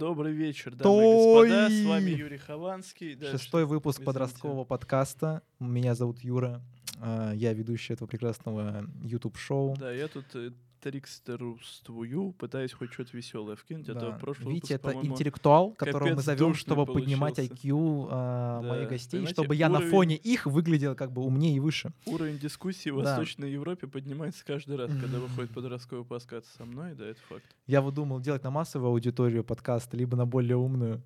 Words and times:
добрый 0.00 0.32
вечер, 0.32 0.74
дамы 0.74 1.02
и 1.02 1.14
господа. 1.14 1.68
С 1.68 1.84
вами 1.84 2.10
Юрий 2.10 2.38
Хованский. 2.38 3.14
Да, 3.16 3.30
Шестой 3.32 3.66
выпуск 3.66 3.98
извините. 3.98 4.06
подросткового 4.06 4.64
подкаста. 4.64 5.42
Меня 5.58 5.94
зовут 5.94 6.20
Юра. 6.20 6.62
А, 7.02 7.32
Я 7.32 7.52
ведущий 7.52 7.92
этого 7.92 8.08
прекрасного 8.08 8.86
YouTube-шоу. 9.02 9.76
Да, 9.78 9.92
я 9.92 10.08
тут 10.08 10.24
э, 10.34 10.52
трикстерствую, 10.80 12.32
пытаюсь 12.32 12.72
хоть 12.72 12.92
что-то 12.92 13.16
веселое 13.16 13.56
вкинуть, 13.56 13.88
а 13.88 13.94
то 13.94 14.00
Да. 14.10 14.18
прошлый 14.18 14.54
Видите, 14.54 14.74
выпуск, 14.76 14.96
это 14.96 15.06
интеллектуал, 15.06 15.72
которого 15.72 16.14
мы 16.14 16.22
зовем, 16.22 16.54
чтобы 16.54 16.86
поднимать. 16.86 17.38
IQ 17.38 18.08
а, 18.10 18.60
Да. 18.62 18.68
моих 18.68 18.88
гостей, 18.88 19.18
Понимаете, 19.18 19.32
чтобы 19.34 19.54
я 19.56 19.68
на 19.68 19.78
уровень- 19.78 19.90
фоне 19.90 20.16
их 20.16 20.46
выглядел 20.46 20.94
как 20.94 21.12
бы 21.12 21.22
умнее 21.22 21.56
и 21.56 21.60
выше. 21.60 21.92
уровень 22.06 22.38
дискуссии 22.38 22.90
в 22.90 23.02
Да. 23.02 23.10
Восточной 23.16 23.50
Европе 23.52 23.86
поднимается 23.86 24.44
каждый 24.44 24.76
раз, 24.76 24.90
когда 25.00 25.18
выходит 25.18 25.50
подростковый 25.52 26.04
подкаст 26.04 26.46
со 26.56 26.64
мной, 26.64 26.94
да, 26.94 27.06
это 27.06 27.20
факт. 27.28 27.44
Я 27.66 27.80
вот 27.80 27.94
думал 27.94 28.20
делать 28.20 28.42
на 28.42 28.50
массовую 28.50 28.90
аудиторию 28.90 29.44
подкаста, 29.44 29.96
либо 29.96 30.16
на 30.16 30.26
более 30.26 30.56
умную. 30.56 31.02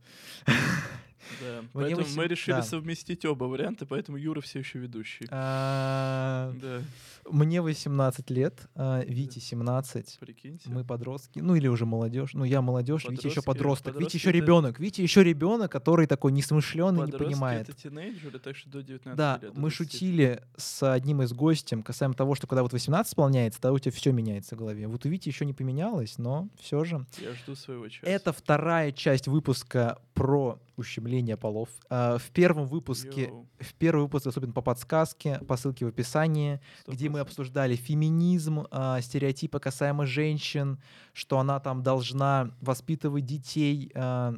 Да. 0.46 0.52
Мне 1.62 1.68
Поэтому 1.72 2.02
восем- 2.02 2.16
мы 2.18 2.26
решили 2.26 2.56
да. 2.56 2.62
совместить 2.62 3.24
оба 3.24 3.44
варианта, 3.44 3.86
поэтому 3.86 4.18
Юра 4.18 4.42
все 4.42 4.58
еще 4.58 4.78
ведущий. 4.78 5.26
А, 5.30 6.52
Да, 6.60 6.82
Мне 7.30 7.62
18 7.62 8.30
лет, 8.30 8.68
а, 8.74 9.02
Вите 9.04 9.40
17. 9.40 10.18
прикиньте. 10.20 10.68
Мы 10.70 10.84
подростки, 10.84 11.38
ну 11.40 11.54
или 11.54 11.68
уже 11.68 11.86
молодежь. 11.86 12.34
Ну 12.34 12.44
я 12.44 12.60
молодежь, 12.62 13.06
Витя 13.08 13.26
еще 13.28 13.42
подросток. 13.42 13.88
Витя 13.88 13.94
подростки 13.94 14.16
еще 14.16 14.32
ребенок. 14.32 14.78
Витя 14.78 15.00
еще 15.02 15.24
ребенок, 15.24 15.70
который 15.72 16.06
такой 16.06 16.32
несмышленый, 16.32 17.06
не 17.06 17.12
понимает. 17.12 17.68
это 17.68 17.78
тинейджеры, 17.78 18.38
так 18.38 18.56
что 18.56 18.70
до 18.70 18.82
19 18.82 19.16
Да, 19.16 19.38
лет. 19.42 19.54
мы 19.54 19.70
20. 19.70 19.76
шутили 19.76 20.42
с 20.56 20.92
одним 20.92 21.22
из 21.22 21.32
гостем 21.32 21.82
касаемо 21.82 22.14
того, 22.14 22.34
что 22.34 22.46
когда 22.46 22.62
вот 22.62 22.72
18 22.72 23.10
исполняется, 23.10 23.60
тогда 23.60 23.72
у 23.74 23.78
тебя 23.78 23.92
все 23.92 24.12
меняется 24.12 24.54
в 24.54 24.58
голове. 24.58 24.86
Вот 24.86 25.04
у 25.06 25.08
Вити 25.08 25.28
еще 25.28 25.44
не 25.46 25.52
поменялось, 25.54 26.18
но 26.18 26.48
все 26.60 26.84
же. 26.84 27.06
Я 27.20 27.32
жду 27.34 27.54
своего 27.54 27.88
часа. 27.88 28.06
Это 28.06 28.32
вторая 28.32 28.92
часть 28.92 29.28
выпуска 29.28 29.98
про 30.14 30.58
ущемление 30.76 31.36
полов. 31.36 31.68
А, 31.88 32.18
В 32.18 32.30
первом 32.30 32.66
выпуске, 32.66 33.22
Йоу, 33.26 33.46
в 33.60 33.74
первый 33.74 34.02
выпуск 34.02 34.24
доступен 34.24 34.52
по 34.52 34.60
подсказке, 34.60 35.38
по 35.46 35.56
ссылке 35.56 35.84
в 35.84 35.88
описании, 35.88 36.60
где 36.86 37.08
мы 37.14 37.20
100%. 37.20 37.22
обсуждали 37.22 37.76
феминизм, 37.76 38.66
а, 38.70 39.00
стереотипы 39.00 39.58
касаемо 39.60 40.06
женщин, 40.06 40.78
что 41.12 41.38
она 41.38 41.60
там 41.60 41.82
должна 41.82 42.50
воспитывать 42.60 43.24
детей, 43.24 43.90
а, 43.94 44.34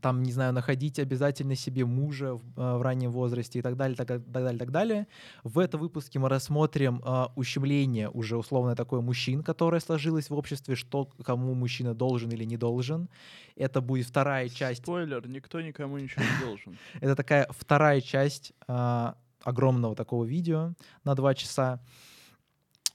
там, 0.00 0.22
не 0.22 0.32
знаю, 0.32 0.52
находить 0.52 0.98
обязательно 0.98 1.56
себе 1.56 1.84
мужа 1.84 2.34
в, 2.34 2.42
а, 2.56 2.78
в 2.78 2.82
раннем 2.82 3.10
возрасте 3.10 3.58
и 3.58 3.62
так 3.62 3.76
далее, 3.76 3.96
так, 3.96 4.06
так 4.06 4.30
далее, 4.30 4.58
так 4.58 4.70
далее. 4.70 5.06
В 5.42 5.58
этом 5.58 5.80
выпуске 5.80 6.18
мы 6.18 6.28
рассмотрим 6.28 7.00
а, 7.04 7.32
ущемление 7.36 8.08
уже 8.08 8.36
условно 8.36 8.76
такое 8.76 9.00
мужчин, 9.00 9.42
которое 9.42 9.80
сложилось 9.80 10.30
в 10.30 10.34
обществе, 10.34 10.76
что 10.76 11.06
кому 11.24 11.54
мужчина 11.54 11.94
должен 11.94 12.30
или 12.30 12.44
не 12.44 12.56
должен. 12.56 13.08
Это 13.56 13.80
будет 13.80 14.06
вторая 14.06 14.48
часть 14.48 14.82
Спойлер, 14.82 15.26
никто 15.28 15.60
никому 15.60 15.98
ничего 15.98 16.22
не 16.22 16.46
должен. 16.46 16.78
это 17.00 17.16
такая 17.16 17.46
вторая 17.50 18.00
часть 18.00 18.52
огромного 19.42 19.94
такого 19.94 20.24
видео 20.24 20.74
на 21.04 21.14
два 21.14 21.34
часа, 21.34 21.80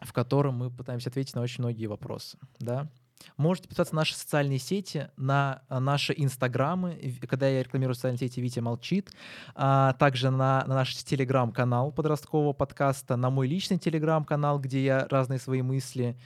в 0.02 0.14
котором 0.14 0.56
мы 0.56 0.72
пытаемся 0.72 1.10
ответить 1.10 1.36
на 1.36 1.42
очень 1.42 1.64
многие 1.64 1.88
вопросы. 1.88 2.38
Да? 2.60 2.90
Можете 3.38 3.68
подписаться 3.68 3.96
на 3.96 4.02
наши 4.02 4.16
социальные 4.16 4.60
сети, 4.60 5.10
на 5.18 5.62
а, 5.68 5.80
наши 5.80 6.14
инстаграмы. 6.16 7.18
Когда 7.28 7.48
я 7.48 7.64
рекламирую 7.64 7.96
социальные 7.96 8.20
сети, 8.20 8.40
Витя 8.40 8.60
молчит. 8.60 9.12
А, 9.56 9.94
также 9.94 10.30
на, 10.30 10.64
на 10.68 10.76
наш 10.76 10.96
телеграм-канал 10.96 11.92
подросткового 11.92 12.54
подкаста, 12.54 13.16
на 13.16 13.30
мой 13.30 13.48
личный 13.48 13.78
телеграм-канал, 13.78 14.60
где 14.60 14.84
я 14.84 15.08
разные 15.10 15.40
свои 15.40 15.62
мысли 15.62 16.18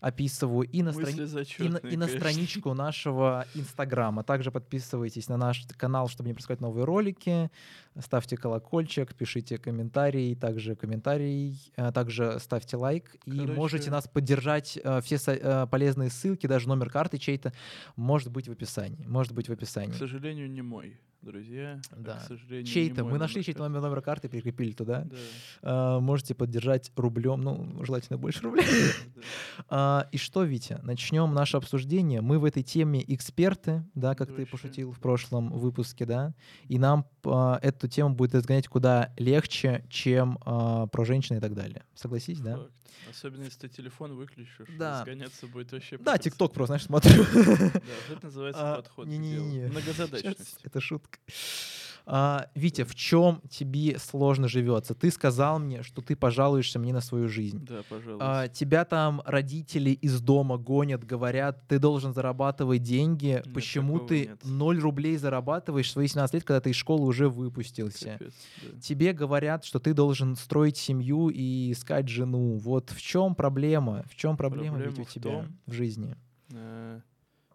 описываю, 0.00 0.68
и 0.68 0.82
на 0.82 0.92
страни- 0.92 1.56
и 1.58 1.68
на, 1.68 1.78
и 1.78 1.96
на 1.96 2.06
страничку 2.06 2.74
нашего 2.74 3.46
Инстаграма. 3.54 4.22
Также 4.22 4.50
подписывайтесь 4.50 5.28
на 5.28 5.36
наш 5.36 5.66
канал, 5.76 6.08
чтобы 6.08 6.28
не 6.28 6.34
пропускать 6.34 6.60
новые 6.60 6.84
ролики. 6.84 7.50
Ставьте 8.00 8.36
колокольчик, 8.36 9.14
пишите 9.14 9.58
комментарии, 9.58 10.34
также 10.34 10.76
комментарий, 10.76 11.58
а 11.76 11.92
также 11.92 12.38
ставьте 12.40 12.76
лайк. 12.76 13.16
И 13.24 13.30
Короче- 13.38 13.52
можете 13.54 13.90
нас 13.90 14.06
поддержать. 14.06 14.78
э, 14.82 15.00
Все 15.00 15.18
со- 15.18 15.32
э, 15.32 15.66
полезные 15.66 16.10
ссылки, 16.10 16.46
даже 16.46 16.68
номер 16.68 16.90
карты 16.90 17.18
чей-то, 17.18 17.52
может 17.96 18.30
быть 18.30 18.48
в 18.48 18.52
описании. 18.52 19.06
Может 19.06 19.32
быть 19.32 19.46
в 19.48 19.50
К 19.50 19.54
описании. 19.54 19.92
сожалению, 19.92 20.50
не 20.50 20.62
мой, 20.62 20.98
друзья. 21.22 21.80
а, 21.90 21.96
Да. 21.96 22.16
К 22.18 22.22
сожалению, 22.28 22.66
Чей-то. 22.66 23.04
Мы 23.04 23.18
нашли 23.18 23.42
чей-то 23.42 23.62
номер, 23.62 23.80
номер 23.80 24.00
карты, 24.02 24.28
прикрепили 24.28 24.72
туда. 24.72 25.04
Да, 25.04 25.16
А, 25.62 26.00
Можете 26.00 26.34
поддержать 26.34 26.92
рублем, 26.96 27.40
ну, 27.40 27.82
желательно 27.84 28.18
больше 28.18 28.42
рублей. 28.42 28.64
да. 29.14 29.22
А, 29.68 30.08
и 30.12 30.18
что, 30.18 30.44
Витя, 30.44 30.78
начнем 30.82 31.32
наше 31.34 31.56
обсуждение. 31.56 32.20
Мы 32.20 32.38
в 32.38 32.44
этой 32.44 32.62
теме 32.62 33.02
эксперты, 33.06 33.82
да, 33.94 34.14
как 34.14 34.28
ты 34.28 34.42
Вообще. 34.42 34.50
пошутил 34.50 34.92
в 34.92 35.00
прошлом 35.00 35.50
выпуске, 35.52 36.04
да, 36.06 36.34
и 36.68 36.78
нам 36.78 37.06
а, 37.24 37.58
эту 37.62 37.85
тему 37.88 38.14
будет 38.14 38.34
изгонять 38.34 38.68
куда 38.68 39.12
легче, 39.16 39.84
чем 39.88 40.38
а, 40.44 40.86
про 40.86 41.04
женщин 41.04 41.36
и 41.36 41.40
так 41.40 41.54
далее. 41.54 41.84
Согласись, 41.94 42.40
да? 42.40 42.60
Особенно 43.10 43.44
если 43.44 43.60
ты 43.60 43.68
телефон 43.68 44.16
выключишь, 44.16 44.66
Да. 44.78 45.02
сгоняться 45.02 45.46
будет 45.46 45.70
вообще... 45.72 45.96
Да. 45.98 46.18
ТикТок 46.18 46.52
просто, 46.52 46.72
знаешь, 46.78 46.84
смотрю. 46.84 47.24
Да, 47.72 47.80
это 48.12 48.24
называется 48.24 48.72
А, 48.72 48.76
подход 48.76 49.06
не-не-не. 49.06 49.66
Многозадачность. 49.68 50.58
Это 50.64 50.80
шутка. 50.80 51.18
А, 52.08 52.46
Витя, 52.54 52.84
в 52.84 52.94
чем 52.94 53.42
тебе 53.50 53.98
сложно 53.98 54.46
живется? 54.46 54.94
Ты 54.94 55.10
сказал 55.10 55.58
мне, 55.58 55.82
что 55.82 56.02
ты 56.02 56.14
пожалуешься 56.14 56.78
мне 56.78 56.92
на 56.92 57.00
свою 57.00 57.26
жизнь. 57.26 57.66
Да, 57.66 57.82
пожалуйста. 57.88 58.42
А, 58.42 58.48
тебя 58.48 58.84
там 58.84 59.22
родители 59.26 59.90
из 59.90 60.20
дома 60.20 60.56
гонят, 60.56 61.02
говорят, 61.04 61.66
ты 61.66 61.80
должен 61.80 62.14
зарабатывать 62.14 62.84
деньги. 62.84 63.26
Нет, 63.44 63.52
Почему 63.52 63.98
ты 63.98 64.26
нет. 64.26 64.44
0 64.44 64.78
рублей 64.78 65.16
зарабатываешь 65.16 65.88
в 65.88 65.90
свои 65.90 66.06
17 66.06 66.34
лет, 66.34 66.44
когда 66.44 66.60
ты 66.60 66.70
из 66.70 66.76
школы 66.76 67.06
уже 67.06 67.28
выпустился? 67.28 68.12
Капец, 68.12 68.34
да. 68.62 68.80
Тебе 68.80 69.12
говорят, 69.12 69.64
что 69.64 69.80
ты 69.80 69.92
должен 69.92 70.36
строить 70.36 70.76
семью 70.76 71.28
и 71.28 71.72
искать 71.72 72.08
жену. 72.08 72.56
Вот 72.58 72.90
в 72.90 73.02
чем 73.02 73.34
проблема? 73.34 74.04
В 74.08 74.14
чем 74.14 74.36
проблема, 74.36 74.76
Проблема 74.76 74.90
ведь 74.90 75.00
у 75.00 75.04
в 75.04 75.12
тебя 75.12 75.30
том, 75.30 75.58
в 75.66 75.72
жизни? 75.72 76.16
Э, 76.52 77.00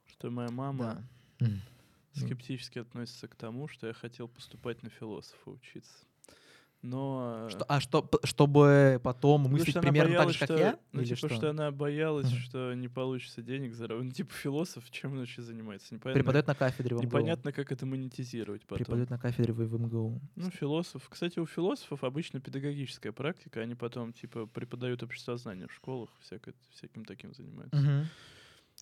Что 0.07 0.29
моя 0.29 0.49
мама 0.51 1.01
Да. 1.39 1.47
Скептически 2.13 2.79
относится 2.79 3.27
к 3.27 3.35
тому, 3.35 3.67
что 3.67 3.87
я 3.87 3.93
хотел 3.93 4.27
поступать 4.27 4.83
на 4.83 4.89
философа 4.89 5.49
учиться. 5.51 5.93
Но... 6.83 7.47
Что- 7.51 7.63
а 7.65 7.79
что, 7.79 8.09
чтобы 8.23 8.99
потом 9.03 9.43
Потому 9.43 9.55
мыслить 9.59 9.79
примерно 9.79 10.15
так 10.15 10.17
боялась, 10.17 10.33
же, 10.33 10.39
как 10.39 10.47
что- 10.47 10.57
я? 10.57 10.79
Ну, 10.93 11.01
Или 11.01 11.07
типа, 11.09 11.17
что? 11.17 11.29
что 11.29 11.49
она 11.51 11.69
боялась, 11.69 12.25
Мгм. 12.31 12.39
что 12.39 12.73
не 12.73 12.87
получится 12.87 13.43
денег 13.43 13.75
заработать. 13.75 14.05
Ну, 14.07 14.11
типа, 14.15 14.33
философ, 14.33 14.89
чем 14.89 15.11
он 15.11 15.19
вообще 15.19 15.43
занимается? 15.43 15.93
Непонятно, 15.93 16.19
Преподает 16.19 16.47
на 16.47 16.55
кафедре 16.55 16.95
в 16.95 16.99
МГУ. 16.99 17.05
непонятно 17.05 17.51
как 17.53 17.71
это 17.71 17.85
монетизировать 17.85 18.63
потом. 18.63 18.77
Преподает 18.79 19.11
на 19.11 19.19
кафедре 19.19 19.53
в 19.53 19.61
МГУ. 19.79 20.21
Ну, 20.35 20.49
философ. 20.49 21.07
Кстати, 21.07 21.37
у 21.37 21.45
философов 21.45 22.03
обычно 22.03 22.41
педагогическая 22.41 23.11
практика, 23.11 23.59
они 23.61 23.75
потом, 23.75 24.11
типа, 24.11 24.47
преподают 24.47 25.03
обществознание 25.03 25.67
в 25.67 25.73
школах, 25.73 26.09
всякое, 26.21 26.55
всяким 26.71 27.05
таким 27.05 27.35
занимаются. 27.35 27.75
Мгм. 27.79 28.07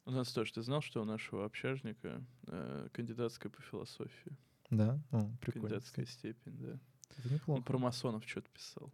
У 0.06 0.12
нас 0.12 0.32
тоже, 0.32 0.54
ты 0.54 0.62
знал, 0.62 0.82
что 0.82 1.02
у 1.02 1.06
нашего 1.06 1.46
общажника 1.46 2.22
э, 2.48 2.88
кандидатская 2.92 3.52
по 3.52 3.62
философии? 3.62 4.32
Да? 4.70 5.00
О, 5.12 5.30
прикольно. 5.42 5.68
Кандидатская 5.70 6.06
степень, 6.06 6.58
да. 6.58 6.80
Это 7.18 7.28
Он 7.28 7.34
неплохо. 7.34 7.62
про 7.64 7.78
масонов 7.78 8.24
что-то 8.26 8.50
писал. 8.52 8.92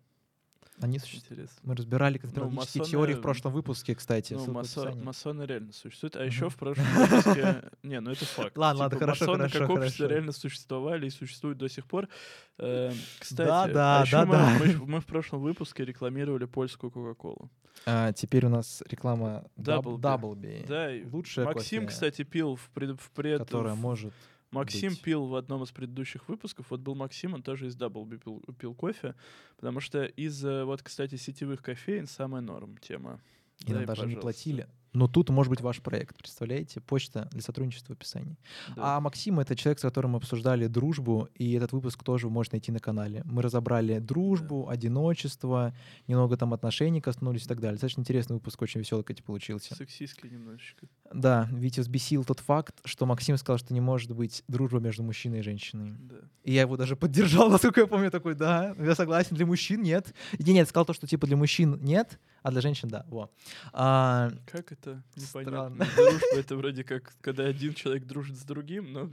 Они 0.81 0.99
существуют. 0.99 1.49
Мы 1.63 1.73
разбирали 1.75 2.17
конспирологические 2.17 2.83
масоны- 2.83 2.89
теории 2.89 3.13
в 3.13 3.21
прошлом 3.21 3.53
выпуске, 3.53 3.95
кстати. 3.95 4.33
Ну, 4.33 4.45
масо- 4.51 4.93
масоны 5.03 5.43
реально 5.43 5.71
существуют. 5.71 6.17
А 6.17 6.19
Мгм. 6.19 6.27
еще 6.27 6.49
в 6.49 6.57
прошлом 6.57 6.85
выпуске... 6.95 7.71
Не, 7.83 8.01
ну 8.01 8.11
это 8.11 8.25
факт. 8.25 8.57
Ладно, 8.57 8.81
ладно, 8.81 8.95
Типа, 8.97 9.05
хорошо, 9.05 9.25
масоны 9.25 9.37
хорошо, 9.49 9.59
как 9.59 9.69
общество 9.69 9.97
хорошо. 10.03 10.13
реально 10.13 10.31
существовали 10.33 11.07
и 11.07 11.09
существуют 11.09 11.57
до 11.59 11.69
сих 11.69 11.85
пор. 11.85 12.09
Э, 12.57 12.91
Кстати, 13.19 13.47
Да, 13.47 13.67
да, 13.67 14.01
а 14.01 14.05
да, 14.25 14.59
мы 14.85 14.99
в 14.99 15.05
прошлом 15.05 15.41
выпуске 15.41 15.85
рекламировали 15.85 16.43
польскую 16.45 16.91
Кока-Колу. 16.91 17.49
А, 17.85 18.13
теперь 18.13 18.45
у 18.45 18.49
нас 18.49 18.81
реклама 18.89 19.45
Даблби. 19.55 20.01
Даблби. 20.01 20.65
Да, 20.67 20.93
и 20.95 21.05
Лучшая 21.05 21.45
Максим, 21.45 21.83
кофе, 21.83 21.93
кстати, 21.93 22.23
пил 22.23 22.55
в 22.55 22.69
пред... 22.71 22.99
в 22.99 23.11
пред- 23.11 23.39
которая 23.39 23.73
в- 23.75 23.79
может 23.79 24.13
Максим 24.51 24.91
быть. 24.91 25.01
пил 25.01 25.25
в 25.25 25.35
одном 25.35 25.63
из 25.63 25.71
предыдущих 25.71 26.27
выпусков. 26.29 26.67
Вот 26.69 26.79
был 26.79 26.95
Максим, 26.95 27.33
он 27.33 27.43
тоже 27.43 27.67
из 27.67 27.75
Даблби 27.75 28.17
пил, 28.17 28.41
пил 28.57 28.73
кофе. 28.73 29.13
Потому 29.57 29.81
что 29.81 30.05
из, 30.05 30.43
э, 30.45 30.63
вот, 30.63 30.81
кстати, 30.81 31.15
сетевых 31.15 31.61
кофеин 31.61 32.07
самая 32.07 32.41
норм 32.41 32.77
тема. 32.77 33.19
И 33.65 33.71
нам 33.71 33.79
Дай, 33.79 33.85
даже 33.87 34.01
не 34.07 34.15
пожалуйста. 34.15 34.21
платили. 34.21 34.67
Но 34.95 35.07
тут 35.07 35.29
может 35.29 35.49
быть 35.49 35.61
ваш 35.61 35.81
проект, 35.81 36.17
представляете? 36.17 36.79
Почта 36.79 37.27
для 37.31 37.41
сотрудничества 37.41 37.93
в 37.93 37.97
описании. 37.97 38.37
Да. 38.75 38.97
А 38.97 38.99
Максим— 39.01 39.39
это 39.41 39.55
человек, 39.55 39.79
с 39.79 39.81
которым 39.81 40.11
мы 40.11 40.17
обсуждали 40.17 40.67
дружбу, 40.67 41.27
и 41.35 41.51
этот 41.53 41.73
выпуск 41.73 42.01
тоже 42.03 42.27
вы 42.27 42.33
можете 42.33 42.55
найти 42.55 42.71
на 42.71 42.79
канале. 42.79 43.21
Мы 43.25 43.41
разобрали 43.41 43.99
дружбу, 43.99 44.69
одиночество, 44.69 45.75
немного 46.07 46.37
там 46.37 46.53
отношений 46.53 47.01
коснулись 47.01 47.43
и 47.43 47.47
так 47.47 47.59
далее. 47.59 47.73
Достаточно 47.73 48.01
интересный 48.01 48.35
выпуск, 48.35 48.61
очень 48.61 48.79
веселый, 48.79 49.03
кстати, 49.03 49.21
получился. 49.21 49.75
Сексистский 49.75 50.29
немножечко. 50.29 50.87
Да, 51.13 51.49
Витя 51.51 51.81
взбесил 51.81 52.23
тот 52.23 52.39
факт, 52.39 52.79
что 52.85 53.05
Максим 53.05 53.37
сказал, 53.37 53.59
что 53.59 53.73
не 53.73 53.81
может 53.81 54.11
быть 54.13 54.43
дружба 54.47 54.79
между 54.79 55.03
мужчиной 55.03 55.39
и 55.39 55.41
женщиной. 55.41 55.95
Да. 55.99 56.15
И 56.43 56.53
я 56.53 56.61
его 56.61 56.77
даже 56.77 56.95
поддержал, 56.95 57.49
насколько 57.51 57.81
я 57.81 57.87
помню, 57.87 58.11
такой, 58.11 58.35
да, 58.35 58.73
я 58.79 58.95
согласен, 58.95 59.35
для 59.35 59.45
мужчин 59.45 59.83
нет. 59.83 60.13
И 60.37 60.53
нет, 60.53 60.69
сказал 60.69 60.85
то, 60.85 60.93
что 60.93 61.05
типа 61.05 61.27
для 61.27 61.35
мужчин 61.35 61.79
нет, 61.81 62.19
а 62.45 62.51
для 62.51 62.61
женщин 62.61 62.89
да. 62.89 63.03
Во. 63.07 63.31
А, 63.73 64.31
Как 64.45 64.71
это 64.71 64.84
это 64.91 65.03
непонятно. 65.15 65.85
Странно. 65.85 65.87
Дружба 65.95 66.37
это 66.37 66.55
вроде 66.57 66.83
как, 66.83 67.13
когда 67.21 67.43
один 67.45 67.73
человек 67.73 68.05
дружит 68.05 68.37
с 68.37 68.43
другим, 68.43 68.91
но 68.93 69.11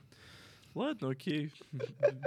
ладно, 0.74 1.10
окей, 1.10 1.52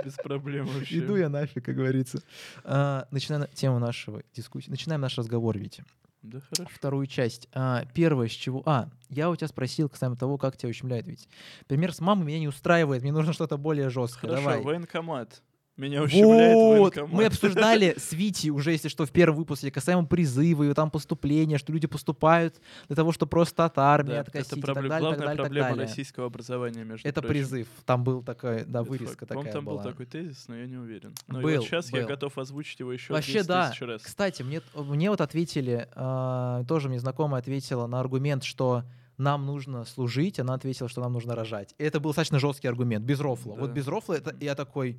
без 0.03 0.13
проблем 0.15 0.65
вообще. 0.67 0.99
Иду 0.99 1.15
я 1.15 1.29
нафиг, 1.29 1.63
как 1.65 1.75
говорится. 1.75 2.21
А, 2.63 3.07
Начинаем 3.11 3.41
на- 3.41 3.47
тему 3.47 3.79
нашего 3.79 4.23
дискуссии. 4.33 4.69
Начинаем 4.69 5.01
наш 5.01 5.17
разговор, 5.17 5.57
Витя. 5.57 5.83
Да 6.21 6.39
хорошо. 6.41 6.71
Вторую 6.73 7.05
часть. 7.05 7.47
А, 7.53 7.85
Первое, 7.93 8.27
с 8.27 8.31
чего... 8.31 8.63
А, 8.65 8.89
я 9.09 9.29
у 9.29 9.35
тебя 9.35 9.47
спросил 9.47 9.89
касаемо 9.89 10.15
того, 10.15 10.39
как 10.39 10.57
тебя 10.57 10.69
ущемляет, 10.69 11.05
Витя. 11.07 11.27
Пример 11.67 11.93
с 11.93 11.99
мамой 11.99 12.25
меня 12.25 12.39
не 12.39 12.47
устраивает, 12.47 13.03
мне 13.03 13.11
нужно 13.11 13.31
что-то 13.31 13.57
более 13.57 13.89
жесткое. 13.89 14.31
Хорошо, 14.31 14.43
Давай. 14.49 14.61
военкомат. 14.63 15.43
Меня 15.77 16.03
ущемляет 16.03 16.55
Вот, 16.55 16.95
военкомат. 16.95 17.11
мы 17.11 17.25
обсуждали 17.25 17.95
с 17.99 18.13
Витей 18.13 18.49
уже, 18.49 18.71
если 18.71 18.87
что, 18.87 19.05
в 19.05 19.11
первом 19.11 19.35
выпуске 19.35 19.69
касаемо 19.71 20.05
призыва 20.05 20.63
и 20.63 20.73
там 20.73 20.89
поступления, 20.89 21.57
что 21.57 21.73
люди 21.73 21.85
поступают 21.85 22.61
для 22.87 22.95
того, 22.95 23.11
чтобы 23.11 23.29
просто 23.31 23.65
от 23.65 23.77
армии 23.77 24.11
Да, 24.13 24.19
откосить 24.21 24.51
это 24.53 24.59
и 24.59 24.61
проблема, 24.61 24.89
так 24.89 24.89
далее, 24.89 24.99
так 24.99 25.01
главная 25.01 25.19
далее, 25.19 25.35
так 25.37 25.45
проблема 25.45 25.69
далее. 25.69 25.87
российского 25.87 26.25
образования, 26.27 26.83
между 26.85 27.07
Это 27.07 27.21
прочим. 27.21 27.33
призыв. 27.33 27.67
Там 27.85 28.03
был 28.05 28.23
такая, 28.23 28.63
да, 28.65 28.81
Это 28.81 28.89
вырезка 28.89 29.25
факт. 29.25 29.29
Такая 29.37 29.51
там 29.51 29.65
была. 29.65 29.83
был 29.83 29.89
такой 29.91 30.05
тезис, 30.05 30.45
но 30.47 30.55
я 30.55 30.65
не 30.65 30.77
уверен. 30.77 31.13
Но 31.27 31.41
Был, 31.41 31.61
сейчас 31.61 31.91
я 31.91 32.01
был. 32.01 32.07
готов 32.07 32.37
озвучить 32.37 32.79
его 32.79 32.93
еще 32.93 33.11
Вообще, 33.11 33.33
10 33.33 33.47
да. 33.47 33.73
раз. 33.81 34.01
Кстати, 34.01 34.43
мне, 34.43 34.61
мне 34.75 35.09
вот 35.09 35.19
ответили, 35.19 35.89
а, 35.93 36.63
тоже 36.65 36.87
мне 36.87 36.99
знакомая 36.99 37.41
ответила 37.41 37.85
на 37.87 37.99
аргумент, 37.99 38.45
что 38.45 38.83
нам 39.17 39.45
нужно 39.45 39.83
служить, 39.85 40.39
она 40.39 40.53
ответила, 40.53 40.87
что 40.87 41.01
нам 41.01 41.11
нужно 41.13 41.35
рожать. 41.35 41.73
И 41.77 41.83
это 41.83 41.99
был 41.99 42.11
достаточно 42.11 42.39
жесткий 42.39 42.67
аргумент, 42.69 43.03
без 43.05 43.19
рофла. 43.19 43.55
Вот 43.55 43.67
Да. 43.67 43.73
без 43.73 43.87
рофла 43.87 44.13
это 44.13 44.33
я 44.39 44.55
такой... 44.55 44.97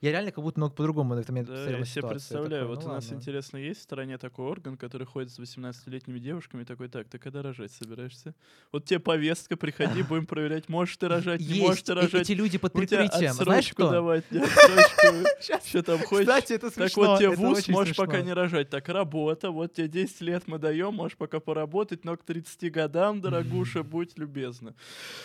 Я 0.00 0.12
реально 0.12 0.32
как 0.32 0.42
будто 0.44 0.58
много 0.58 0.74
по-другому 0.74 1.14
на 1.14 1.20
этом 1.20 1.34
момент 1.34 1.48
Да, 1.48 1.70
я 1.70 1.84
себе 1.84 2.08
представляю, 2.08 2.62
такой, 2.62 2.76
вот 2.76 2.84
ну 2.84 2.90
у 2.90 2.94
нас, 2.94 3.04
ладно. 3.04 3.16
интересно, 3.16 3.56
есть 3.56 3.80
в 3.80 3.82
стране 3.82 4.18
такой 4.18 4.46
орган, 4.46 4.76
который 4.76 5.06
ходит 5.06 5.32
с 5.32 5.38
18-летними 5.38 6.18
девушками 6.18 6.62
и 6.62 6.64
такой, 6.64 6.88
так, 6.88 7.08
ты 7.08 7.18
когда 7.18 7.42
рожать 7.42 7.72
собираешься? 7.72 8.34
Вот 8.72 8.84
тебе 8.84 9.00
повестка, 9.00 9.56
приходи, 9.56 10.02
будем 10.02 10.26
проверять, 10.26 10.68
можешь 10.68 10.96
ты 10.96 11.08
рожать, 11.08 11.40
не 11.40 11.60
можешь 11.60 11.82
ты 11.82 11.94
рожать. 11.94 12.22
эти 12.22 12.32
люди 12.32 12.58
под 12.58 12.72
прикрытием. 12.72 13.32
Знаешь 13.32 13.66
что? 13.66 13.90
давать. 13.90 14.24
Что 15.66 15.82
там 15.82 15.98
хочешь? 15.98 16.26
Кстати, 16.26 16.52
это 16.54 16.70
смешно. 16.70 16.86
Так 16.86 16.96
вот 16.96 17.18
тебе 17.18 17.30
вуз, 17.30 17.68
можешь 17.68 17.96
пока 17.96 18.20
не 18.20 18.32
рожать. 18.32 18.70
Так, 18.70 18.88
работа, 18.88 19.50
вот 19.50 19.74
тебе 19.74 19.88
10 19.88 20.20
лет 20.22 20.42
мы 20.46 20.58
даем, 20.58 20.94
можешь 20.94 21.16
пока 21.16 21.40
поработать, 21.40 22.04
но 22.04 22.16
к 22.16 22.24
30 22.24 22.72
годам, 22.72 23.20
дорогуша, 23.20 23.82
будь 23.82 24.18
любезна. 24.18 24.74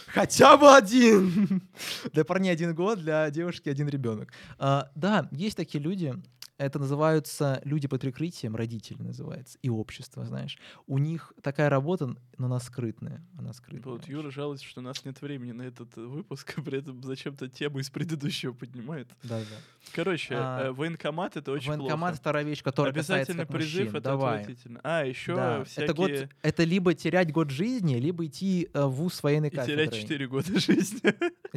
Хотя 0.07 0.57
бы 0.57 0.73
один. 0.73 1.61
Для 2.13 2.25
парней 2.25 2.51
один 2.51 2.73
год, 2.73 2.99
для 2.99 3.29
девушки 3.29 3.69
один 3.69 3.87
ребенок. 3.89 4.31
А, 4.57 4.89
да, 4.95 5.27
есть 5.31 5.57
такие 5.57 5.83
люди. 5.83 6.13
Это 6.61 6.77
называются 6.77 7.59
люди 7.65 7.87
под 7.87 8.01
прикрытием, 8.01 8.55
родители 8.55 9.01
называется, 9.01 9.57
и 9.63 9.69
общество, 9.69 10.23
знаешь. 10.25 10.59
У 10.85 10.99
них 10.99 11.33
такая 11.41 11.69
работа, 11.69 12.15
но 12.37 12.45
она 12.45 12.59
скрытная. 12.59 13.25
Она 13.35 13.51
скрытная. 13.53 13.93
Вот 13.93 14.07
Юра 14.07 14.29
жалуется, 14.29 14.63
что 14.65 14.81
у 14.81 14.83
нас 14.83 15.03
нет 15.03 15.19
времени 15.23 15.53
на 15.53 15.63
этот 15.63 15.97
э, 15.97 16.01
выпуск, 16.01 16.53
а 16.57 16.61
при 16.65 16.77
этом 16.77 17.01
зачем-то 17.01 17.47
тему 17.49 17.79
из 17.79 17.89
предыдущего 17.89 18.53
поднимает. 18.53 19.07
Да, 19.23 19.39
да. 19.39 19.45
Короче, 19.93 20.35
А, 20.37 20.67
э, 20.67 20.71
военкомат 20.71 21.35
это 21.35 21.51
очень 21.51 21.69
Военкомат 21.69 22.11
плохо. 22.11 22.21
вторая 22.21 22.43
вещь, 22.43 22.61
которая 22.61 22.93
касается 22.93 23.33
как 23.33 23.47
призыв 23.47 23.85
мужчин. 23.85 23.95
это 23.97 24.01
Давай. 24.01 24.41
отвратительно. 24.41 24.79
А, 24.83 25.03
еще 25.03 25.35
Да. 25.35 25.63
всякие... 25.63 25.85
Это, 25.85 25.93
год, 25.95 26.11
это 26.43 26.63
либо 26.63 26.93
терять 26.93 27.31
год 27.31 27.49
жизни, 27.49 27.95
либо 27.95 28.27
идти 28.27 28.69
э, 28.71 28.85
в 28.85 28.91
вуз 28.91 29.23
военной 29.23 29.47
И 29.47 29.55
кафедрой. 29.55 29.87
терять 29.87 29.99
4 29.99 30.27
года 30.27 30.59
жизни. 30.59 30.99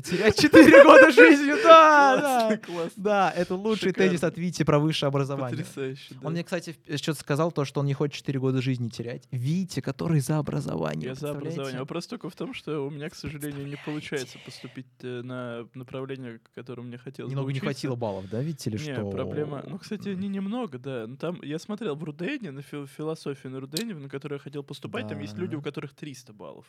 Терять 0.02 0.40
4 0.40 0.82
года 0.84 1.10
жизни, 1.12 1.52
да, 1.62 2.16
да. 2.16 2.20
Классно, 2.56 2.58
классно. 2.58 3.02
Да, 3.02 3.30
это 3.36 3.54
лучший 3.54 3.92
тезис 3.92 4.24
от 4.24 4.38
Вити 4.38 4.62
про 4.62 4.78
высшее 4.94 5.08
образование. 5.08 5.58
Потрясающе, 5.58 6.14
да. 6.14 6.26
Он 6.26 6.32
мне, 6.32 6.44
кстати, 6.44 6.76
что-то 6.96 7.18
сказал, 7.20 7.50
то, 7.52 7.64
что 7.64 7.80
он 7.80 7.86
не 7.86 7.94
хочет 7.94 8.14
4 8.16 8.38
года 8.38 8.62
жизни 8.62 8.88
терять. 8.88 9.26
Витя, 9.32 9.80
который 9.80 10.20
за 10.20 10.38
образование. 10.38 11.08
Я 11.08 11.14
за 11.14 11.30
образование. 11.32 11.80
Вопрос 11.80 12.06
только 12.06 12.30
в 12.30 12.36
том, 12.36 12.54
что 12.54 12.86
у 12.86 12.90
меня, 12.90 13.10
к 13.10 13.14
сожалению, 13.14 13.66
не 13.66 13.76
получается 13.84 14.38
поступить 14.44 14.86
э, 15.02 15.22
на 15.22 15.66
направление, 15.74 16.40
которое 16.54 16.82
мне 16.82 16.98
хотелось 16.98 17.30
Немного 17.30 17.48
не 17.50 17.58
учиться. 17.58 17.66
хватило 17.66 17.96
баллов, 17.96 18.28
да, 18.30 18.40
Витя, 18.40 18.68
или 18.68 18.76
Не, 18.78 18.94
что? 18.94 19.10
проблема. 19.10 19.64
Ну, 19.66 19.78
кстати, 19.78 20.08
не 20.10 20.28
немного, 20.28 20.78
да. 20.78 21.06
Ну, 21.06 21.16
там 21.16 21.40
я 21.42 21.58
смотрел 21.58 21.96
в 21.96 22.04
Рудене, 22.04 22.50
на 22.52 22.60
фил- 22.62 22.86
философию 22.86 23.52
на 23.52 23.60
Рудене, 23.60 23.94
на 23.94 24.08
которую 24.08 24.36
я 24.38 24.42
хотел 24.42 24.62
поступать. 24.62 25.08
Там 25.08 25.18
есть 25.20 25.36
люди, 25.36 25.52
Да. 25.52 25.58
у 25.58 25.62
которых 25.62 25.94
300 25.94 26.32
баллов. 26.32 26.66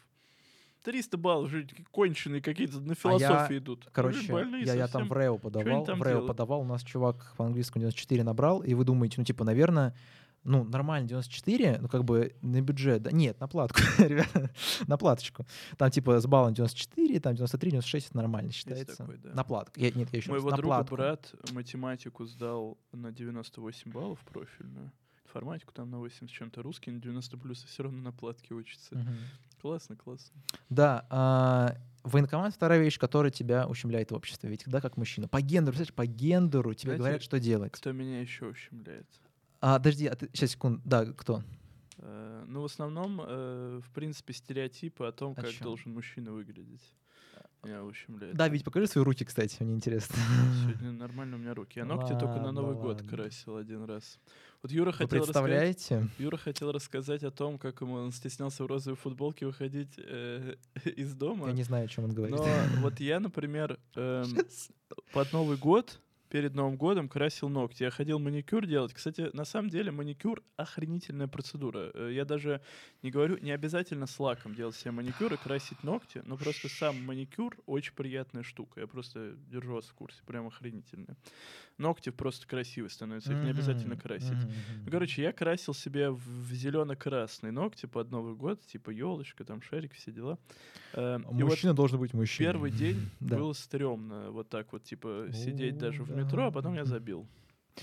300 0.85 1.17
баллов, 1.17 1.49
же 1.49 1.67
конченые 1.91 2.41
какие-то 2.41 2.79
на 2.79 2.91
А 2.91 2.91
я, 2.91 2.95
философии 2.95 3.57
идут. 3.57 3.89
Короче, 3.91 4.31
я, 4.63 4.75
я 4.75 4.87
там 4.87 5.07
в 5.07 5.11
РЭО 5.11 5.37
подавал. 5.37 5.83
В 5.83 5.87
делают? 5.87 6.27
подавал, 6.27 6.61
у 6.61 6.65
нас 6.65 6.83
чувак 6.83 7.33
по 7.37 7.45
английскому 7.45 7.81
94 7.81 8.23
набрал, 8.23 8.61
и 8.61 8.75
вы 8.75 8.85
думаете, 8.85 9.15
ну, 9.17 9.25
типа, 9.25 9.43
наверное, 9.43 9.95
ну, 10.43 10.63
нормально 10.63 11.07
94, 11.07 11.79
ну, 11.81 11.89
как 11.89 12.03
бы 12.03 12.35
на 12.43 12.61
бюджет, 12.61 13.01
да, 13.01 13.11
нет, 13.11 13.39
на 13.39 13.47
платку, 13.47 13.79
ребята, 13.97 14.51
на 14.85 14.95
платочку. 14.97 15.47
Там, 15.75 15.89
типа, 15.89 16.19
с 16.19 16.27
баллом 16.27 16.53
94, 16.53 17.19
там 17.19 17.33
93, 17.33 17.71
96, 17.71 18.07
это 18.09 18.17
нормально 18.17 18.51
считается. 18.51 18.95
такой, 18.95 19.17
да. 19.17 19.33
На 19.33 19.43
платку. 19.43 19.79
Я, 19.79 19.89
нет, 19.89 20.09
я 20.11 20.17
еще 20.17 20.29
Моего 20.29 20.51
на 20.51 20.57
друга 20.57 20.75
платку. 20.75 20.95
брат 20.95 21.33
математику 21.51 22.25
сдал 22.25 22.77
на 22.91 23.11
98 23.11 23.91
баллов 23.91 24.19
профильную. 24.19 24.91
Информатику 25.35 25.73
там 25.73 25.89
на 25.91 25.97
80 25.99 26.29
с 26.29 26.31
чем-то. 26.31 26.61
Русский 26.63 26.91
на 26.91 27.01
90 27.01 27.37
плюс, 27.37 27.61
и 27.65 27.67
все 27.67 27.83
равно 27.83 28.01
на 28.01 28.13
платке 28.13 28.53
учится. 28.53 28.95
Мгм. 28.95 29.17
Классно, 29.61 29.97
классно. 29.97 30.31
Да, 30.69 31.05
а, 31.09 31.75
военкомат 32.03 32.53
вторая 32.53 32.79
вещь, 32.79 32.97
которая 32.97 33.31
тебя 33.31 33.67
ущемляет 33.67 34.11
в 34.11 34.15
обществе. 34.15 34.49
Ведь 34.49 34.63
да, 34.65 34.79
как 34.79 34.95
мужчина. 34.95 35.27
По 35.27 35.41
гендеру, 35.41 35.75
представляешь, 35.75 35.93
по 35.93 36.05
гендеру 36.05 36.73
тебе 36.73 36.91
Знаете, 36.91 36.99
говорят, 37.01 37.23
что 37.23 37.39
делать. 37.41 37.73
Кто 37.73 37.91
меня 37.91 38.21
еще 38.21 38.45
ущемляет? 38.47 39.07
А, 39.59 39.77
подожди, 39.77 40.07
а 40.07 40.15
ты, 40.15 40.29
сейчас, 40.31 40.51
секунду. 40.51 40.81
Да, 40.85 41.05
кто? 41.05 41.43
Э, 41.97 42.45
Ну, 42.47 42.61
в 42.61 42.65
основном, 42.65 43.19
э, 43.21 43.81
в 43.83 43.91
принципе, 43.91 44.31
стереотипы 44.31 45.03
о 45.05 45.11
том, 45.11 45.33
О 45.33 45.35
как 45.35 45.49
чём? 45.51 45.63
должен 45.63 45.93
мужчина 45.93 46.31
выглядеть. 46.31 46.93
Меня 47.63 47.83
ущемляет. 47.83 48.35
Да, 48.35 48.47
ведь 48.47 48.63
покажи 48.63 48.85
свои 48.85 49.03
руки, 49.03 49.25
кстати, 49.25 49.63
мне 49.63 49.73
интересно. 49.73 50.15
Сегодня 50.61 50.91
нормально 50.91 51.35
у 51.35 51.39
меня 51.39 51.55
руки. 51.55 51.79
Я 51.79 51.85
ногти 51.85 52.13
только 52.19 52.35
на 52.37 52.45
Ладно, 52.45 52.61
Новый 52.61 52.75
год 52.75 52.97
ладно. 52.97 53.09
красил 53.09 53.57
один 53.57 53.83
раз. 53.85 54.19
Вот 54.65 54.71
Юра 54.71 54.89
Вы 54.89 54.93
хотел 54.93 55.19
рассказать. 55.19 55.75
представляете? 55.77 56.09
Юра 56.17 56.37
хотел 56.37 56.71
рассказать 56.71 57.23
о 57.23 57.29
том, 57.29 57.59
как 57.59 57.81
ему 57.81 57.93
он 57.97 58.11
стеснялся 58.11 58.63
в 58.63 58.65
розовой 58.65 58.97
футболке 58.97 59.45
выходить 59.45 59.93
э, 59.97 60.55
из 60.95 61.13
дома. 61.13 61.49
Я 61.49 61.53
не 61.53 61.61
знаю, 61.61 61.85
о 61.85 61.87
чем 61.87 62.05
он 62.05 62.15
говорит. 62.15 62.35
Но 62.35 62.47
вот 62.81 62.99
я, 62.99 63.19
например, 63.19 63.77
эм, 63.95 64.25
под 65.13 65.31
Новый 65.33 65.57
год, 65.57 66.01
перед 66.29 66.55
Новым 66.55 66.77
годом 66.77 67.07
красил 67.07 67.47
ногти. 67.47 67.83
Я 67.83 67.91
ходил 67.91 68.17
маникюр 68.17 68.65
делать. 68.65 68.91
Кстати, 68.93 69.29
на 69.33 69.45
самом 69.45 69.69
деле 69.69 69.91
маникюр 69.91 70.41
охренительная 70.57 71.27
процедура. 71.27 71.91
Э, 71.93 72.09
Я 72.11 72.25
даже 72.25 72.59
не 73.03 73.11
говорю, 73.11 73.37
не 73.37 73.51
обязательно 73.51 74.07
с 74.07 74.19
лаком 74.19 74.55
делать 74.55 74.75
себе 74.75 74.91
маникюр 74.91 75.31
и 75.33 75.37
красить 75.37 75.83
ногти, 75.83 76.23
но 76.25 76.37
просто 76.37 76.69
сам 76.69 77.05
маникюр 77.05 77.55
очень 77.67 77.93
приятная 77.93 78.41
штука. 78.41 78.81
Я 78.81 78.87
просто 78.87 79.35
держу 79.47 79.75
вас 79.75 79.85
в 79.85 79.93
курсе, 79.93 80.23
прям 80.25 80.47
охренительно. 80.47 81.15
Ногти 81.77 82.09
просто 82.09 82.47
красивые 82.47 82.89
становятся, 82.89 83.33
их 83.33 83.43
не 83.43 83.49
обязательно 83.49 83.97
красить. 83.97 84.31
Ну, 84.85 84.91
короче, 84.91 85.21
я 85.23 85.33
красил 85.33 85.73
себе 85.73 86.09
в 86.09 86.51
зелено-красный 86.53 87.51
ногти 87.51 87.85
под 87.85 88.11
Новый 88.11 88.33
год, 88.35 88.61
типа 88.65 88.91
елочка, 88.91 89.43
там 89.43 89.61
шарик, 89.61 89.93
все 89.93 90.11
дела. 90.11 90.39
Э, 90.93 91.19
и 91.19 91.23
вот 91.43 91.49
Мужчина 91.49 91.73
должен 91.73 91.99
быть 91.99 92.13
мужчиной. 92.13 92.51
первый 92.51 92.71
день 92.71 93.09
было 93.19 93.51
стрёмно 93.53 94.31
вот 94.31 94.47
так 94.49 94.71
вот, 94.71 94.83
типа, 94.83 95.27
сидеть 95.33 95.77
даже 95.77 96.03
в 96.03 96.15
метро, 96.15 96.45
а 96.45 96.51
потом 96.51 96.75
я 96.75 96.85
забил. 96.85 97.27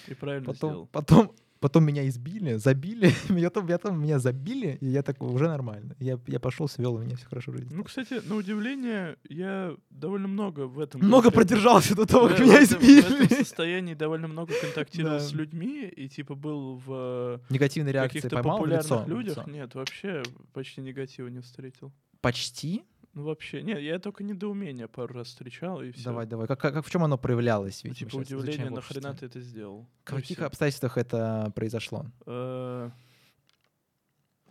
И 0.08 0.14
правильно 0.14 0.46
Потом, 0.46 0.70
сделал. 0.70 0.86
потом, 0.86 1.32
потом 1.62 1.84
меня 1.86 2.06
избили, 2.08 2.56
забили, 2.56 3.12
меня 3.30 3.48
там, 3.48 3.66
я 3.68 3.78
там 3.78 3.98
меня 4.02 4.18
забили, 4.18 4.76
и 4.82 4.86
я 4.88 5.02
такой, 5.02 5.30
уже 5.32 5.48
нормально. 5.48 5.96
Я, 5.98 6.18
я 6.26 6.38
пошел, 6.40 6.68
свел, 6.68 6.94
у 6.96 6.98
меня 6.98 7.16
все 7.16 7.26
хорошо 7.26 7.52
в 7.52 7.56
жизни. 7.56 7.74
Ну, 7.74 7.84
кстати, 7.84 8.20
на 8.28 8.34
удивление, 8.36 9.16
я 9.30 9.74
довольно 9.88 10.28
много 10.28 10.66
в 10.66 10.78
этом... 10.80 11.00
Много 11.00 11.28
контакте- 11.30 11.34
продержался 11.34 11.94
до 11.96 12.04
того, 12.04 12.28
Да, 12.28 12.34
как 12.36 12.44
меня 12.44 12.60
этом- 12.60 12.78
В 12.80 12.82
этом 12.82 13.24
избили. 13.24 13.34
состоянии 13.44 13.94
довольно 13.94 14.28
много 14.28 14.52
контактировал 14.60 15.18
Да. 15.18 15.20
с 15.24 15.32
людьми, 15.32 15.86
и 15.86 16.08
типа 16.08 16.34
был 16.34 16.76
в 16.84 17.40
Негативные 17.48 17.92
реакции 17.92 18.18
каких-то 18.18 18.36
поймал 18.36 18.56
в 18.56 18.60
популярных 18.60 18.84
лицо? 18.90 19.04
людях. 19.06 19.36
Лицо. 19.38 19.50
Нет, 19.50 19.74
вообще 19.74 20.22
почти 20.52 20.80
негатива 20.82 21.28
не 21.28 21.40
встретил. 21.40 21.92
Почти? 22.20 22.82
Ну, 23.14 23.24
вообще, 23.24 23.62
нет, 23.62 23.78
я 23.80 23.98
только 23.98 24.24
недоумение 24.24 24.88
пару 24.88 25.12
раз 25.14 25.26
встречал, 25.28 25.82
и 25.82 25.90
все. 25.90 26.04
Давай, 26.04 26.26
давай. 26.26 26.46
Как, 26.46 26.58
как, 26.60 26.72
как- 26.74 26.86
в 26.86 26.90
чем 26.90 27.04
оно 27.04 27.18
проявлялось? 27.18 27.82
Ну, 27.84 27.90
Ведь 27.90 28.00
мы 28.02 28.08
типа 28.08 28.16
удивление, 28.20 28.70
нахрена 28.70 29.14
ты 29.14 29.26
это 29.26 29.40
сделал? 29.40 29.86
В 30.04 30.10
Ну 30.10 30.16
каких 30.16 30.40
обстоятельствах 30.40 30.96
это 30.96 31.52
произошло? 31.54 32.06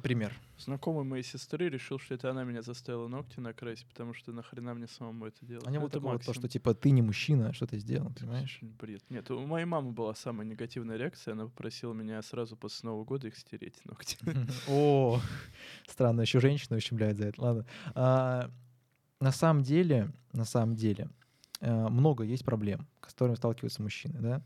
Пример. 0.01 0.33
Знакомый 0.57 1.03
моей 1.03 1.23
сестры 1.23 1.69
решил, 1.69 1.99
что 1.99 2.13
это 2.13 2.29
она 2.29 2.43
меня 2.43 2.61
заставила 2.61 3.07
ногти 3.07 3.39
накрасить, 3.39 3.85
потому 3.87 4.13
что 4.13 4.31
нахрена 4.31 4.73
мне 4.73 4.87
самому 4.87 5.25
это 5.25 5.45
делать. 5.45 5.65
А 5.67 5.71
не 5.71 5.77
Ну, 5.77 5.81
было 5.81 5.87
это 5.89 5.99
такого, 5.99 6.19
то, 6.19 6.33
что 6.33 6.47
типа 6.47 6.73
ты 6.73 6.91
не 6.91 7.01
мужчина, 7.01 7.53
что 7.53 7.65
ты 7.65 7.77
сделал, 7.77 8.11
понимаешь? 8.11 8.59
Бред. 8.61 9.03
Нет, 9.09 9.29
у 9.31 9.45
моей 9.45 9.65
мамы 9.65 9.91
была 9.91 10.13
самая 10.15 10.45
негативная 10.45 10.97
реакция. 10.97 11.33
Она 11.33 11.45
попросила 11.45 11.93
меня 11.93 12.21
сразу 12.21 12.55
после 12.55 12.87
Нового 12.89 13.05
года 13.05 13.27
их 13.27 13.37
стереть, 13.37 13.83
ногти. 13.85 14.17
О, 14.67 15.19
странно, 15.87 16.21
еще 16.21 16.39
женщину 16.39 16.77
ущемляют 16.77 17.17
за 17.17 17.27
это. 17.27 17.41
Ладно. 17.41 17.65
А, 17.95 18.51
на 19.19 19.31
самом 19.31 19.63
деле, 19.63 20.11
на 20.33 20.45
самом 20.45 20.75
деле, 20.75 21.09
э, 21.59 21.87
много 21.89 22.23
есть 22.23 22.43
проблем, 22.43 22.87
с 23.01 23.13
которыми 23.13 23.35
сталкиваются 23.35 23.81
мужчины, 23.81 24.19
да? 24.19 24.41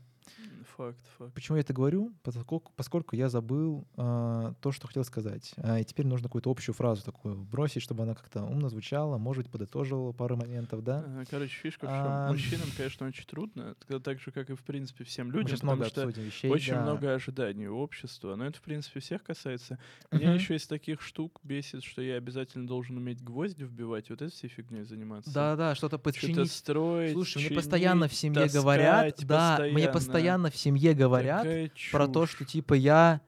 Факт, 0.76 0.98
факт. 1.18 1.34
Почему 1.34 1.56
я 1.56 1.60
это 1.62 1.72
говорю? 1.72 2.12
Поскольку, 2.22 2.72
поскольку 2.76 3.16
я 3.16 3.28
забыл 3.28 3.86
а, 3.96 4.54
то, 4.60 4.72
что 4.72 4.86
хотел 4.86 5.04
сказать. 5.04 5.52
А, 5.56 5.80
и 5.80 5.84
теперь 5.84 6.06
нужно 6.06 6.28
какую-то 6.28 6.50
общую 6.50 6.74
фразу 6.74 7.02
такую 7.04 7.36
бросить, 7.36 7.82
чтобы 7.82 8.02
она 8.02 8.14
как-то 8.14 8.42
умно 8.42 8.68
звучала, 8.68 9.18
может 9.18 9.44
быть, 9.44 9.52
подытоживала 9.52 10.12
пару 10.12 10.36
моментов, 10.36 10.82
да? 10.82 11.04
Ага, 11.06 11.24
Короче, 11.30 11.54
фишка 11.56 11.86
в 11.86 11.90
чем? 11.90 12.06
А, 12.06 12.28
Мужчинам, 12.30 12.68
конечно, 12.76 13.06
очень 13.06 13.26
трудно, 13.26 13.74
так- 14.02 14.20
же, 14.20 14.30
как 14.30 14.50
и, 14.50 14.54
в 14.54 14.62
принципе, 14.62 15.04
всем 15.04 15.30
людям, 15.30 15.48
сейчас 15.48 15.60
потому 15.60 15.76
много 15.76 15.90
что 15.90 16.20
вещей. 16.20 16.50
очень 16.50 16.74
да. 16.74 16.82
много 16.82 17.14
ожиданий 17.14 17.68
у 17.68 17.76
общества. 17.78 18.34
Но 18.36 18.46
это, 18.46 18.58
в 18.58 18.62
принципе, 18.62 19.00
всех 19.00 19.22
касается. 19.22 19.78
Меня 20.10 20.28
Мгм. 20.28 20.36
еще 20.36 20.56
из 20.56 20.66
таких 20.66 21.00
штук 21.00 21.40
бесит, 21.42 21.84
что 21.84 22.02
я 22.02 22.16
обязательно 22.16 22.66
должен 22.66 22.96
уметь 22.96 23.22
гвозди 23.22 23.64
вбивать, 23.64 24.10
вот 24.10 24.22
этой 24.22 24.32
всей 24.32 24.48
фигней 24.48 24.84
заниматься. 24.84 25.32
Да-да, 25.32 25.74
что-то 25.74 25.96
Что-то 25.96 26.02
подчинить. 26.02 26.52
строить, 26.52 27.12
Слушай, 27.12 27.38
мне 27.38 27.48
чинить, 27.48 27.58
постоянно 27.58 28.08
в 28.08 28.14
семье 28.14 28.48
говорят, 28.48 29.16
таскать 29.16 29.26
да, 29.26 29.66
мне 29.72 29.88
постоянно 29.88 30.50
в 30.50 30.56
семье 30.66 30.94
говорят 30.94 31.42
Такая 31.42 31.70
про 31.92 32.08
то, 32.08 32.26
что 32.26 32.44
типа 32.44 32.74
я 32.74 33.20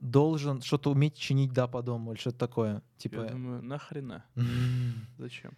должен 0.00 0.62
что-то 0.62 0.90
уметь 0.92 1.16
чинить, 1.16 1.52
да, 1.52 1.66
по 1.66 1.82
дому 1.82 2.12
или 2.12 2.20
что-то 2.20 2.38
такое. 2.38 2.72
Я 2.74 2.82
Типа. 2.98 3.24
думаю, 3.24 3.62
нахрена? 3.62 4.24
Зачем? 5.18 5.52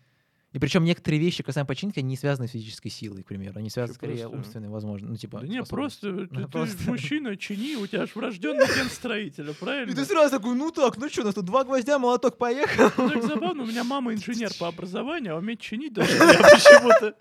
И 0.57 0.59
причем 0.59 0.85
некоторые 0.85 1.21
вещи, 1.21 1.43
касаемо 1.43 1.67
починки, 1.67 1.99
они 1.99 2.09
не 2.09 2.17
связаны 2.17 2.49
с 2.49 2.53
физической 2.53 2.89
силой, 2.89 3.23
к 3.23 3.27
примеру. 3.27 3.59
Они 3.59 3.69
связаны 3.69 3.93
Чё, 3.93 3.99
скорее 3.99 4.21
просто- 4.23 4.37
умственной, 4.39 4.69
возможно. 4.71 5.11
Ну, 5.11 5.17
типа. 5.17 5.41
Да 5.41 5.47
не, 5.47 5.63
просто 5.63 6.13
ты, 6.27 6.29
Ну, 6.31 6.45
ты 6.45 6.49
просто- 6.49 6.91
мужчина, 6.91 7.37
чини, 7.37 7.77
у 7.77 7.87
тебя 7.87 8.05
аж 8.05 8.15
врожденный 8.17 8.65
ген 8.67 8.89
строителя, 8.89 9.51
И 9.51 9.55
правильно? 9.55 9.95
ты 9.95 10.03
сразу 10.07 10.39
такой, 10.39 10.55
ну 10.55 10.71
так, 10.71 10.97
ну 10.97 11.11
что, 11.11 11.21
у 11.21 11.25
нас 11.27 11.35
тут 11.35 11.45
два 11.45 11.63
гвоздя, 11.65 11.99
молоток, 11.99 12.39
поехал. 12.39 12.91
Ну, 12.97 13.11
так 13.11 13.23
забавно, 13.25 13.65
у 13.65 13.67
меня 13.67 13.85
мама 13.85 14.15
инженер 14.15 14.51
по 14.59 14.69
образованию, 14.69 15.35
а 15.35 15.39
уметь 15.41 15.61
чинить 15.61 15.93
даже 15.93 16.11
я 16.17 16.21
почему-то. 16.51 17.15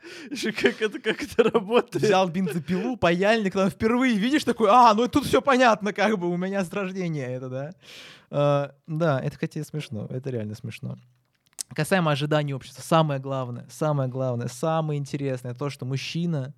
Как 0.62 0.82
это, 0.82 1.00
как 1.02 1.22
это 1.22 1.44
работает? 1.44 2.06
Взял 2.06 2.30
бензопилу, 2.30 2.96
паяльник, 2.96 3.52
там 3.52 3.70
впервые 3.70 4.18
видишь 4.18 4.46
такой, 4.46 4.70
а, 4.72 4.94
ну 4.94 5.10
тут 5.10 5.26
все 5.26 5.42
понятно, 5.42 5.92
как 5.92 6.18
бы 6.18 6.30
у 6.32 6.38
меня 6.38 6.64
с 6.64 6.72
рождения 6.72 7.26
это, 7.28 7.50
да. 7.50 7.72
А, 8.32 8.72
да, 8.88 9.20
это, 9.20 9.38
хотя 9.38 9.62
смешно, 9.66 10.08
это 10.10 10.30
реально 10.30 10.56
смешно. 10.56 10.98
Касаемо 11.76 12.12
ожиданий 12.12 12.54
общества, 12.54 12.82
самое 12.82 13.20
главное, 13.20 13.66
самое 13.70 14.10
главное, 14.10 14.48
самое 14.48 14.98
интересное, 14.98 15.54
то, 15.54 15.70
что 15.70 15.86
мужчина 15.86 16.54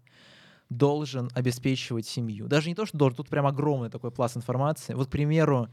должен 0.69 1.31
обеспечивать 1.33 2.05
семью. 2.05 2.47
Даже 2.47 2.69
не 2.69 2.75
то, 2.75 2.85
что 2.85 2.97
должен, 2.97 3.17
тут 3.17 3.29
прям 3.29 3.47
огромный 3.47 3.89
такой 3.89 4.11
пласт 4.11 4.37
информации. 4.37 4.93
Вот, 4.93 5.07
к 5.07 5.11
примеру, 5.11 5.69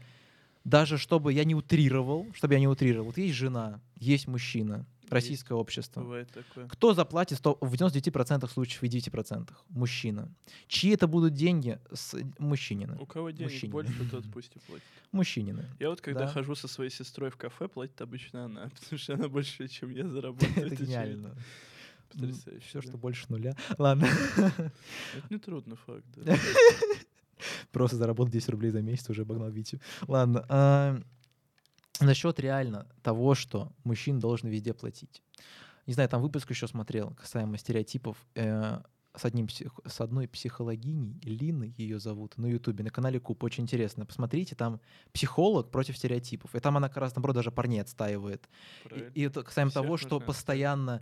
даже 0.63 0.97
чтобы 0.97 1.31
я 1.31 1.43
не 1.43 1.53
утрировал, 1.53 2.25
чтобы 2.33 2.55
я 2.55 2.59
не 2.59 2.67
утрировал, 2.67 3.05
вот 3.07 3.17
есть 3.19 3.35
жена, 3.35 3.81
есть 3.97 4.27
мужчина, 4.27 4.85
российское 5.09 5.53
общество. 5.53 6.01
Бывает 6.01 6.29
такое. 6.31 6.67
Кто 6.67 6.93
заплатит 6.93 7.37
сто- 7.37 7.57
в 7.61 7.73
99% 7.73 8.47
случаев 8.51 8.83
и 8.83 8.87
9%? 8.87 9.49
Мужчина. 9.69 10.29
Чьи 10.67 10.91
это 10.93 11.07
будут 11.07 11.33
деньги? 11.33 11.79
С 11.93 12.15
мужчинины. 12.39 12.97
У 12.99 13.05
кого 13.05 13.29
денег 13.31 13.51
Мужчине. 13.51 13.71
больше, 13.71 14.09
тот 14.09 14.23
пусть 14.33 14.55
и 14.55 14.59
платит. 14.59 14.83
Мужчинины. 15.11 15.65
Я 15.79 15.89
вот 15.89 16.01
когда 16.01 16.21
Да. 16.25 16.27
хожу 16.27 16.55
со 16.55 16.67
своей 16.67 16.89
сестрой 16.91 17.29
в 17.29 17.37
кафе, 17.37 17.67
платит 17.67 17.99
обычно 18.01 18.45
она, 18.45 18.69
потому 18.79 18.97
что 18.99 19.13
она 19.13 19.27
больше, 19.27 19.67
чем 19.67 19.91
я 19.91 20.07
заработаю. 20.07 20.67
Это 20.67 20.75
гениально. 20.83 21.35
Потрясающе. 22.11 22.65
Все, 22.67 22.81
что 22.81 22.97
больше 22.97 23.25
нуля. 23.29 23.55
Ладно. 23.77 24.07
Это 24.37 24.71
не 25.29 25.37
трудно, 25.37 25.75
факт, 25.75 26.05
да. 26.15 26.37
Просто 27.71 27.97
заработал 27.97 28.31
10 28.31 28.49
рублей 28.49 28.71
за 28.71 28.81
месяц, 28.81 29.09
уже 29.09 29.23
обогнал 29.23 29.49
Витю. 29.49 29.79
Ладно. 30.07 31.03
Насчет 32.01 32.39
реально 32.39 32.87
того, 33.01 33.35
что 33.35 33.71
мужчин 33.83 34.19
должен 34.19 34.49
везде 34.49 34.73
платить. 34.73 35.21
Не 35.87 35.93
знаю, 35.93 36.09
там 36.09 36.21
выпуск 36.21 36.49
еще 36.49 36.67
смотрел 36.67 37.11
касаемо 37.11 37.57
стереотипов 37.57 38.17
э, 38.35 38.79
с, 39.15 39.23
одним, 39.25 39.47
с 39.49 40.01
одной 40.01 40.27
психологиней, 40.27 41.19
Лины 41.23 41.73
ее 41.77 41.99
зовут, 41.99 42.37
на 42.37 42.47
Ютубе, 42.47 42.83
на 42.83 42.89
канале 42.89 43.19
Куб. 43.19 43.43
Очень 43.43 43.63
интересно. 43.63 44.05
Посмотрите, 44.05 44.55
там 44.55 44.81
психолог 45.13 45.69
против 45.71 45.97
стереотипов. 45.97 46.55
И 46.55 46.59
там 46.59 46.75
она 46.77 46.87
как 46.89 46.97
раз, 46.97 47.15
наоборот, 47.15 47.35
даже 47.35 47.51
парней 47.51 47.81
отстаивает. 47.81 48.49
И- 48.85 48.87
Правильно. 48.87 49.11
И, 49.13 49.21
это 49.21 49.43
касаемо 49.43 49.69
Всех 49.71 49.83
того, 49.83 49.97
что 49.97 50.19
постоянно... 50.19 51.01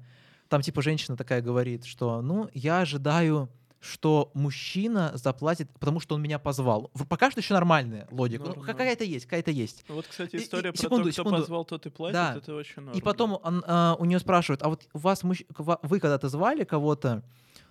Там 0.50 0.62
типа 0.62 0.82
женщина 0.82 1.18
такая 1.18 1.42
говорит, 1.42 1.86
что, 1.86 2.22
ну, 2.22 2.50
я 2.54 2.82
ожидаю, 2.82 3.50
что 3.84 4.32
мужчина 4.34 5.12
заплатит, 5.16 5.70
потому 5.78 6.00
что 6.00 6.16
он 6.16 6.22
меня 6.22 6.40
позвал. 6.40 6.90
Пока 7.10 7.30
что 7.30 7.42
еще 7.42 7.54
нормальная 7.54 8.08
логика. 8.12 8.44
Ну, 8.44 8.50
Норм, 8.56 8.62
какая-то 8.64 9.04
есть, 9.04 9.26
какая-то 9.26 9.52
есть. 9.52 9.84
Ну 9.90 9.96
Вот, 9.96 10.08
кстати, 10.08 10.36
И- 10.38 10.40
и- 10.40 10.44
история 10.44 10.72
про 10.72 10.78
секунду, 10.82 11.04
то, 11.06 11.12
кто 11.12 11.22
секунду. 11.24 11.38
позвал, 11.42 11.66
тот 11.66 11.86
и 11.86 11.90
платит, 11.90 12.14
Да. 12.14 12.36
это 12.38 12.56
очень 12.56 12.82
норм. 12.84 12.98
И 12.98 13.02
потом 13.02 13.38
он, 13.44 13.64
а, 13.68 13.96
у 14.00 14.06
нее 14.06 14.20
спрашивают, 14.20 14.64
а 14.64 14.70
вот 14.70 14.88
у 14.94 14.98
вас 15.00 15.24
мужч- 15.24 15.46
вы 15.58 16.00
когда-то 16.00 16.30
звали 16.30 16.64
кого-то 16.64 17.24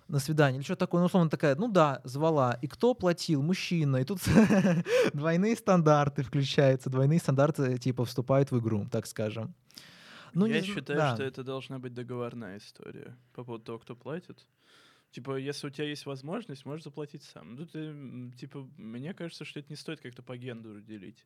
на 0.07 0.19
свидание 0.19 0.57
или 0.59 0.63
что 0.65 0.75
такое? 0.75 0.99
Ну, 1.01 1.07
условно 1.07 1.29
такая, 1.31 1.55
ну 1.55 1.67
да, 1.67 2.01
звала. 2.03 2.59
И 2.61 2.67
кто 2.67 2.93
платил? 2.93 3.41
Мужчина. 3.41 3.97
И 3.97 4.03
тут 4.03 4.19
двойные 5.13 5.55
стандарты 5.55 6.23
включаются, 6.23 6.89
двойные 6.89 7.19
стандарты 7.19 7.77
типа 7.79 8.05
вступают 8.05 8.51
в 8.51 8.59
игру, 8.59 8.87
так 8.91 9.07
скажем. 9.07 9.53
Ну, 10.35 10.45
я 10.47 10.61
не 10.61 10.67
считаю, 10.67 10.99
да. 10.99 11.13
что 11.15 11.23
это 11.23 11.43
должна 11.43 11.79
быть 11.79 11.93
договорная 11.93 12.57
история 12.57 13.15
по 13.33 13.43
поводу 13.43 13.63
того, 13.65 13.79
кто 13.79 13.95
платит. 13.95 14.45
Типа, 15.13 15.37
если 15.37 15.67
у 15.67 15.69
тебя 15.69 15.85
есть 15.87 16.07
возможность, 16.07 16.65
можешь 16.65 16.83
заплатить 16.83 17.21
сам. 17.23 17.55
Ну, 17.55 17.65
ты, 17.67 18.35
типа, 18.35 18.67
мне 18.77 19.13
кажется, 19.13 19.45
что 19.45 19.59
это 19.59 19.69
не 19.69 19.75
стоит 19.75 20.01
как-то 20.01 20.23
по 20.23 20.35
гендеру 20.35 20.81
делить. 20.81 21.23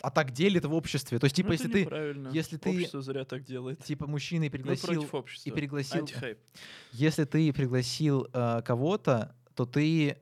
А 0.00 0.12
так 0.12 0.30
делит 0.30 0.64
в 0.64 0.72
обществе. 0.72 1.18
То 1.18 1.24
есть, 1.24 1.34
типа, 1.34 1.48
Ну, 1.48 1.52
если 1.54 1.68
ты, 1.68 1.78
если 2.32 2.56
ты- 2.58 2.70
Общество 2.70 3.02
зря 3.02 3.24
так 3.24 3.42
делает. 3.44 3.82
типа, 3.82 4.06
мужчина 4.06 4.44
и 4.44 4.48
пригласил, 4.48 4.86
против 4.94 5.14
общества. 5.14 5.48
и 5.50 5.52
пригласил, 5.52 6.00
Антихайп. 6.02 6.38
если 6.92 7.24
ты 7.24 7.52
пригласил 7.52 8.28
э, 8.32 8.62
кого-то, 8.64 9.34
то 9.56 9.66
ты 9.66 10.16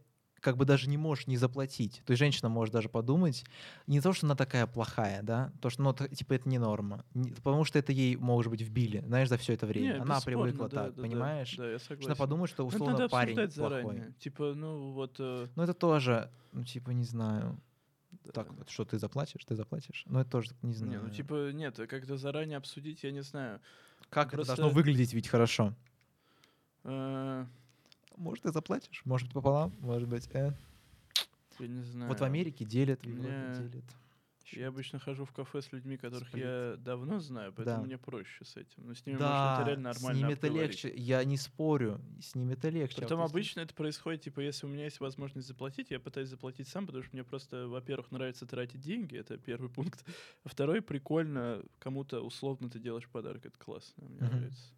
как 0.47 0.57
бы 0.57 0.65
даже 0.65 0.89
не 0.89 0.97
можешь 0.97 1.27
не 1.27 1.37
заплатить. 1.37 2.03
То 2.07 2.13
есть 2.13 2.21
женщина 2.21 2.49
может 2.49 2.73
даже 2.73 2.89
подумать, 2.89 3.45
не 3.89 4.01
то, 4.01 4.13
что 4.13 4.27
она 4.27 4.37
такая 4.37 4.69
плохая, 4.69 5.21
да, 5.25 5.51
то, 5.61 5.71
что, 5.71 5.83
ну, 5.83 5.93
типа, 5.93 6.35
это 6.35 6.49
не 6.49 6.59
норма. 6.59 7.05
Потому 7.43 7.65
что 7.65 7.81
это 7.81 7.91
ей, 7.91 8.15
может 8.15 8.49
быть, 8.53 8.61
вбили, 8.61 9.03
знаешь, 9.09 9.29
за 9.29 9.39
все 9.39 9.55
это 9.55 9.67
время. 9.67 9.95
Не, 9.95 9.99
она 10.03 10.21
привыкла 10.21 10.69
да, 10.69 10.77
так, 10.85 10.95
да, 10.95 10.97
да, 10.97 11.03
понимаешь? 11.03 11.57
Да, 11.57 11.69
я 11.69 11.79
Что 11.81 11.95
она 11.95 11.99
согласен. 11.99 12.17
подумает, 12.17 12.51
что 12.51 12.63
это 12.69 12.77
условно 12.77 12.97
надо 12.97 13.09
парень 13.09 13.35
плохой. 13.35 13.51
заранее. 13.51 14.13
Типа, 14.21 14.55
ну, 14.55 14.93
вот... 14.93 15.17
э, 15.19 15.49
Ну, 15.57 15.63
это 15.65 15.75
тоже, 15.75 16.31
ну, 16.53 16.63
типа, 16.63 16.91
не 16.91 17.03
знаю. 17.05 17.59
да. 18.25 18.31
Так, 18.31 18.53
вот, 18.53 18.71
что 18.71 18.85
ты 18.85 19.01
заплатишь, 19.01 19.45
ты 19.45 19.57
заплатишь. 19.57 20.05
Ну, 20.07 20.21
это 20.21 20.31
тоже 20.31 20.53
не 20.63 20.75
знаю. 20.75 20.93
Не, 20.93 20.99
ну, 21.09 21.11
типа, 21.11 21.51
нет, 21.51 21.77
как-то 21.89 22.17
заранее 22.17 22.59
обсудить, 22.59 23.03
я 23.03 23.11
не 23.11 23.25
знаю. 23.25 23.59
как 24.11 24.31
просто- 24.31 24.53
это 24.53 24.63
должно 24.63 24.73
выглядеть 24.77 25.13
ведь 25.13 25.27
хорошо? 25.27 25.75
Э, 26.85 27.45
Может, 28.17 28.45
ты 28.45 28.53
заплатишь, 28.53 29.03
может 29.05 29.27
быть, 29.29 29.35
пополам, 29.35 29.73
может 29.81 30.09
быть, 30.09 30.29
э. 30.33 30.53
Я 31.59 31.69
не 31.69 31.83
знаю. 31.83 32.11
Вот 32.11 32.21
в 32.21 32.25
Америке 32.25 32.65
делят, 32.65 33.01
в 33.03 33.07
Европе 33.07 33.47
Не. 33.47 33.69
делят. 33.71 33.85
Я 34.53 34.69
обычно 34.69 34.99
хожу 34.99 35.25
в 35.25 35.33
кафе 35.33 35.61
с 35.61 35.73
людьми, 35.73 35.97
которых 35.97 36.29
Сплит. 36.29 36.45
я 36.45 36.77
давно 36.79 37.19
знаю, 37.19 37.53
поэтому 37.53 37.81
Да. 37.81 37.87
мне 37.87 37.99
проще 37.99 38.45
с 38.45 38.57
этим. 38.57 38.87
Но 38.87 38.95
с 38.95 39.05
ними 39.05 39.19
Да, 39.19 39.31
можно 39.33 39.49
это 39.49 39.63
реально 39.63 39.83
с 39.93 39.95
нормально 39.95 40.17
ними 40.17 40.33
это 40.33 40.49
легче. 40.49 40.93
Я 40.97 41.25
не 41.25 41.37
спорю, 41.37 42.01
с 42.23 42.35
ними 42.35 42.53
это 42.55 42.69
легче. 42.69 42.97
Притом 43.01 43.19
вот 43.19 43.31
обычно 43.31 43.61
это 43.61 43.75
происходит, 43.75 44.23
типа, 44.23 44.41
если 44.41 44.67
у 44.67 44.71
меня 44.71 44.85
есть 44.85 45.01
возможность 45.01 45.49
заплатить, 45.49 45.91
я 45.91 45.99
пытаюсь 46.01 46.29
заплатить 46.29 46.69
сам, 46.69 46.87
потому 46.87 47.03
что 47.03 47.15
мне 47.15 47.25
просто, 47.25 47.67
во-первых, 47.69 48.11
нравится 48.13 48.47
тратить 48.47 48.81
деньги, 48.81 49.17
это 49.19 49.37
первый 49.37 49.69
пункт. 49.69 50.05
А 50.45 50.49
второй, 50.49 50.81
прикольно, 50.81 51.63
кому-то 51.79 52.21
условно 52.23 52.71
ты 52.71 52.79
делаешь 52.79 53.09
подарок, 53.09 53.45
это 53.45 53.59
классно, 53.59 54.07
мне 54.09 54.21
Мгм. 54.21 54.33
нравится. 54.37 54.73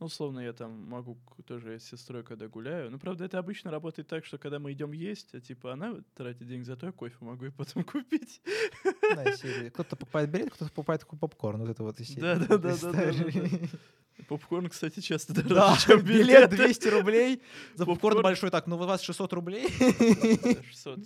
Ну, 0.00 0.06
условно, 0.06 0.38
я 0.40 0.52
там 0.52 0.88
могу 0.88 1.18
тоже 1.44 1.80
с 1.80 1.84
сестрой, 1.84 2.22
когда 2.22 2.46
гуляю. 2.46 2.88
Ну, 2.90 2.98
правда, 3.00 3.24
это 3.24 3.38
обычно 3.40 3.70
работает 3.72 4.06
так, 4.06 4.24
что 4.24 4.38
когда 4.38 4.60
мы 4.60 4.72
идем 4.72 4.92
есть, 4.92 5.34
а 5.34 5.40
типа 5.40 5.72
она 5.72 5.96
тратит 6.14 6.46
деньги, 6.46 6.64
зато 6.64 6.86
я 6.86 6.92
кофе 6.92 7.16
могу 7.20 7.46
и 7.46 7.50
потом 7.50 7.82
купить. 7.92 8.40
Да. 8.84 9.24
Кто-то 9.74 9.96
покупает 9.96 10.30
билет, 10.30 10.50
кто-то 10.52 10.70
покупает 10.70 11.00
такой 11.00 11.18
попкорн. 11.18 11.60
Вот 11.62 11.70
это 11.70 11.82
вот 11.82 11.98
из 12.00 12.08
серии. 12.08 12.20
Да-да-да-да-да-да. 12.20 13.68
Попкорн, 14.28 14.68
кстати, 14.68 14.98
часто 15.00 15.32
дороже, 15.32 15.54
Да, 15.54 15.76
чем 15.86 16.00
билет 16.02 16.50
билеты. 16.50 16.56
200 16.56 16.88
рублей, 16.88 17.40
за 17.74 17.84
попкорн 17.86 18.16
Попкорн. 18.16 18.22
большой, 18.22 18.50
так, 18.50 18.66
ну 18.66 18.76
у 18.76 18.78
вас 18.80 19.00
600 19.02 19.32
рублей. 19.32 19.68
Да, 19.78 20.62
600 20.64 21.00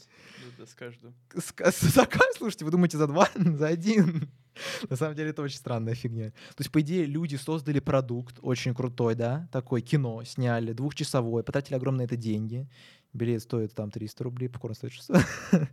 да, 0.58 0.66
с 0.66 0.74
каждого. 0.74 1.12
С- 1.34 1.54
с- 1.58 1.92
Заказ, 1.94 2.36
слушайте, 2.36 2.64
вы 2.64 2.70
думаете 2.70 2.96
за 2.98 3.06
два? 3.06 3.28
За 3.34 3.68
один? 3.68 4.28
На 4.90 4.96
самом 4.96 5.14
деле 5.14 5.30
это 5.30 5.42
очень 5.42 5.56
странная 5.56 5.94
фигня. 5.94 6.30
То 6.30 6.60
есть, 6.60 6.70
по 6.70 6.80
идее, 6.80 7.06
люди 7.06 7.36
создали 7.36 7.80
продукт 7.80 8.38
очень 8.42 8.74
крутой, 8.74 9.14
да, 9.14 9.48
такой 9.52 9.80
кино 9.82 10.22
сняли, 10.24 10.72
двухчасовой, 10.72 11.42
потратили 11.42 11.74
огромные 11.74 12.06
это 12.06 12.16
деньги. 12.16 12.68
Билет 13.14 13.42
стоит 13.42 13.74
там 13.74 13.90
300 13.90 14.24
рублей, 14.24 14.48
попкорн 14.48 14.74
стоит 14.74 14.94
600. 14.94 15.18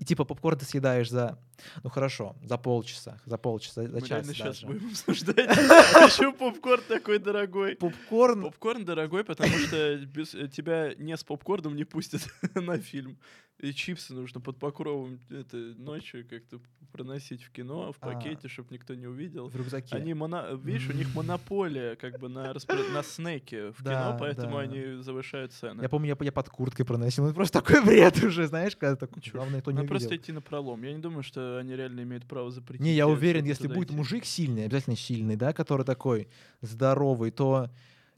И 0.00 0.04
типа 0.04 0.24
попкорн 0.24 0.58
ты 0.58 0.66
съедаешь 0.66 1.08
за, 1.08 1.38
ну 1.82 1.88
хорошо, 1.88 2.36
за 2.42 2.58
полчаса, 2.58 3.18
за 3.24 3.38
полчаса, 3.38 3.84
за 3.84 3.88
Мы 3.88 4.00
час 4.02 4.10
реально 4.10 4.34
сейчас 4.34 4.60
даже. 4.60 4.66
будем 4.66 4.88
обсуждать, 4.90 5.48
почему 5.48 6.34
попкорн 6.34 6.82
такой 6.86 7.18
дорогой. 7.18 7.76
Попкорн, 7.76 8.42
Попкорн 8.42 8.84
дорогой, 8.84 9.24
потому 9.24 9.50
что 9.50 9.76
э, 9.76 10.48
тебя 10.48 10.94
не 10.98 11.16
с 11.16 11.24
попкорном 11.24 11.74
не 11.74 11.84
пустят 11.84 12.20
на 12.54 12.76
фильм. 12.76 13.18
И 13.60 13.72
чипсы 13.72 14.12
нужно 14.14 14.40
под 14.40 14.58
покровом 14.58 15.20
это, 15.30 15.56
ночью 15.56 16.26
как-то 16.28 16.60
проносить 16.90 17.42
в 17.42 17.50
кино, 17.50 17.92
в 17.92 17.96
А. 18.00 18.06
пакете, 18.12 18.48
чтобы 18.48 18.68
никто 18.72 18.94
не 18.94 19.06
увидел. 19.06 19.48
В 19.48 19.54
рюкзаке. 19.56 19.94
Они, 19.96 20.12
моно- 20.12 20.54
видишь, 20.56 20.88
у 20.88 20.92
них 20.92 21.12
монополия 21.14 21.94
как 21.96 22.18
бы 22.18 22.28
на, 22.28 22.52
распро- 22.52 22.92
на 22.92 23.02
снеки 23.04 23.70
в 23.72 23.82
Да, 23.82 23.90
кино, 24.10 24.16
поэтому 24.18 24.56
да. 24.56 24.62
они 24.62 25.02
завышают 25.02 25.52
цены. 25.52 25.82
Я 25.82 25.88
помню, 25.88 26.16
я, 26.18 26.24
я 26.26 26.32
под 26.32 26.48
курткой 26.50 26.84
проносил. 26.84 27.24
Ну, 27.26 27.32
просто 27.32 27.60
такой 27.62 27.84
бред 27.84 28.22
уже, 28.24 28.46
знаешь, 28.48 28.76
когда 28.76 28.96
такой, 28.96 29.22
Чушь. 29.22 29.32
главное, 29.32 29.60
то 29.60 29.70
не 29.70 29.76
Надо 29.78 29.88
просто 29.88 30.16
идти 30.16 30.32
на 30.32 30.40
пролом. 30.40 30.82
Я 30.82 30.92
не 30.92 30.98
думаю, 31.00 31.22
что 31.22 31.58
они 31.58 31.74
реально 31.76 32.02
имеют 32.02 32.26
право 32.26 32.50
запретить. 32.50 32.84
Не, 32.84 32.92
я 32.92 33.06
уверен, 33.06 33.44
если 33.44 33.68
будет 33.68 33.88
идти. 33.88 33.96
мужик 33.96 34.24
сильный, 34.24 34.64
обязательно 34.66 34.96
сильный, 34.96 35.36
да, 35.36 35.52
который 35.52 35.84
такой 35.86 36.28
здоровый, 36.60 37.30
то 37.30 37.70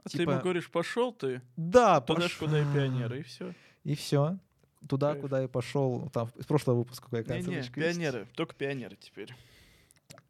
А 0.05 0.09
ты 0.09 0.19
типа- 0.19 0.31
ему 0.33 0.41
говоришь, 0.43 0.71
пошел 0.71 1.13
ты, 1.13 1.41
да, 1.57 2.01
туда 2.01 2.23
ж 2.23 2.33
пош- 2.33 2.39
куда 2.39 2.61
и 2.61 2.65
пионеры, 2.75 3.21
и 3.21 3.23
все. 3.23 3.55
И 3.85 3.95
все. 3.95 4.39
Туда, 4.89 5.13
Кайф. 5.13 5.23
куда 5.23 5.41
я 5.43 5.49
пошел. 5.49 6.09
Там 6.13 6.31
из 6.37 6.47
прошлого 6.47 6.79
выпуска 6.79 7.09
какая 7.11 7.41
Не-не, 7.41 7.43
ссылочка 7.43 7.81
есть. 7.81 7.97
пионеры, 7.99 8.27
только 8.35 8.55
пионеры 8.55 8.97
теперь. 9.01 9.35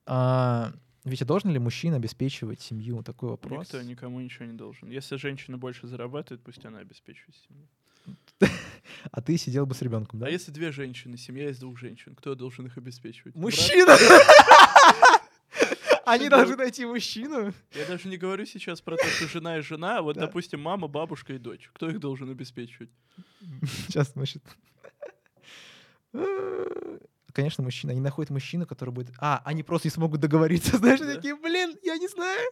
А, 0.06 0.72
Витя, 1.04 1.24
должен 1.24 1.50
ли 1.50 1.58
мужчина 1.58 1.96
обеспечивать 1.96 2.60
семью? 2.60 3.02
Такой 3.02 3.30
вопрос. 3.30 3.66
Никто 3.66 3.82
никому 3.82 4.20
ничего 4.20 4.46
не 4.46 4.54
должен. 4.54 4.90
Если 4.90 5.16
женщина 5.16 5.58
больше 5.58 5.86
зарабатывает, 5.86 6.42
пусть 6.42 6.64
она 6.64 6.78
обеспечивает 6.78 7.36
семью. 7.48 7.68
А 9.12 9.20
ты 9.20 9.36
сидел 9.36 9.66
бы 9.66 9.74
с 9.74 9.82
ребенком, 9.82 10.20
да? 10.20 10.26
А 10.26 10.30
если 10.30 10.50
две 10.50 10.72
женщины, 10.72 11.16
семья 11.16 11.50
из 11.50 11.58
двух 11.58 11.78
женщин, 11.78 12.14
кто 12.14 12.34
должен 12.34 12.66
их 12.66 12.76
обеспечивать? 12.76 13.34
Мужчина! 13.34 13.96
Они 16.06 16.28
должны 16.28 16.56
найти 16.56 16.86
мужчину. 16.86 17.52
Я 17.72 17.86
даже 17.86 18.08
не 18.08 18.16
говорю 18.16 18.46
сейчас 18.46 18.80
про 18.80 18.96
то, 18.96 19.04
что 19.06 19.26
жена 19.26 19.58
и 19.58 19.60
жена, 19.60 19.98
а 19.98 20.02
вот, 20.02 20.16
допустим, 20.16 20.60
мама, 20.60 20.86
бабушка 20.86 21.34
и 21.34 21.38
дочь. 21.38 21.68
Кто 21.74 21.90
их 21.90 21.98
должен 21.98 22.30
обеспечивать? 22.30 22.90
Сейчас, 23.86 24.12
значит. 24.12 24.42
Конечно, 27.32 27.62
мужчина. 27.62 27.92
Они 27.92 28.00
находят 28.00 28.30
мужчину, 28.30 28.66
который 28.66 28.90
будет... 28.90 29.12
А, 29.18 29.42
они 29.44 29.62
просто 29.62 29.88
не 29.88 29.92
смогут 29.92 30.20
договориться. 30.20 30.76
Знаешь, 30.78 31.00
такие, 31.00 31.36
блин, 31.36 31.76
я 31.82 31.98
не 31.98 32.08
знаю. 32.08 32.48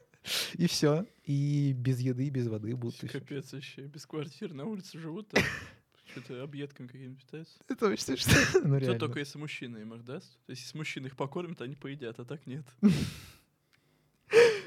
И 0.55 0.67
все. 0.67 1.07
И 1.25 1.73
без 1.73 2.01
еды, 2.01 2.29
без 2.29 2.49
воды 2.49 2.77
будут. 2.77 3.03
и. 3.03 3.09
Капец 3.09 3.53
вообще, 3.53 3.83
без 3.83 4.05
квартир 4.05 4.53
на 4.53 4.67
улице 4.67 4.99
живут, 4.99 5.29
там 5.29 5.43
что-то 6.11 6.43
объедками 6.43 6.89
какими-то 6.89 7.19
питаются. 7.19 7.55
Это 7.69 7.87
очень 7.87 8.03
смешно. 8.03 8.33
Ну, 8.63 8.77
реально. 8.77 8.99
только 8.99 9.21
если 9.21 9.39
мужчина 9.39 9.79
им 9.79 9.95
их 9.95 10.05
даст. 10.05 10.39
То 10.45 10.51
есть, 10.51 10.63
если 10.63 10.77
мужчина 10.77 11.07
их 11.07 11.17
покормит, 11.17 11.63
они 11.63 11.77
поедят, 11.77 12.19
а 12.19 12.25
так 12.27 12.47
нет. 12.47 12.67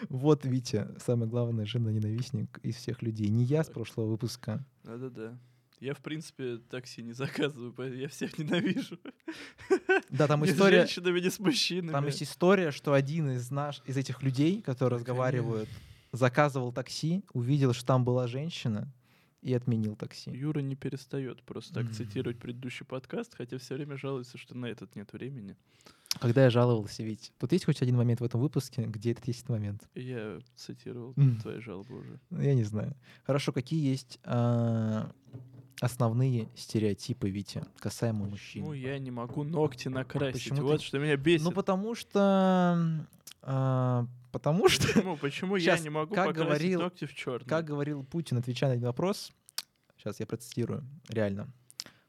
Вот, 0.09 0.45
Витя, 0.45 0.87
самый 1.03 1.27
главный 1.27 1.65
жена-ненавистник 1.65 2.59
из 2.63 2.75
всех 2.75 3.01
людей. 3.01 3.27
Не 3.29 3.43
я 3.43 3.63
с 3.63 3.69
прошлого 3.69 4.07
выпуска. 4.07 4.65
Да-да-да. 4.83 5.37
Я, 5.79 5.93
в 5.93 5.99
принципе, 5.99 6.57
такси 6.57 7.03
не 7.03 7.13
заказываю, 7.13 7.71
поэтому 7.71 8.01
я 8.01 8.07
всех 8.07 8.37
ненавижу. 8.39 8.97
Да, 10.09 10.27
там 10.27 10.41
Ни 10.41 10.47
с 10.47 10.53
история... 10.53 10.79
женщинами, 10.79 11.19
ни 11.19 11.29
с 11.29 11.39
мужчинами. 11.39 11.91
Там 11.91 12.05
есть 12.05 12.23
история, 12.23 12.71
что 12.71 12.93
один 12.93 13.29
из 13.29 13.51
наш, 13.51 13.81
из 13.85 13.95
этих 13.95 14.23
людей, 14.23 14.61
которые 14.61 14.97
разговаривают, 14.97 15.69
заказывал 16.11 16.71
такси, 16.71 17.23
увидел, 17.33 17.73
что 17.73 17.85
там 17.85 18.03
была 18.03 18.27
женщина 18.27 18.91
и 19.41 19.53
отменил 19.53 19.95
такси. 19.95 20.31
Юра 20.31 20.59
не 20.59 20.75
перестает 20.75 21.43
просто 21.43 21.73
так 21.73 21.91
цитировать 21.91 22.39
предыдущий 22.39 22.85
подкаст, 22.85 23.33
хотя 23.35 23.57
все 23.57 23.75
время 23.75 23.97
жалуется, 23.97 24.37
что 24.37 24.55
на 24.57 24.65
этот 24.65 24.95
нет 24.95 25.13
времени. 25.13 25.55
Когда 26.19 26.45
я 26.45 26.49
жаловался, 26.49 27.03
ведь 27.03 27.31
тут 27.37 27.51
есть 27.51 27.65
хоть 27.65 27.81
один 27.81 27.95
момент 27.97 28.21
в 28.21 28.23
этом 28.23 28.41
выпуске, 28.41 28.83
где 28.83 29.11
этот 29.11 29.27
есть 29.27 29.47
момент? 29.49 29.87
Я 29.93 30.39
цитировал 30.55 31.13
твои 31.41 31.59
жалобы 31.59 31.99
уже. 31.99 32.19
Ну, 32.29 32.41
Я 32.41 32.55
не 32.55 32.63
знаю. 32.63 32.95
Хорошо, 33.23 33.51
какие 33.51 33.87
есть 33.87 34.19
а, 34.23 35.11
основные 35.79 36.49
стереотипы, 36.55 37.29
Витя, 37.29 37.63
касаемо 37.77 38.25
мужчин? 38.25 38.63
Ну, 38.63 38.73
я 38.73 38.97
не 38.97 39.11
могу 39.11 39.43
ногти 39.43 39.89
накрасить. 39.89 40.41
Почему 40.43 40.57
ты- 40.57 40.63
вот 40.63 40.81
что 40.81 40.97
меня 40.97 41.17
бесит. 41.17 41.45
Ну, 41.45 41.51
потому 41.51 41.93
что... 41.93 43.05
а, 43.43 44.07
потому 44.37 44.69
что, 44.69 44.85
Почему, 44.87 45.17
почему 45.21 45.55
я 45.55 45.71
Щас, 45.75 45.83
не 45.83 45.89
могу 45.89 46.13
как 46.13 46.35
говорил- 46.35 46.81
ногти 46.81 47.05
в 47.05 47.15
черный? 47.15 47.47
как 47.49 47.65
говорил 47.65 48.03
Путин, 48.03 48.37
отвечая 48.37 48.69
на 48.69 48.73
один 48.75 48.85
вопрос, 48.85 49.31
сейчас 49.97 50.19
я 50.19 50.27
процитирую, 50.27 50.83
реально. 51.09 51.47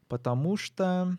Потому 0.07 0.55
что... 0.55 1.17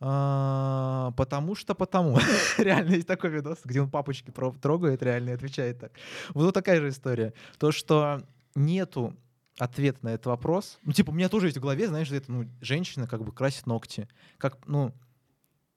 а, 0.00 1.12
потому 1.16 1.54
что 1.54 1.74
потому. 1.74 2.18
реально 2.58 2.94
есть 2.94 3.06
такой 3.06 3.28
видос, 3.30 3.58
где 3.64 3.82
он 3.82 3.90
папочки 3.90 4.30
трогает 4.62 5.02
реально 5.02 5.30
и 5.30 5.32
отвечает 5.34 5.78
так. 5.78 5.92
Вот 6.30 6.54
такая 6.54 6.80
же 6.80 6.88
история. 6.88 7.34
То, 7.58 7.70
что 7.70 8.22
нету 8.54 9.14
ответа 9.58 9.98
на 10.02 10.08
этот 10.14 10.26
вопрос. 10.26 10.78
Ну, 10.84 10.92
типа, 10.92 11.10
у 11.10 11.12
меня 11.12 11.28
тоже 11.28 11.48
есть 11.48 11.58
в 11.58 11.60
голове, 11.60 11.86
знаешь, 11.88 12.10
это, 12.10 12.32
ну, 12.32 12.48
женщина 12.62 13.06
как 13.06 13.22
бы 13.24 13.32
красит 13.32 13.66
ногти. 13.66 14.08
Как, 14.38 14.56
ну, 14.66 14.94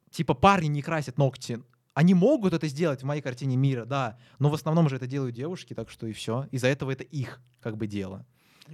типа, 0.09 0.35
парни 0.35 0.67
не 0.67 0.81
красят 0.81 1.17
ногти. 1.17 1.61
Они 1.93 2.13
могут 2.13 2.53
это 2.53 2.67
сделать 2.67 3.01
в 3.01 3.05
моей 3.05 3.21
картине 3.21 3.57
мира, 3.57 3.85
да, 3.85 4.17
но 4.39 4.49
в 4.49 4.53
основном 4.53 4.87
же 4.89 4.95
это 4.95 5.07
делают 5.07 5.35
девушки, 5.35 5.73
так 5.73 5.89
что 5.89 6.07
и 6.07 6.13
все. 6.13 6.47
Из-за 6.51 6.67
этого 6.67 6.91
это 6.91 7.03
их 7.03 7.41
как 7.59 7.75
бы 7.77 7.85
дело. 7.87 8.25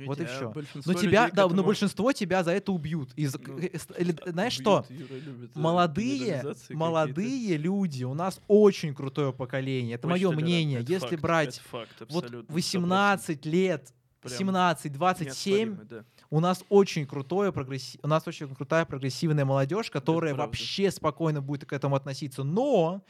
вот 0.06 0.20
и 0.20 0.24
Ведь, 0.24 0.30
всё. 0.32 0.52
большинство 0.52 0.94
Но 0.94 1.00
тебя, 1.00 1.28
да, 1.34 1.44
но 1.44 1.48
этому- 1.48 1.64
большинство 1.64 2.12
тебя 2.14 2.44
за 2.44 2.52
это 2.52 2.72
убьют. 2.72 3.10
Из, 3.16 3.34
Ну, 3.36 3.58
э, 3.58 3.70
э, 3.74 4.32
знаешь 4.32 4.60
убьют, 4.60 4.86
что? 4.86 4.86
Любит, 4.90 5.52
э, 5.56 5.60
Молодые, 5.60 6.56
молодые 6.70 7.58
люди, 7.58 8.04
у 8.04 8.14
нас 8.14 8.40
очень 8.48 8.94
крутое 8.94 9.34
поколение. 9.34 9.96
Это 9.96 10.08
мое 10.08 10.30
мнение. 10.32 10.82
это 10.82 10.92
Если 10.92 11.08
факт, 11.08 11.22
брать 11.22 11.60
факт, 11.72 12.04
вот 12.10 12.26
абсолютно, 12.26 12.54
18 12.54 13.46
лет, 13.48 13.92
Прям 14.22 14.38
17, 14.38 14.92
27, 14.94 15.28
неоспоримый, 15.28 15.86
да. 15.86 16.06
у 16.30 16.40
нас 16.40 16.64
очень 16.70 17.06
крутое 17.06 17.52
прогресси... 17.52 18.00
у 18.02 18.08
нас 18.08 18.28
очень 18.28 18.54
крутая 18.54 18.86
прогрессивная 18.86 19.46
молодежь, 19.46 19.92
которая 19.92 20.34
вообще 20.34 20.92
спокойно 20.92 21.42
будет 21.42 21.66
к 21.66 21.74
этому 21.74 21.96
относиться. 21.96 22.44
Но 22.44 23.04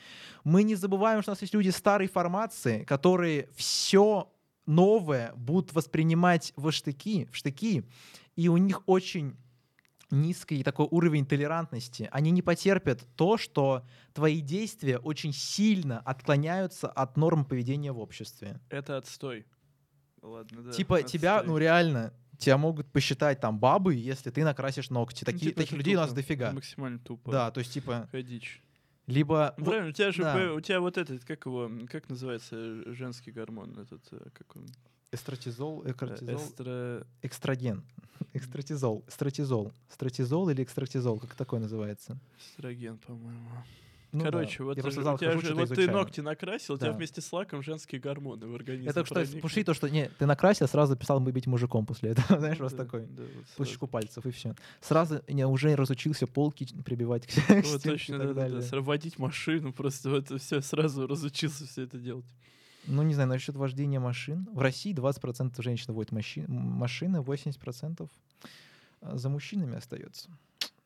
мы 0.44 0.64
не 0.64 0.76
забываем, 0.76 1.22
что 1.22 1.32
у 1.32 1.34
нас 1.34 1.42
есть 1.42 1.54
люди 1.54 1.70
старой 1.70 2.08
формации, 2.08 2.84
которые 2.84 3.50
все 3.56 4.30
новое 4.66 5.34
будут 5.36 5.74
воспринимать 5.74 6.54
в 6.56 6.72
штыки, 6.72 7.28
в 7.32 7.36
штыки, 7.38 7.84
и 8.36 8.50
у 8.50 8.58
них 8.58 8.84
очень 8.86 9.36
низкий 10.12 10.64
такой 10.64 10.88
уровень 10.90 11.26
толерантности. 11.26 12.10
Они 12.12 12.32
не 12.32 12.42
потерпят 12.42 13.06
то, 13.16 13.38
что 13.38 13.86
твои 14.14 14.42
действия 14.42 14.98
очень 15.00 15.34
сильно 15.34 16.00
отклоняются 16.00 16.88
от 16.88 17.18
норм 17.18 17.46
поведения 17.46 17.92
в 17.92 18.00
обществе. 18.00 18.60
Это 18.70 18.98
отстой. 18.98 19.46
Ладно, 20.28 20.62
да. 20.64 20.72
Типа 20.72 21.04
тебя, 21.04 21.38
отстой. 21.38 21.52
ну 21.54 21.58
реально, 21.58 22.14
тебя 22.38 22.58
могут 22.58 22.88
посчитать 22.92 23.40
там 23.40 23.60
бабы, 23.60 23.96
если 23.96 24.30
ты 24.30 24.44
накрасишь 24.44 24.90
ногти. 24.90 25.24
Ну, 25.26 25.32
Такие, 25.32 25.52
типа, 25.52 25.62
таких 25.62 25.78
людей 25.78 25.96
у 25.96 26.00
нас 26.00 26.10
тупо. 26.10 26.22
дофига. 26.22 26.52
Максимально 26.52 27.00
тупо. 27.00 27.32
Да, 27.32 27.52
то 27.52 27.60
есть 27.60 27.74
типа 27.74 28.08
Ходич. 28.12 28.62
либо 29.08 29.54
Ну, 29.58 29.66
Правильно, 29.66 29.90
у 29.90 29.92
тебя 29.92 30.12
же, 30.12 30.22
да. 30.24 30.54
у 30.54 30.62
тебя 30.62 30.80
вот 30.80 30.98
этот, 30.98 31.24
как 31.26 31.46
его, 31.46 31.72
как 31.90 32.10
называется 32.10 32.94
женский 32.94 33.32
гормон, 33.32 33.78
этот, 33.80 34.02
э, 34.12 34.30
как 34.34 34.56
он? 34.56 34.66
эстратизол, 35.12 35.84
Э, 35.86 35.92
экстратизол, 35.92 36.36
Эстро... 36.36 37.08
экстраген, 37.22 37.84
экстратизол, 38.34 39.06
стратизол, 39.08 39.72
стратизол 39.90 40.50
или 40.50 40.62
экстратизол, 40.64 41.20
как 41.20 41.34
такое 41.36 41.60
называется? 41.62 42.20
эстроген, 42.38 42.98
по-моему. 42.98 43.50
Ну 44.18 44.24
да, 44.26 44.32
Короче, 44.32 44.64
вот, 44.64 44.78
я 44.78 44.84
просто 44.84 45.02
э, 45.02 45.18
тебя 45.18 45.38
же, 45.40 45.54
вот 45.56 45.70
ты 45.70 45.92
ногти 45.92 46.22
накрасил, 46.22 46.76
у 46.76 46.78
тебя 46.78 46.92
Да. 46.92 46.98
вместе 46.98 47.22
с 47.22 47.32
лаком 47.32 47.62
женские 47.62 48.02
гормоны 48.02 48.48
в 48.48 48.56
организме. 48.56 48.90
Это 48.90 49.06
что, 49.06 49.26
пуши 49.42 49.64
то, 49.64 49.74
что 49.74 49.90
не, 49.90 50.10
ты 50.18 50.26
накрасил, 50.26 50.68
сразу 50.68 50.96
писал 50.96 51.20
мы 51.20 51.32
быть 51.32 51.48
мужиком 51.48 51.86
после 51.86 52.12
этого, 52.12 52.40
знаешь, 52.40 52.58
просто 52.58 52.78
да, 52.80 52.84
такой. 52.86 53.06
да, 53.08 53.24
вот 53.58 53.68
щеку 53.68 53.88
пальцев 53.88 54.26
и 54.26 54.32
все. 54.32 54.56
Сразу 54.82 55.22
я 55.28 55.48
уже 55.48 55.76
разучился 55.76 56.28
полки 56.28 56.68
прибивать 56.84 57.28
к, 57.28 57.30
к 57.34 57.50
Вот 57.50 57.66
стенке 57.66 57.90
точно, 57.90 58.16
и 58.16 58.18
да, 58.18 58.26
так 58.26 58.36
да, 58.36 58.42
да. 58.44 58.50
далее. 58.50 58.62
С- 58.62 58.72
Водить 58.82 59.20
машину, 59.20 59.74
просто 59.74 60.10
вот 60.10 60.42
все 60.42 60.62
сразу 60.62 61.08
разучился 61.08 61.66
все 61.68 61.84
это 61.84 61.98
делать. 61.98 62.26
Ну, 62.86 63.04
не 63.04 63.14
знаю, 63.14 63.28
насчет 63.30 63.56
вождения 63.56 64.00
машин. 64.00 64.48
В 64.54 64.60
России 64.62 64.94
20% 64.96 65.62
женщин 65.62 65.94
водят 65.94 66.12
маши- 66.14 66.46
машины, 66.48 67.18
80% 67.18 68.08
за 69.02 69.30
мужчинами 69.30 69.76
остается. 69.78 70.30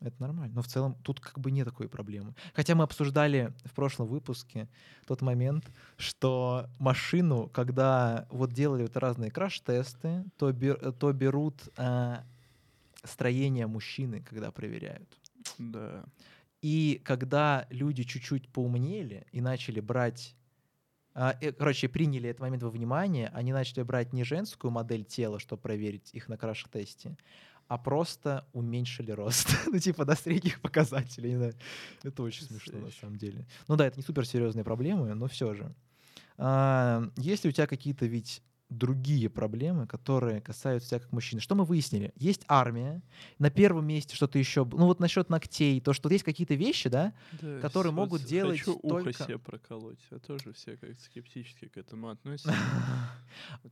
Это 0.01 0.19
нормально. 0.19 0.55
Но 0.55 0.61
в 0.61 0.67
целом 0.67 0.95
тут 1.03 1.19
как 1.19 1.39
бы 1.39 1.51
нет 1.51 1.65
такой 1.65 1.87
проблемы. 1.87 2.33
Хотя 2.53 2.73
мы 2.75 2.83
обсуждали 2.83 3.53
в 3.63 3.73
прошлом 3.73 4.07
выпуске 4.07 4.67
тот 5.05 5.21
момент, 5.21 5.69
что 5.97 6.67
машину, 6.79 7.47
когда 7.49 8.27
вот 8.31 8.51
делали 8.51 8.81
вот 8.81 8.97
разные 8.97 9.29
краш-тесты, 9.29 10.25
то, 10.37 10.51
бер- 10.51 10.91
то 10.93 11.13
берут 11.13 11.69
а, 11.77 12.23
строение 13.03 13.67
мужчины, 13.67 14.21
когда 14.21 14.51
проверяют. 14.51 15.07
Да. 15.59 16.03
И 16.61 17.01
когда 17.03 17.67
люди 17.69 18.03
чуть-чуть 18.03 18.49
поумнели 18.49 19.25
и 19.31 19.41
начали 19.41 19.79
брать, 19.79 20.35
а, 21.13 21.35
э, 21.41 21.51
короче, 21.51 21.89
приняли 21.89 22.29
этот 22.29 22.41
момент 22.41 22.63
во 22.63 22.69
внимание, 22.69 23.29
они 23.33 23.51
начали 23.51 23.83
брать 23.83 24.13
не 24.13 24.23
женскую 24.23 24.71
модель 24.71 25.03
тела, 25.03 25.39
чтобы 25.39 25.61
проверить 25.61 26.09
их 26.13 26.29
на 26.29 26.37
краш-тесте, 26.37 27.17
а 27.71 27.77
просто 27.77 28.45
уменьшили 28.51 29.11
рост. 29.11 29.47
ну, 29.71 29.79
типа 29.79 30.03
до 30.03 30.15
средних 30.15 30.59
показателей. 30.59 31.37
знаю. 31.37 31.53
Это 32.03 32.21
очень 32.21 32.43
смешно, 32.43 32.79
на 32.79 32.91
самом 32.91 33.15
деле. 33.15 33.47
Ну 33.69 33.77
да, 33.77 33.87
это 33.87 33.97
не 33.97 34.03
суперсерьезные 34.03 34.65
проблемы, 34.65 35.15
но 35.15 35.27
все 35.29 35.53
же. 35.53 35.73
А, 36.37 37.01
есть 37.15 37.45
ли 37.45 37.49
у 37.49 37.53
тебя 37.53 37.67
какие-то 37.67 38.05
ведь 38.07 38.43
другие 38.71 39.29
проблемы, 39.29 39.85
которые 39.85 40.39
касаются 40.41 40.89
тебя 40.91 40.99
как 41.01 41.11
мужчины. 41.11 41.41
Что 41.41 41.55
мы 41.55 41.65
выяснили? 41.65 42.13
Есть 42.15 42.43
армия, 42.47 43.01
на 43.37 43.49
первом 43.51 43.85
месте 43.85 44.15
что-то 44.15 44.39
еще. 44.39 44.65
Ну 44.65 44.85
вот 44.85 44.99
насчет 44.99 45.29
ногтей, 45.29 45.81
то, 45.81 45.91
что 45.93 46.09
есть 46.09 46.23
какие-то 46.23 46.55
вещи, 46.55 46.87
да, 46.89 47.13
Да, 47.41 47.59
которые 47.59 47.91
могут 47.93 48.23
делать 48.23 48.59
Хочу 48.59 48.79
ухо 48.81 49.03
только- 49.03 49.13
себе 49.25 49.37
проколоть, 49.37 49.99
а 50.09 50.19
тоже 50.19 50.53
все 50.53 50.77
как 50.77 50.97
скептически 50.99 51.67
к 51.67 51.77
этому 51.77 52.09
относятся. 52.09 52.55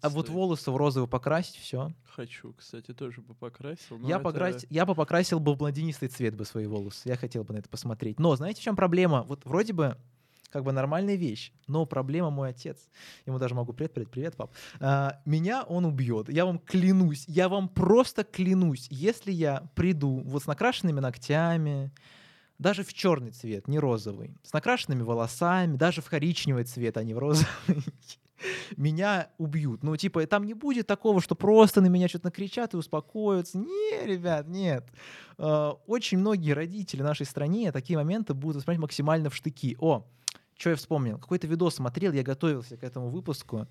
А 0.02 0.10
вот 0.10 0.30
волосы 0.30 0.70
в 0.70 0.76
розовый 0.76 1.08
покрасить, 1.10 1.56
все. 1.56 1.92
Хочу, 2.16 2.54
кстати, 2.54 2.94
тоже 2.94 3.22
бы 3.22 3.34
покрасил. 3.34 4.00
Я, 4.06 4.20
покрась- 4.20 4.66
я 4.70 4.86
бы 4.86 4.96
покрасил 4.96 5.40
бы 5.40 5.54
в 5.54 5.58
блондинистый 5.58 6.10
цвет 6.10 6.36
бы 6.36 6.44
свои 6.46 6.66
волосы. 6.66 7.08
Я 7.08 7.16
хотел 7.16 7.44
бы 7.46 7.54
на 7.54 7.60
это 7.60 7.70
посмотреть. 7.70 8.20
Но 8.20 8.36
знаете, 8.36 8.60
в 8.60 8.64
чем 8.64 8.76
проблема? 8.76 9.24
Вот 9.24 9.46
вроде 9.46 9.72
бы 9.74 9.98
как 10.52 10.64
бы 10.64 10.72
нормальная 10.72 11.16
вещь, 11.16 11.52
но 11.68 11.86
проблема 11.86 12.30
мой 12.30 12.50
отец. 12.50 12.90
Ему 13.26 13.38
даже 13.40 13.56
могу 13.56 13.74
привет, 13.74 13.94
привет, 13.94 14.10
привет, 14.12 14.36
пап. 14.36 14.52
А, 14.80 15.22
меня 15.26 15.64
он 15.64 15.86
убьет. 15.86 16.30
Я 16.30 16.46
вам 16.46 16.60
клянусь, 16.60 17.26
я 17.28 17.50
вам 17.50 17.70
просто 17.70 18.24
клянусь, 18.24 18.88
если 18.90 19.32
я 19.32 19.70
приду 19.76 20.22
вот 20.26 20.44
с 20.44 20.48
накрашенными 20.48 21.00
ногтями, 21.00 21.92
даже 22.58 22.84
в 22.84 22.94
черный 22.94 23.32
цвет, 23.32 23.68
не 23.68 23.80
розовый, 23.80 24.36
с 24.44 24.52
накрашенными 24.52 25.02
волосами, 25.02 25.78
даже 25.78 26.02
в 26.02 26.10
коричневый 26.10 26.66
цвет, 26.66 26.98
а 26.98 27.04
не 27.04 27.14
в 27.14 27.20
розовый, 27.20 27.48
меня 28.78 29.30
убьют. 29.38 29.84
Ну, 29.84 29.96
типа, 29.96 30.26
там 30.28 30.46
не 30.46 30.54
будет 30.54 30.88
такого, 30.88 31.22
что 31.22 31.36
просто 31.36 31.82
на 31.82 31.88
меня 31.88 32.08
что-то 32.08 32.26
накричат 32.26 32.74
и 32.74 32.78
успокоятся. 32.78 33.58
Не, 33.58 34.06
ребят, 34.06 34.48
нет. 34.48 34.86
Э, 35.38 35.72
Очень 35.88 36.20
многие 36.20 36.52
родители 36.52 37.02
в 37.02 37.06
нашей 37.06 37.26
стране 37.26 37.72
такие 37.72 37.98
моменты 37.98 38.34
будут 38.34 38.58
воспринимать 38.58 38.82
максимально 38.82 39.30
в 39.30 39.36
штыки. 39.36 39.78
О, 39.80 40.06
что 40.60 40.72
я 40.72 40.76
вспомнил? 40.76 41.18
Какой-то 41.18 41.48
видос 41.48 41.76
смотрел, 41.76 42.12
я 42.12 42.22
готовился 42.22 42.76
к 42.76 42.84
этому 42.84 43.08
выпуску. 43.10 43.68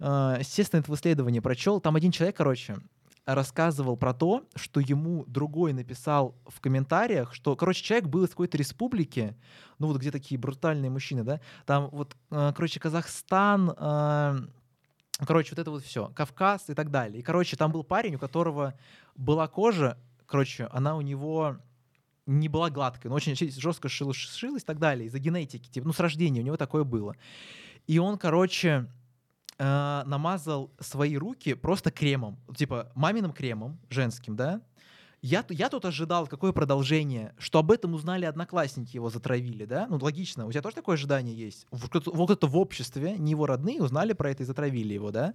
Э, 0.00 0.36
Естественно, 0.40 0.80
это 0.80 0.92
исследование 0.94 1.42
прочел. 1.42 1.78
Там 1.78 1.94
один 1.94 2.10
человек, 2.10 2.36
короче, 2.36 2.78
рассказывал 3.26 3.96
про 3.96 4.14
то, 4.14 4.44
что 4.56 4.80
ему 4.80 5.24
другой 5.26 5.74
написал 5.74 6.34
в 6.46 6.60
комментариях, 6.60 7.34
что, 7.34 7.54
короче, 7.54 7.84
человек 7.84 8.06
был 8.08 8.24
из 8.24 8.30
какой-то 8.30 8.56
республики, 8.56 9.36
ну 9.78 9.88
вот 9.88 9.98
где 9.98 10.10
такие 10.10 10.40
брутальные 10.40 10.90
мужчины, 10.90 11.22
да, 11.22 11.40
там 11.66 11.88
вот, 11.90 12.16
э, 12.30 12.52
короче, 12.56 12.80
Казахстан, 12.80 13.74
э, 13.76 14.38
короче, 15.18 15.50
вот 15.50 15.58
это 15.58 15.70
вот 15.70 15.84
все, 15.84 16.10
Кавказ 16.16 16.70
и 16.70 16.74
так 16.74 16.90
далее. 16.90 17.20
И, 17.20 17.22
короче, 17.22 17.56
там 17.56 17.70
был 17.70 17.84
парень, 17.84 18.16
у 18.16 18.18
которого 18.18 18.74
была 19.14 19.46
кожа, 19.48 19.98
короче, 20.26 20.66
она 20.72 20.96
у 20.96 21.02
него 21.02 21.58
не 22.26 22.48
была 22.48 22.70
гладкой, 22.70 23.08
но 23.08 23.16
очень 23.16 23.34
жестко 23.36 23.88
шилась, 23.88 24.62
и 24.62 24.64
так 24.64 24.78
далее, 24.78 25.06
из-за 25.06 25.18
генетики, 25.18 25.68
типа, 25.68 25.86
ну, 25.86 25.92
с 25.92 26.00
рождения 26.00 26.40
у 26.40 26.44
него 26.44 26.56
такое 26.56 26.84
было. 26.84 27.16
И 27.86 27.98
он, 27.98 28.16
короче, 28.16 28.86
э, 29.58 30.02
намазал 30.06 30.72
свои 30.80 31.16
руки 31.16 31.54
просто 31.54 31.90
кремом, 31.90 32.38
типа 32.56 32.92
маминым 32.94 33.32
кремом, 33.32 33.78
женским, 33.90 34.36
да. 34.36 34.60
Я, 35.24 35.44
я 35.50 35.68
тут 35.68 35.84
ожидал, 35.84 36.26
какое 36.26 36.50
продолжение, 36.50 37.32
что 37.38 37.60
об 37.60 37.70
этом 37.70 37.94
узнали 37.94 38.24
одноклассники, 38.24 38.96
его 38.96 39.08
затравили, 39.08 39.64
да? 39.66 39.86
Ну, 39.88 39.96
логично. 40.02 40.46
У 40.46 40.50
тебя 40.50 40.62
тоже 40.62 40.74
такое 40.74 40.94
ожидание 40.94 41.32
есть? 41.32 41.64
В- 41.70 41.86
кто-то- 41.88 42.10
Вот 42.10 42.30
это 42.30 42.48
в 42.48 42.56
обществе, 42.56 43.14
не 43.16 43.30
его 43.30 43.46
родные, 43.46 43.80
узнали 43.80 44.14
про 44.14 44.32
это 44.32 44.42
и 44.42 44.46
затравили 44.46 44.94
его, 44.94 45.12
да? 45.12 45.34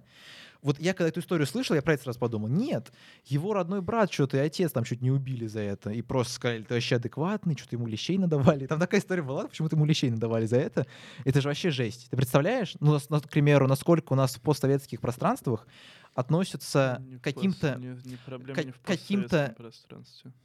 Вот 0.60 0.78
я 0.78 0.92
когда 0.92 1.08
эту 1.08 1.20
историю 1.20 1.46
слышал, 1.46 1.74
я 1.74 1.80
про 1.80 1.94
это 1.94 2.02
сразу 2.02 2.18
подумал, 2.18 2.48
нет, 2.48 2.92
его 3.24 3.54
родной 3.54 3.80
брат 3.80 4.12
что-то 4.12 4.36
и 4.36 4.40
отец 4.40 4.72
там 4.72 4.84
чуть 4.84 5.00
не 5.00 5.10
убили 5.10 5.46
за 5.46 5.60
это, 5.60 5.90
и 5.90 6.02
просто 6.02 6.32
сказали, 6.34 6.64
ты 6.64 6.74
вообще 6.74 6.96
адекватный, 6.96 7.56
что-то 7.56 7.76
ему 7.76 7.86
лещей 7.86 8.18
надавали. 8.18 8.66
Там 8.66 8.80
такая 8.80 9.00
история 9.00 9.22
была, 9.22 9.46
почему-то 9.46 9.76
ему 9.76 9.86
лещей 9.86 10.10
надавали 10.10 10.44
за 10.46 10.56
это. 10.56 10.86
Это 11.24 11.40
же 11.40 11.48
вообще 11.48 11.70
жесть. 11.70 12.08
Ты 12.10 12.16
представляешь, 12.16 12.74
ну, 12.80 12.92
нас- 12.92 13.08
на- 13.08 13.20
к 13.20 13.28
примеру, 13.30 13.68
насколько 13.68 14.12
у 14.12 14.16
нас 14.16 14.34
в 14.34 14.40
постсоветских 14.42 15.00
пространствах 15.00 15.66
относятся 16.18 17.00
Не 17.00 17.16
к 17.16 17.18
в 17.20 17.22
каким-то... 17.22 17.76
не- 17.76 17.86
не 18.10 18.16
ка- 18.54 18.64
не 18.64 18.72
каким-то-. 18.84 19.54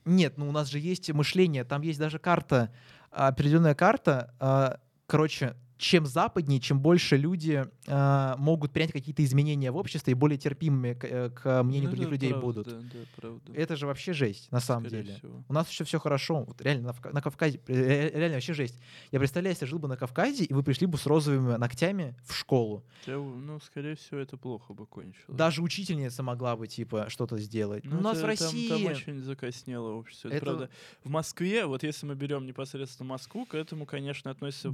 Нет, 0.06 0.38
ну 0.38 0.48
у 0.48 0.52
нас 0.52 0.70
же 0.70 0.78
есть 0.78 1.12
мышление, 1.12 1.64
там 1.64 1.82
есть 1.82 1.98
даже 2.00 2.20
карта, 2.20 2.72
а, 3.12 3.28
определенная 3.30 3.74
карта. 3.74 4.36
а, 4.40 4.80
Короче, 5.08 5.56
чем 5.78 6.06
западнее, 6.06 6.60
чем 6.60 6.80
больше 6.80 7.18
люди 7.18 7.66
а, 7.88 8.36
могут 8.38 8.72
принять 8.72 8.92
какие-то 8.92 9.24
изменения 9.24 9.72
в 9.72 9.78
обществе 9.78 10.12
и 10.12 10.14
более 10.14 10.38
терпимыми 10.38 10.94
к, 10.94 11.04
э, 11.06 11.30
к 11.30 11.64
мнению 11.64 11.90
Ну, 11.90 11.96
других 11.96 12.08
это 12.08 12.14
людей 12.14 12.30
правда, 12.32 12.46
будут. 12.46 12.68
Да, 12.68 12.80
да, 12.80 13.00
правда. 13.16 13.54
Это 13.54 13.76
же 13.76 13.88
вообще 13.88 14.14
жесть, 14.14 14.52
на 14.52 14.60
самом 14.60 14.88
скорее 14.88 15.04
деле. 15.04 15.18
всего. 15.18 15.44
У 15.48 15.54
нас 15.54 15.70
еще 15.70 15.84
все 15.84 16.00
хорошо. 16.00 16.44
Вот 16.44 16.62
реально 16.62 16.94
на, 17.04 17.12
на 17.12 17.22
Кавказе, 17.22 17.60
э, 17.68 17.74
э, 17.74 18.18
реально 18.18 18.36
вообще 18.36 18.54
жесть. 18.54 18.80
Я 19.12 19.20
представляю, 19.20 19.54
если 19.54 19.66
я 19.66 19.70
жил 19.70 19.80
бы 19.80 19.88
на 19.88 19.98
Кавказе, 19.98 20.46
и 20.46 20.54
вы 20.54 20.64
пришли 20.64 20.88
бы 20.88 20.98
с 20.98 21.06
розовыми 21.06 21.58
ногтями 21.58 22.16
в 22.26 22.36
школу. 22.36 22.84
Я 23.06 23.18
ну, 23.18 23.60
скорее 23.60 23.96
всего, 23.96 24.20
это 24.20 24.38
плохо 24.38 24.74
бы 24.74 24.86
кончилось. 24.86 25.26
Даже 25.28 25.62
учительница 25.62 26.24
могла 26.24 26.56
бы, 26.56 26.68
типа, 26.68 27.10
что-то 27.10 27.38
сделать. 27.38 27.84
Ну, 27.86 27.98
у 27.98 28.02
нас 28.02 28.18
это 28.18 28.28
в 28.34 28.38
там- 28.38 28.48
России... 28.48 28.70
Там, 28.70 28.86
очень 28.86 29.20
закоснело 29.20 29.94
общество. 29.94 30.28
Это 30.30 30.38
Это- 30.38 30.46
правда. 30.46 30.70
В 31.04 31.10
Москве, 31.10 31.66
вот 31.66 31.84
если 31.84 32.06
мы 32.06 32.16
берем 32.16 32.46
непосредственно 32.46 33.10
Москву, 33.10 33.46
к 33.46 33.56
этому, 33.56 33.86
конечно, 33.86 34.32
относится 34.32 34.70
в 34.70 34.74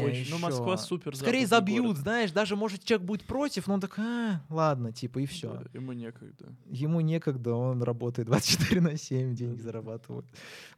Более-менее 0.00 0.22
очень- 0.22 0.30
Ну, 0.30 0.36
ещё. 0.36 0.46
Москва 0.46 0.76
супер 0.76 1.16
Скорее 1.16 1.46
забьют, 1.46 1.86
город. 1.86 1.98
знаешь, 1.98 2.30
даже, 2.32 2.56
может, 2.56 2.84
человек 2.84 3.06
будет 3.06 3.24
против, 3.24 3.66
но 3.66 3.74
он 3.74 3.80
так, 3.80 3.98
а, 3.98 4.40
ладно, 4.48 4.92
типа, 4.92 5.18
и 5.20 5.26
все. 5.26 5.52
Да, 5.52 5.62
ему 5.72 5.92
некогда. 5.92 6.46
Ему 6.66 7.00
некогда, 7.00 7.54
он 7.54 7.82
работает 7.82 8.28
24 8.28 8.80
на 8.80 8.96
7, 8.96 9.34
деньги 9.34 9.60
зарабатывает. 9.60 10.26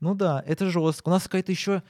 Ну 0.00 0.14
да, 0.14 0.42
это 0.46 0.70
жестко. 0.70 1.08
У 1.08 1.12
нас 1.12 1.24
какая-то 1.24 1.52
еще, 1.52 1.82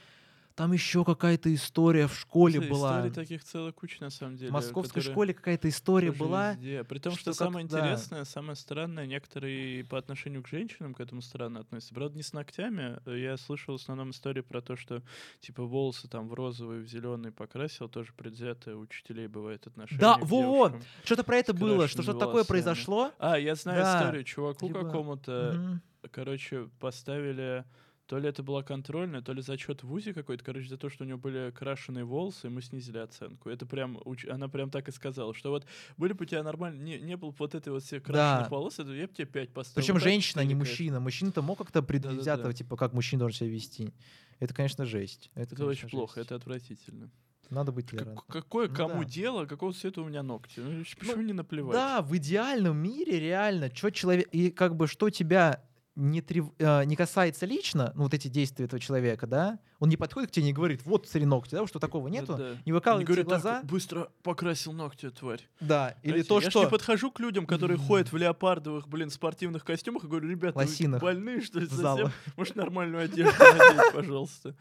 там 0.55 0.73
еще 0.73 1.05
какая-то 1.05 1.53
история 1.55 2.07
в 2.07 2.13
школе 2.15 2.55
Слушай, 2.55 2.69
была. 2.69 2.97
Историй 2.97 3.13
таких 3.13 3.43
целая 3.45 3.71
куча, 3.71 3.97
на 4.01 4.09
самом 4.09 4.35
деле. 4.35 4.49
В 4.49 4.53
московской 4.53 5.01
школе 5.01 5.33
какая-то 5.33 5.69
история 5.69 6.11
была. 6.11 6.51
везде. 6.53 6.83
При 6.83 6.99
том, 6.99 7.13
что 7.13 7.31
что, 7.31 7.33
самое 7.33 7.65
как- 7.65 7.71
да. 7.71 7.79
интересное, 7.79 8.25
самое 8.25 8.55
странное, 8.57 9.05
некоторые 9.05 9.85
по 9.85 9.97
отношению 9.97 10.43
к 10.43 10.47
женщинам 10.49 10.93
к 10.93 10.99
этому 10.99 11.21
странно 11.21 11.61
относятся. 11.61 11.93
Правда, 11.95 12.17
не 12.17 12.23
с 12.23 12.33
ногтями. 12.33 12.99
Я 13.09 13.37
слышал 13.37 13.77
в 13.77 13.81
основном 13.81 14.11
истории 14.11 14.41
про 14.41 14.61
то, 14.61 14.75
что 14.75 15.01
типа 15.39 15.63
волосы 15.63 16.07
там 16.09 16.27
в 16.27 16.33
розовый, 16.33 16.81
в 16.81 16.87
зеленый 16.87 17.31
покрасил, 17.31 17.87
тоже 17.87 18.11
предвзятое 18.17 18.75
у 18.75 18.79
учителей 18.81 19.27
бывает 19.27 19.65
отношение 19.65 20.01
Да, 20.01 20.17
девушкам. 20.17 20.81
Что-то 21.05 21.23
про 21.23 21.37
это 21.37 21.53
было, 21.53 21.87
что 21.87 22.01
что-то 22.03 22.19
такое 22.19 22.43
произошло. 22.43 23.11
А, 23.19 23.37
я 23.39 23.55
знаю 23.55 23.81
Да. 23.83 23.99
историю. 24.01 24.23
Чуваку 24.25 24.67
Либо- 24.67 24.83
какому-то, 24.83 25.53
Мгм. 25.55 25.81
короче, 26.11 26.69
поставили 26.79 27.63
то 28.09 28.17
ли 28.17 28.27
это 28.27 28.41
была 28.41 28.63
контрольная, 28.63 29.21
то 29.21 29.33
ли 29.33 29.41
зачет 29.43 29.83
в 29.83 29.87
ВУЗе 29.87 30.15
какой-то, 30.15 30.43
короче, 30.43 30.67
за 30.67 30.77
то, 30.77 30.89
что 30.89 31.03
у 31.03 31.07
него 31.07 31.19
были 31.19 31.51
крашеные 31.51 32.03
волосы, 32.05 32.47
ему 32.47 32.59
снизили 32.59 32.97
оценку. 32.97 33.49
Это 33.51 33.67
прям, 33.67 33.97
уч- 33.99 34.27
она 34.27 34.47
прям 34.49 34.71
так 34.71 34.87
и 34.87 34.91
сказала, 34.91 35.35
что 35.35 35.51
вот 35.51 35.67
были 35.95 36.13
бы 36.13 36.23
у 36.23 36.25
тебя 36.25 36.41
нормально, 36.41 36.81
не, 36.81 36.97
не 36.99 37.15
было 37.17 37.29
бы 37.29 37.35
вот 37.37 37.53
этой 37.53 37.69
вот 37.71 37.83
всех 37.83 38.01
крашеных 38.01 38.49
Да. 38.49 38.49
волос, 38.49 38.79
я 38.79 38.85
бы 38.85 39.13
тебе 39.13 39.25
5 39.27 39.53
поставил. 39.53 39.75
Причем 39.83 39.93
Ну, 39.93 39.99
так 39.99 40.09
женщина, 40.09 40.41
а 40.41 40.45
не 40.45 40.55
мужчина. 40.55 40.99
Мужчина-то 40.99 41.43
мог 41.43 41.59
как-то 41.59 41.83
предвзято, 41.83 42.51
типа, 42.51 42.75
как 42.77 42.93
мужчина 42.93 43.19
должен 43.19 43.37
себя 43.37 43.49
вести. 43.51 43.93
Это, 44.39 44.55
конечно, 44.55 44.85
жесть. 44.85 45.29
Это, 45.35 45.53
Это 45.53 45.65
очень 45.67 45.81
конечно, 45.81 45.89
плохо, 45.99 46.15
жесть. 46.15 46.25
это 46.25 46.35
отвратительно. 46.35 47.11
Надо 47.51 47.71
быть 47.71 47.89
Как- 47.91 48.25
какое 48.27 48.67
Ну 48.69 48.75
кому 48.75 49.03
да. 49.03 49.09
дело, 49.09 49.45
какого 49.45 49.71
цвета 49.73 50.01
у 50.01 50.05
меня 50.05 50.23
ногти? 50.23 50.59
Ну, 50.59 50.83
почему 50.99 51.21
не 51.21 51.33
наплевать? 51.33 51.73
Да, 51.73 52.01
в 52.01 52.15
идеальном 52.17 52.77
мире 52.77 53.19
реально, 53.19 53.69
что 53.73 53.91
человек 53.91 54.27
и 54.31 54.49
как 54.51 54.75
бы 54.75 54.87
что 54.87 55.09
тебя 55.09 55.63
не, 55.99 56.21
трев- 56.21 56.53
э, 56.59 56.85
не 56.85 56.95
касается 56.95 57.45
лично, 57.45 57.91
ну 57.95 58.03
вот 58.03 58.13
эти 58.13 58.27
действия 58.27 58.65
этого 58.65 58.79
человека, 58.79 59.27
да, 59.27 59.59
он 59.79 59.89
не 59.89 59.97
подходит 59.97 60.29
к 60.29 60.33
тебе 60.33 60.43
и 60.43 60.47
не 60.47 60.53
говорит, 60.53 60.85
вот 60.85 61.07
смотри 61.07 61.25
ногти, 61.25 61.55
да, 61.55 61.65
что 61.65 61.79
такого 61.79 62.07
нету, 62.09 62.33
Да-да. 62.33 62.57
не 62.65 62.71
выкалывает 62.73 63.07
«Так, 63.07 63.25
глаза, 63.25 63.61
быстро 63.63 64.11
покрасил 64.23 64.73
ногти, 64.73 65.09
тварь. 65.09 65.41
да, 65.61 65.95
или 66.03 66.11
Знаете, 66.11 66.27
то, 66.29 66.39
я 66.41 66.49
что 66.49 66.63
не 66.65 66.69
подхожу 66.69 67.11
к 67.11 67.19
людям, 67.19 67.45
которые 67.45 67.77
М. 67.77 67.83
ходят 67.85 68.11
в 68.11 68.17
леопардовых, 68.17 68.87
блин, 68.87 69.09
спортивных 69.09 69.63
костюмах 69.63 70.03
и 70.03 70.07
говорю, 70.07 70.29
ребята, 70.29 70.57
вы 70.59 70.65
Лосинах 70.65 71.01
больные, 71.01 71.41
что 71.41 71.59
ли, 71.59 71.67
совсем? 71.67 72.11
Может, 72.35 72.55
нормальную 72.55 73.03
одежду 73.05 73.33
надеть, 73.39 73.93
пожалуйста. 73.93 74.55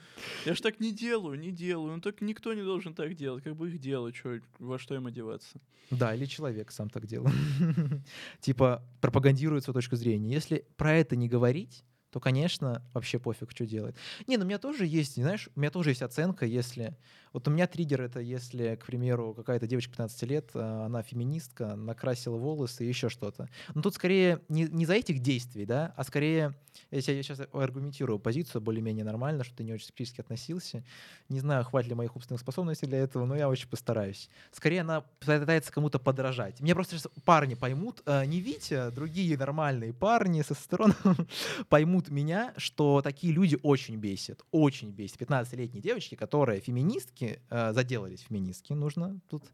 Я 0.46 0.54
ж 0.54 0.61
так 0.61 0.78
не 0.81 0.92
делаю, 0.92 1.38
не 1.38 1.50
делаю. 1.50 1.94
Ну, 1.96 2.00
так 2.00 2.20
никто 2.20 2.54
не 2.54 2.62
должен 2.62 2.94
так 2.94 3.14
делать. 3.14 3.42
Как 3.44 3.57
бы 3.57 3.68
их 3.68 3.78
дело, 3.81 4.12
чё, 4.12 4.38
во 4.59 4.78
что 4.78 4.94
им 4.94 5.07
одеваться. 5.07 5.61
Да, 5.90 6.14
или 6.14 6.26
человек 6.26 6.70
сам 6.70 6.90
так 6.90 7.07
делал. 7.07 7.28
Типа 8.40 8.83
пропагандирует 9.00 9.64
свою 9.64 9.74
точку 9.74 9.96
зрения. 9.96 10.31
Если 10.33 10.64
про 10.76 10.94
это 10.94 11.16
не 11.16 11.28
говорить, 11.28 11.85
то, 12.11 12.21
конечно, 12.21 12.83
вообще 12.94 13.18
пофиг, 13.18 13.51
что 13.51 13.66
делать. 13.66 13.94
Не, 14.27 14.37
ну 14.37 14.44
у 14.44 14.47
меня 14.47 14.59
тоже 14.59 14.87
есть, 14.87 15.16
знаешь, 15.16 15.49
у 15.55 15.61
меня 15.61 15.71
тоже 15.71 15.90
есть 15.90 16.03
оценка, 16.03 16.47
если... 16.47 16.97
Вот 17.32 17.46
у 17.48 17.50
меня 17.50 17.66
триггер— 17.66 18.00
это 18.02 18.20
если, 18.20 18.76
к 18.76 18.86
примеру, 18.86 19.34
какая-то 19.34 19.66
девочка 19.66 19.92
15 19.92 20.22
лет, 20.24 20.50
а, 20.54 20.86
она 20.86 21.02
феминистка, 21.02 21.76
накрасила 21.76 22.36
волосы 22.36 22.84
и 22.84 22.88
еще 22.88 23.08
что-то. 23.08 23.48
Но 23.74 23.82
тут 23.82 23.94
скорее 23.94 24.40
не, 24.48 24.64
не 24.64 24.86
за 24.86 24.94
этих 24.94 25.20
действий, 25.20 25.66
да, 25.66 25.92
а 25.96 26.04
скорее, 26.04 26.54
если 26.90 27.12
я 27.12 27.22
сейчас 27.22 27.40
аргументирую 27.52 28.18
позицию 28.18 28.62
более-менее 28.62 29.04
нормально, 29.04 29.44
что 29.44 29.56
ты 29.56 29.64
не 29.64 29.72
очень 29.72 29.86
скептически 29.86 30.20
относился. 30.20 30.84
Не 31.28 31.40
знаю, 31.40 31.64
хватит 31.64 31.88
ли 31.88 31.94
моих 31.94 32.14
умственных 32.16 32.40
способностей 32.40 32.86
для 32.86 32.98
этого, 32.98 33.26
но 33.26 33.36
я 33.36 33.48
очень 33.48 33.68
постараюсь. 33.68 34.28
Скорее 34.52 34.80
она 34.80 35.02
пытается 35.20 35.72
кому-то 35.72 35.98
подражать. 35.98 36.60
Меня 36.60 36.74
просто 36.74 36.96
сейчас 36.96 37.10
парни 37.24 37.54
поймут, 37.54 38.02
э, 38.06 38.24
не 38.26 38.40
Витя, 38.40 38.74
а 38.74 38.90
другие 38.90 39.36
нормальные 39.36 39.92
парни 39.92 40.42
со 40.42 40.54
стороны 40.54 40.94
поймут 41.68 42.08
меня, 42.08 42.54
что 42.56 43.02
такие 43.02 43.32
люди 43.32 43.58
очень 43.62 43.96
бесят, 43.96 44.42
очень 44.50 44.90
бесят. 44.90 45.20
15-летние 45.20 45.82
девочки, 45.82 46.14
которые 46.14 46.60
феминистки, 46.60 47.17
э, 47.24 47.72
заделались 47.72 48.20
феминистки, 48.20 48.72
нужно 48.72 49.18
тут 49.28 49.44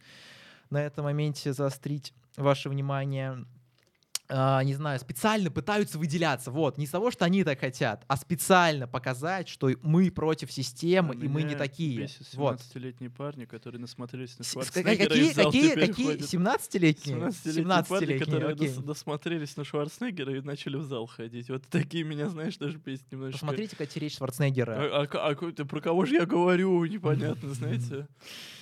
на 0.70 0.82
этом 0.82 1.04
моменте 1.04 1.52
заострить 1.52 2.12
ваше 2.36 2.68
внимание 2.68 3.44
а, 4.36 4.62
не 4.64 4.74
знаю, 4.74 4.98
специально 4.98 5.48
пытаются 5.48 5.96
выделяться. 5.96 6.50
Вот, 6.50 6.76
не 6.76 6.86
из 6.86 6.90
того, 6.90 7.12
что 7.12 7.24
они 7.24 7.44
так 7.44 7.60
хотят, 7.60 8.04
а 8.08 8.16
специально 8.16 8.88
показать, 8.88 9.48
что 9.48 9.70
мы 9.82 10.10
против 10.10 10.50
системы, 10.50 11.14
и 11.14 11.28
мы 11.28 11.44
не 11.44 11.54
такие. 11.54 12.08
Вот. 12.32 12.60
17-летние 12.60 13.10
парни, 13.10 13.44
которые 13.44 13.80
насмотрелись 13.80 14.36
на 14.38 14.44
С- 14.44 14.50
Шварценеггера 14.52 15.08
Какие, 15.08 15.32
какие, 15.32 15.74
какие, 15.74 16.06
ходят. 16.06 16.20
17-летние? 16.22 17.16
17-летние 17.16 17.64
парни, 17.64 18.08
17-летние, 18.08 18.18
которые 18.18 18.52
окей. 18.54 18.68
дос- 18.68 18.82
досмотрелись 18.84 19.56
на 19.56 19.64
Шварценеггера 19.64 20.36
и 20.36 20.40
начали 20.40 20.76
в 20.76 20.82
зал 20.82 21.06
ходить. 21.06 21.48
Вот 21.48 21.62
такие 21.68 22.02
меня, 22.02 22.28
знаешь, 22.28 22.56
даже 22.56 22.78
бесит 22.78 23.10
немножечко. 23.12 23.38
Посмотрите, 23.46 23.76
как 23.76 23.96
речь 23.96 24.16
Шварценеггера. 24.16 24.72
А, 24.74 25.02
а, 25.12 25.28
а 25.30 25.52
ты 25.52 25.64
про 25.64 25.80
кого 25.80 26.04
же 26.06 26.14
я 26.16 26.26
говорю, 26.26 26.84
непонятно, 26.86 27.54
знаете? 27.54 28.08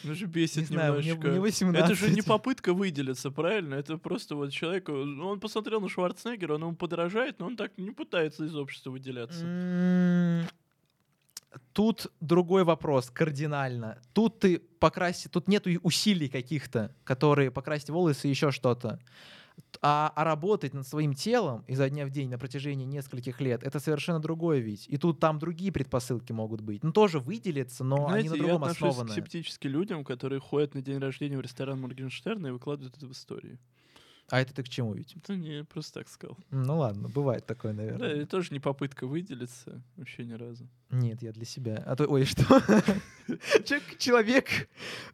Ну 0.04 0.14
же 0.14 0.26
бесит 0.26 0.56
Не 0.58 0.64
знаю, 0.66 0.94
мне, 0.94 1.02
немножечко. 1.10 1.30
мне 1.30 1.40
18. 1.40 1.84
Это 1.90 1.94
же 1.94 2.10
не 2.12 2.22
попытка 2.22 2.74
выделиться, 2.74 3.30
правильно? 3.30 3.74
Это 3.76 3.96
просто 3.96 4.34
вот 4.36 4.50
человек, 4.52 4.88
ну, 4.88 5.28
он 5.28 5.40
посмотрел 5.62 5.80
на 5.80 5.88
Шварценеггера, 5.88 6.54
он 6.54 6.62
ему 6.62 6.74
подражает, 6.74 7.38
но 7.38 7.46
он 7.46 7.56
так 7.56 7.78
не 7.78 7.92
пытается 7.92 8.44
из 8.44 8.54
общества 8.56 8.90
выделяться. 8.90 9.44
Тут 11.72 12.10
другой 12.20 12.64
вопрос, 12.64 13.10
кардинально. 13.10 13.98
Тут 14.12 14.40
ты 14.40 14.58
покраси, 14.58 15.28
тут 15.28 15.48
нету 15.48 15.70
усилий 15.82 16.28
каких-то, 16.28 16.94
которые 17.04 17.50
покрасить 17.50 17.90
волосы 17.90 18.26
и 18.26 18.30
еще 18.30 18.50
что-то. 18.50 18.98
А, 19.82 20.12
а 20.16 20.24
работать 20.24 20.72
над 20.72 20.86
своим 20.86 21.14
телом 21.14 21.62
изо 21.68 21.88
дня 21.90 22.06
в 22.06 22.10
день 22.10 22.30
на 22.30 22.38
протяжении 22.38 22.86
нескольких 22.86 23.40
лет, 23.40 23.62
это 23.62 23.80
совершенно 23.80 24.18
другое 24.18 24.60
ведь. 24.60 24.86
И 24.88 24.96
тут 24.96 25.20
там 25.20 25.38
другие 25.38 25.70
предпосылки 25.70 26.32
могут 26.32 26.62
быть. 26.62 26.82
Ну, 26.82 26.90
тоже 26.90 27.18
выделиться, 27.20 27.84
но 27.84 28.08
Знаете, 28.08 28.18
они 28.18 28.28
на 28.30 28.34
я 28.34 28.42
другом 28.42 28.64
отношусь 28.64 28.88
основаны. 28.88 29.12
скептически 29.12 29.66
людям, 29.68 30.04
которые 30.04 30.40
ходят 30.40 30.74
на 30.74 30.80
день 30.80 30.98
рождения 30.98 31.36
в 31.36 31.42
ресторан 31.42 31.80
Моргенштерна 31.80 32.48
и 32.48 32.50
выкладывают 32.50 32.96
это 32.96 33.06
в 33.06 33.12
истории. 33.12 33.58
А 34.30 34.40
это 34.40 34.54
ты 34.54 34.62
к 34.62 34.68
чему 34.68 34.94
ведь? 34.94 35.14
Это 35.16 35.36
не 35.36 35.64
просто 35.64 36.00
так 36.00 36.08
сказал. 36.08 36.38
Ну 36.50 36.78
ладно, 36.78 37.08
бывает 37.08 37.44
такое, 37.46 37.72
Да, 37.72 37.82
наверное. 37.82 38.08
это 38.14 38.26
тоже 38.26 38.48
не 38.52 38.60
попытка 38.60 39.06
выделиться 39.06 39.82
вообще 39.96 40.24
ни 40.24 40.32
разу. 40.32 40.66
Нет, 40.92 41.22
я 41.22 41.32
для 41.32 41.44
себя. 41.46 41.82
А 41.86 41.96
то, 41.96 42.04
ой, 42.06 42.24
что? 42.26 42.44
Человек, 43.64 43.98
человек 43.98 44.46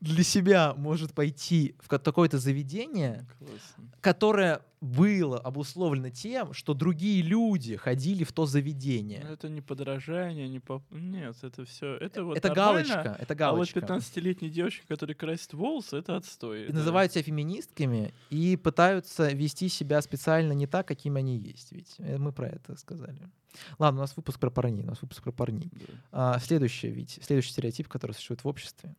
для 0.01 0.25
себя 0.25 0.75
может 0.75 1.14
пойти 1.14 1.75
в 1.81 1.88
какое-то 1.88 2.38
заведение, 2.38 3.27
Классно. 3.38 3.85
которое 4.01 4.61
было 4.81 5.38
обусловлено 5.38 6.11
тем, 6.11 6.53
что 6.53 6.73
другие 6.75 7.23
люди 7.23 7.77
ходили 7.77 8.25
в 8.25 8.33
то 8.33 8.43
Но 8.43 8.47
заведение. 8.47 9.27
это 9.31 9.49
не 9.49 9.61
подражание, 9.61 10.49
не 10.49 10.61
поп... 10.61 10.85
Нет, 10.91 11.37
это 11.43 11.64
все. 11.64 11.95
Это 11.97 12.25
вот 12.25 12.37
это 12.38 12.49
нормально, 12.49 12.88
галочка, 12.95 13.17
это 13.21 13.35
А 13.47 13.53
вот 13.53 13.57
галочка. 13.73 13.81
15-летние 13.81 14.51
девочки, 14.51 14.85
которые 14.87 15.14
красят 15.17 15.53
волосы, 15.53 15.97
это 15.99 16.17
отстой. 16.17 16.61
И 16.62 16.64
Это- 16.64 16.75
называют 16.75 17.12
себя 17.12 17.23
феминистками 17.25 18.14
и 18.31 18.57
пытаются 18.57 19.29
вести 19.33 19.69
себя 19.69 20.01
специально 20.03 20.53
не 20.53 20.67
так, 20.67 20.87
какими 20.88 21.19
они 21.21 21.37
есть. 21.38 21.73
Ведь 21.73 21.95
Э, 21.99 22.17
мы 22.19 22.33
про 22.33 22.49
это 22.49 22.77
сказали. 22.77 23.29
Ладно, 23.78 24.00
у 24.00 24.02
нас 24.02 24.16
выпуск 24.16 24.38
про 24.38 24.50
парней, 24.50 24.84
у 24.84 24.87
нас 24.87 25.00
выпуск 25.02 25.22
про 25.22 25.32
парней. 25.32 25.70
Да. 25.72 26.34
А, 26.34 26.38
следующее, 26.38 26.92
ведь, 26.92 27.18
следующий 27.22 27.50
стереотип, 27.50 27.88
который 27.88 28.12
существует 28.12 28.44
в 28.44 28.48
обществе, 28.48 28.94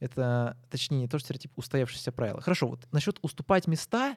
это, 0.00 0.56
точнее, 0.70 0.98
не 0.98 1.08
то, 1.08 1.18
что 1.18 1.26
стереотип, 1.26 1.52
устоявшиеся 1.56 2.12
правила. 2.12 2.40
Хорошо, 2.40 2.68
вот 2.68 2.86
насчет 2.92 3.18
уступать 3.22 3.66
места 3.66 4.16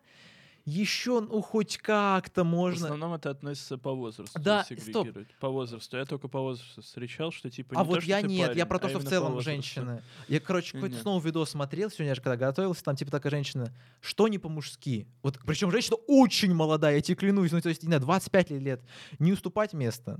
еще, 0.65 1.21
ну, 1.21 1.41
хоть 1.41 1.77
как-то 1.77 2.43
В 2.43 2.47
можно... 2.47 2.85
основном 2.85 3.13
это 3.13 3.29
относится 3.29 3.77
по 3.77 3.93
возрасту. 3.93 4.39
Да, 4.39 4.63
сегрегируют. 4.67 5.29
По 5.39 5.49
возрасту. 5.49 5.97
Я 5.97 6.05
только 6.05 6.27
по 6.27 6.41
возрасту 6.41 6.81
встречал, 6.81 7.31
что 7.31 7.51
типа 7.51 7.75
А 7.77 7.83
не 7.83 7.87
вот 7.87 7.99
то, 7.99 8.05
я 8.05 8.21
нет, 8.21 8.55
я 8.55 8.65
парень, 8.65 8.67
про 8.67 8.79
то, 8.79 8.87
а 8.87 8.89
что 8.89 8.99
в 8.99 9.03
целом 9.05 9.41
женщины. 9.41 10.01
Я, 10.27 10.39
короче, 10.39 10.73
какой-то 10.73 10.97
снова 10.97 11.23
видос 11.23 11.51
смотрел 11.51 11.91
сегодня, 11.91 12.15
когда 12.15 12.35
готовился, 12.35 12.83
там 12.83 12.95
типа 12.95 13.11
такая 13.11 13.29
женщина, 13.29 13.71
что 14.01 14.27
не 14.27 14.39
по-мужски. 14.39 15.07
Вот, 15.21 15.39
причем 15.45 15.71
женщина 15.71 15.97
очень 16.07 16.53
молодая, 16.53 16.95
я 16.95 17.01
тебе 17.01 17.15
клянусь, 17.15 17.51
ну, 17.51 17.61
то 17.61 17.69
есть, 17.69 17.83
не 17.83 17.87
знаю, 17.87 18.01
25 18.01 18.51
лет, 18.51 18.81
не 19.19 19.33
уступать 19.33 19.73
место. 19.73 20.19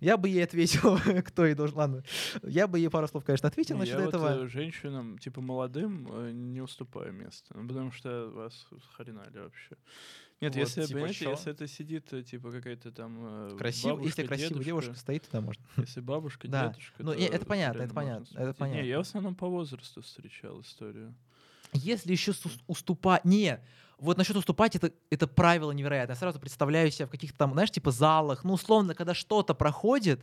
Я 0.00 0.18
бы 0.18 0.28
ей 0.28 0.44
ответил, 0.44 0.98
кто 1.24 1.46
ей 1.46 1.54
должен, 1.54 1.76
ладно, 1.76 2.04
я 2.42 2.66
бы 2.68 2.78
ей 2.78 2.90
пару 2.90 3.08
слов, 3.08 3.24
конечно, 3.24 3.48
ответил 3.48 3.78
насчет 3.78 3.98
я 3.98 4.04
вот, 4.04 4.14
этого. 4.14 4.44
э, 4.44 4.48
женщинам, 4.48 5.18
типа 5.18 5.40
молодым, 5.40 6.06
э, 6.12 6.30
не 6.32 6.60
уступаю 6.60 7.12
место. 7.14 7.56
Ну, 7.56 7.66
потому 7.66 7.92
что 7.92 8.30
вас 8.30 8.66
хренали 8.94 9.38
вообще. 9.38 9.76
Нет, 10.40 10.54
Вот, 10.54 10.60
если, 10.60 10.82
типа, 10.82 10.92
понимаете, 10.92 11.18
чё? 11.20 11.30
если 11.30 11.52
это 11.52 11.66
сидит, 11.66 12.12
э, 12.12 12.22
типа, 12.22 12.52
какая-то 12.52 12.92
там 12.92 13.16
э, 13.20 13.56
Красиво, 13.56 13.92
если 14.02 14.22
бабушка, 14.22 14.26
красивая 14.26 14.48
дедушка, 14.50 14.64
девушка 14.64 14.94
стоит, 14.94 15.22
тогда 15.22 15.40
можно. 15.40 15.64
Если 15.78 16.00
бабушка, 16.00 16.48
Да. 16.48 16.68
дедушка, 16.68 16.94
Ну, 17.02 17.14
то 17.14 17.18
это 17.18 17.46
понятно, 17.46 17.82
это 17.82 17.94
понятно, 17.94 18.38
это 18.38 18.50
уступить. 18.50 18.72
Не, 18.72 18.76
я 18.76 18.82
понятно. 18.82 18.96
в 18.98 19.00
основном 19.00 19.34
по 19.34 19.46
возрасту 19.48 20.02
встречал 20.02 20.60
историю. 20.60 21.14
Если 21.72 22.12
еще 22.12 22.32
уступать... 22.66 23.24
Не, 23.24 23.60
вот 23.98 24.18
насчет 24.18 24.36
уступать, 24.36 24.76
это, 24.76 24.92
это 25.08 25.26
правило 25.26 25.72
невероятное. 25.72 26.14
Я 26.14 26.18
сразу 26.18 26.38
представляю 26.38 26.90
себя 26.90 27.06
в 27.06 27.10
каких-то 27.10 27.38
там, 27.38 27.52
знаешь, 27.54 27.70
типа 27.70 27.90
залах. 27.90 28.44
Ну, 28.44 28.52
условно, 28.52 28.94
когда 28.94 29.14
что-то 29.14 29.54
проходит, 29.54 30.22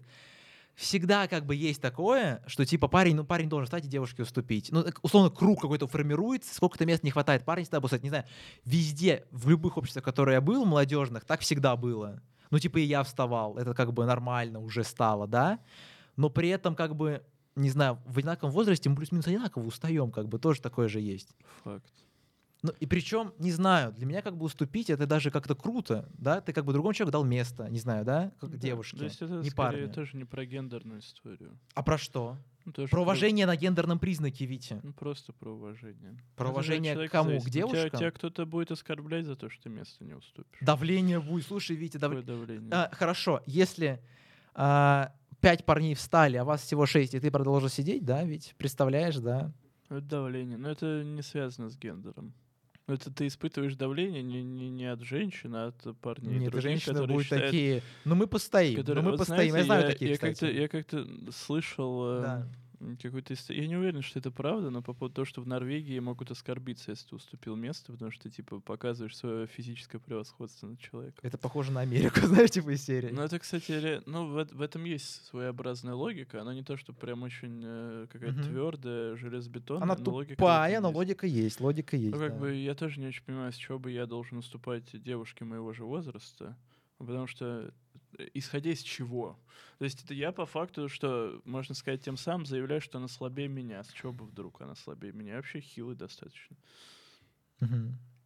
всегда 0.75 1.27
как 1.27 1.45
бы 1.45 1.55
есть 1.55 1.81
такое, 1.81 2.43
что 2.47 2.65
типа 2.65 2.87
парень, 2.87 3.15
ну 3.15 3.23
парень 3.23 3.49
должен 3.49 3.65
встать 3.65 3.85
и 3.85 3.87
девушке 3.87 4.23
уступить. 4.23 4.71
Ну, 4.71 4.85
условно, 5.01 5.29
круг 5.29 5.61
какой-то 5.61 5.87
формируется, 5.87 6.53
сколько-то 6.53 6.85
мест 6.85 7.03
не 7.03 7.11
хватает, 7.11 7.45
парень 7.45 7.63
всегда 7.63 7.79
будет 7.79 7.89
встать. 7.89 8.03
Не 8.03 8.09
знаю, 8.09 8.25
везде, 8.65 9.25
в 9.31 9.49
любых 9.49 9.77
обществах, 9.77 10.03
в 10.03 10.05
которых 10.05 10.33
я 10.33 10.41
был, 10.41 10.65
молодежных, 10.65 11.25
так 11.25 11.41
всегда 11.41 11.75
было. 11.75 12.21
Ну, 12.49 12.59
типа 12.59 12.79
и 12.79 12.83
я 12.83 13.03
вставал, 13.03 13.57
это 13.57 13.73
как 13.73 13.93
бы 13.93 14.05
нормально 14.05 14.59
уже 14.59 14.83
стало, 14.83 15.27
да? 15.27 15.59
Но 16.15 16.29
при 16.29 16.49
этом 16.49 16.75
как 16.75 16.95
бы, 16.95 17.23
не 17.55 17.69
знаю, 17.69 17.99
в 18.05 18.17
одинаковом 18.17 18.53
возрасте 18.53 18.89
мы 18.89 18.95
плюс-минус 18.95 19.27
одинаково 19.27 19.65
устаем, 19.65 20.11
как 20.11 20.27
бы 20.27 20.39
тоже 20.39 20.61
такое 20.61 20.87
же 20.87 20.99
есть. 20.99 21.35
Факт. 21.63 21.91
Ну, 22.63 22.71
и 22.79 22.85
причем, 22.85 23.33
не 23.39 23.51
знаю, 23.51 23.91
для 23.91 24.05
меня 24.05 24.21
как 24.21 24.37
бы 24.37 24.45
уступить 24.45 24.89
это 24.89 25.05
даже 25.05 25.31
как-то 25.31 25.53
круто, 25.53 26.09
да? 26.17 26.39
Ты 26.39 26.53
как 26.53 26.63
бы 26.63 26.71
другому 26.71 26.93
человеку 26.93 27.11
дал 27.11 27.25
место, 27.25 27.69
не 27.69 27.77
знаю, 27.79 28.05
да? 28.05 28.31
Как 28.39 28.51
Да, 28.51 28.57
девушке, 28.57 28.97
То 28.97 29.03
есть 29.03 29.21
это 29.21 29.33
не 29.33 29.51
парню. 29.51 29.91
тоже 29.91 30.15
не 30.15 30.23
про 30.23 30.45
гендерную 30.45 31.01
историю. 31.01 31.59
А 31.75 31.83
про 31.83 31.97
что? 31.97 32.37
Ну, 32.63 32.71
тоже 32.71 32.87
Про 32.87 33.01
уважение 33.01 33.45
на 33.45 33.57
гендерном 33.57 33.99
признаке, 33.99 34.45
Витя. 34.45 34.79
Ну, 34.81 34.93
просто 34.93 35.33
про 35.33 35.51
уважение. 35.51 36.17
Про 36.37 36.45
Это 36.45 36.53
уважение 36.53 37.07
к 37.07 37.11
кому? 37.11 37.31
К 37.31 37.43
зависит. 37.43 37.45
Ну, 37.45 37.51
Тебя, 37.51 37.67
девушкам? 37.67 37.99
тебя 37.99 38.11
кто-то 38.11 38.45
будет 38.45 38.71
оскорблять 38.71 39.25
за 39.25 39.35
то, 39.35 39.49
что 39.49 39.63
ты 39.63 39.69
место 39.69 40.05
не 40.05 40.13
уступишь. 40.13 40.59
Давление 40.61 41.19
будет. 41.19 41.45
Слушай, 41.45 41.75
Витя, 41.75 41.97
дав- 41.97 42.11
Какое 42.11 42.23
давление? 42.25 42.69
А, 42.71 42.89
хорошо, 42.93 43.41
если 43.45 44.01
а, 44.55 45.11
пять 45.41 45.65
парней 45.65 45.95
встали, 45.95 46.37
а 46.37 46.45
вас 46.45 46.61
всего 46.61 46.85
шесть, 46.85 47.13
и 47.13 47.19
ты 47.19 47.29
продолжил 47.29 47.67
сидеть, 47.67 48.05
да, 48.05 48.23
ведь 48.23 48.55
представляешь, 48.57 49.17
да? 49.17 49.51
Это 49.89 49.99
давление. 49.99 50.57
Но 50.57 50.69
это 50.69 51.03
не 51.03 51.21
связано 51.21 51.69
с 51.69 51.77
гендером. 51.77 52.33
Ну, 52.85 52.95
Это 52.95 53.09
ты 53.11 53.27
испытываешь 53.27 53.75
давление 53.75 54.21
не, 54.23 54.43
не, 54.43 54.69
не 54.69 54.85
от 54.91 55.01
женщин, 55.01 55.55
а 55.55 55.67
от 55.67 55.97
парней. 56.01 56.33
Нет, 56.39 56.51
других, 56.51 56.61
женщины 56.61 56.93
которые 56.93 57.07
будут 57.13 57.23
считают- 57.25 57.45
такие, 57.45 57.81
ну 58.03 58.15
мы 58.15 58.27
постоим, 58.27 58.75
которые- 58.77 59.01
ну 59.03 59.05
мы 59.05 59.11
вот 59.11 59.19
постоим. 59.19 59.51
знаете, 59.51 59.57
я 59.57 59.63
знаю 59.63 59.81
я, 59.83 59.87
таких, 59.91 60.09
я 60.09 60.13
кстати. 60.15 60.31
как-то, 60.39 60.51
я 60.51 60.67
как-то 60.67 61.31
слышал 61.31 62.17
э, 62.17 62.21
Да. 62.21 62.47
Историю. 62.91 63.61
Я 63.63 63.67
не 63.67 63.75
уверен, 63.77 64.01
что 64.01 64.19
это 64.19 64.31
правда, 64.31 64.69
но 64.69 64.81
по 64.81 64.93
поводу 64.93 65.15
того, 65.15 65.25
что 65.25 65.41
в 65.41 65.47
Норвегии 65.47 65.97
могут 65.99 66.31
оскорбиться, 66.31 66.91
если 66.91 67.07
ты 67.09 67.15
уступил 67.15 67.55
место, 67.55 67.91
потому 67.91 68.11
что 68.11 68.23
ты 68.23 68.29
типа 68.29 68.59
показываешь 68.59 69.15
свое 69.15 69.47
физическое 69.47 69.99
превосходство 69.99 70.67
над 70.67 70.79
человеком. 70.79 71.19
Это 71.23 71.37
похоже 71.37 71.71
на 71.71 71.81
Америку, 71.81 72.19
знаешь, 72.23 72.51
типа 72.51 72.71
из 72.73 72.83
серии. 72.83 73.09
Ну, 73.11 73.21
это, 73.21 73.39
кстати, 73.39 73.71
ре- 73.71 74.01
ну, 74.05 74.27
в, 74.27 74.45
в 74.53 74.61
этом 74.61 74.83
есть 74.83 75.25
своеобразная 75.27 75.93
логика. 75.93 76.41
Она 76.41 76.53
не 76.53 76.63
то, 76.63 76.77
что 76.77 76.93
прям 76.93 77.23
очень 77.23 77.61
э, 77.63 78.07
какая-то 78.11 78.39
Мгм. 78.39 78.49
твердая, 78.49 79.15
железобетонная. 79.15 79.83
Она 79.83 79.95
но 79.95 80.11
логика 80.11 80.35
тупая, 80.35 80.71
этом 80.71 80.83
но 80.83 80.89
есть. 80.89 80.95
логика 80.97 81.27
есть, 81.27 81.59
логика 81.61 81.95
есть. 81.97 82.13
Ну, 82.15 82.19
как 82.19 82.33
да. 82.33 82.39
бы 82.39 82.53
я 82.55 82.75
тоже 82.75 82.99
не 82.99 83.07
очень 83.07 83.23
понимаю, 83.23 83.51
с 83.51 83.55
чего 83.55 83.79
бы 83.79 83.91
я 83.91 84.05
должен 84.05 84.37
уступать 84.37 84.83
девушке 85.01 85.45
моего 85.45 85.73
же 85.73 85.83
возраста. 85.85 86.57
Потому 86.99 87.27
что 87.27 87.73
исходя 88.33 88.71
из 88.71 88.81
чего? 88.81 89.37
То 89.79 89.85
есть 89.85 90.03
это 90.03 90.13
я 90.13 90.31
по 90.31 90.45
факту, 90.45 90.89
что, 90.89 91.41
можно 91.45 91.75
сказать, 91.75 92.03
тем 92.03 92.17
самым 92.17 92.45
заявляю, 92.45 92.81
что 92.81 92.97
она 92.97 93.07
слабее 93.07 93.47
меня. 93.47 93.83
С 93.83 93.91
чего 93.91 94.13
бы 94.13 94.25
вдруг 94.25 94.61
она 94.61 94.75
слабее 94.75 95.13
меня? 95.13 95.31
Я 95.31 95.35
вообще 95.37 95.59
хилый 95.59 95.95
достаточно. 95.95 96.55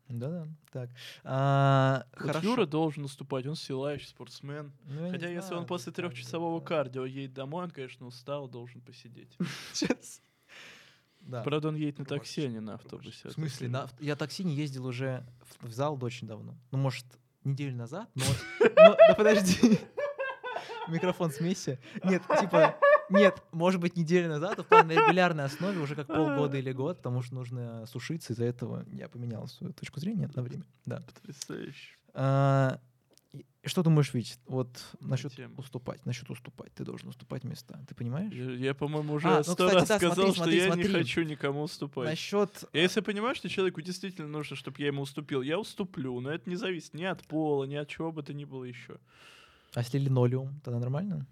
Да-да, 0.10 0.48
так. 0.72 0.90
А, 1.26 2.06
Вот 2.14 2.22
хорошо. 2.22 2.48
Юра 2.48 2.66
должен 2.66 3.04
уступать, 3.04 3.46
он 3.46 3.56
силающий 3.56 4.08
спортсмен. 4.08 4.72
Ну, 4.86 5.12
Хотя 5.12 5.28
если 5.28 5.50
он 5.50 5.60
знаю, 5.60 5.68
после 5.68 5.92
трехчасового 5.92 6.62
да. 6.62 6.66
кардио 6.66 7.06
едет 7.06 7.34
домой, 7.34 7.66
он, 7.66 7.72
конечно, 7.72 8.08
устал, 8.08 8.48
должен 8.48 8.82
посидеть. 8.82 9.36
Да. 11.20 11.44
Правда, 11.44 11.68
он 11.68 11.76
едет 11.76 12.00
на 12.00 12.06
такси, 12.06 12.46
а 12.46 12.48
не 12.48 12.62
на 12.62 12.76
автобусе. 12.76 13.28
В 13.28 13.34
смысле? 13.34 13.68
На, 13.68 13.84
Это 13.84 13.96
я 14.00 14.16
такси 14.16 14.46
не 14.46 14.56
ездил 14.56 14.86
уже 14.86 15.26
в, 15.60 15.68
в 15.68 15.74
зал 15.74 16.02
очень 16.02 16.26
давно. 16.26 16.56
Ну, 16.72 16.78
может, 16.78 17.06
неделю 17.44 17.76
назад, 17.76 18.10
но... 18.16 18.24
но- 18.60 18.96
Да 19.08 19.14
подожди. 19.16 19.80
Микрофон 20.88 21.32
смейся. 21.32 21.80
Нет, 22.04 22.22
типа... 22.40 22.76
Нет, 23.10 23.42
может 23.52 23.80
быть, 23.80 23.96
неделю 23.96 24.28
назад, 24.28 24.60
а 24.60 24.64
в 24.64 24.68
плане 24.68 24.96
на 24.96 25.02
регулярной 25.02 25.46
основе 25.46 25.80
уже 25.80 25.96
как 25.96 26.08
полгода 26.08 26.58
или 26.58 26.72
год, 26.74 26.98
потому 26.98 27.22
что 27.22 27.36
нужно 27.36 27.86
сушиться. 27.86 28.34
Из-за 28.34 28.44
этого 28.46 28.86
я 28.92 29.08
поменял 29.08 29.48
свою 29.48 29.72
точку 29.74 30.00
зрения 30.00 30.30
на 30.36 30.42
время. 30.44 30.64
Да. 30.86 31.02
Потрясающе. 31.02 31.96
А, 32.14 32.80
и 33.68 33.70
Что 33.70 33.84
думаешь, 33.84 34.14
Вить, 34.14 34.40
вот 34.48 34.70
насчет 35.00 35.34
уступать, 35.58 36.06
насчет 36.06 36.30
уступать, 36.30 36.74
ты 36.74 36.86
должен 36.86 37.10
уступать 37.10 37.44
места, 37.44 37.80
ты 37.88 37.94
понимаешь? 37.96 38.34
Я, 38.34 38.52
я, 38.52 38.74
по-моему, 38.74 39.14
уже 39.16 39.28
А, 39.28 39.38
ну, 39.38 39.44
сто 39.44 39.54
кстати, 39.68 39.74
раз 39.76 39.88
да, 39.88 39.98
сказал, 39.98 40.16
смотри, 40.16 40.32
что 40.32 40.44
смотри, 40.44 40.58
я 40.58 40.66
смотри. 40.68 40.84
не 40.84 40.90
хочу 40.94 41.24
никому 41.24 41.62
уступать. 41.64 42.06
Насчет... 42.10 42.64
Я 42.74 42.82
если 42.82 43.02
понимаю, 43.02 43.36
что 43.36 43.50
человеку 43.50 43.82
действительно 43.82 44.28
нужно, 44.28 44.56
чтобы 44.56 44.80
я 44.80 44.88
ему 44.88 45.02
уступил, 45.02 45.42
я 45.42 45.60
уступлю, 45.60 46.20
но 46.22 46.32
это 46.32 46.50
не 46.50 46.56
зависит 46.56 46.94
ни 46.94 47.04
от 47.04 47.22
пола, 47.28 47.66
ни 47.66 47.76
от 47.76 47.90
чего 47.90 48.12
бы 48.12 48.24
то 48.24 48.34
ни 48.34 48.46
было 48.46 48.64
еще. 48.64 49.00
А 49.74 49.82
если 49.82 50.00
линолеум, 50.00 50.60
тогда 50.64 50.80
нормально? 50.80 51.28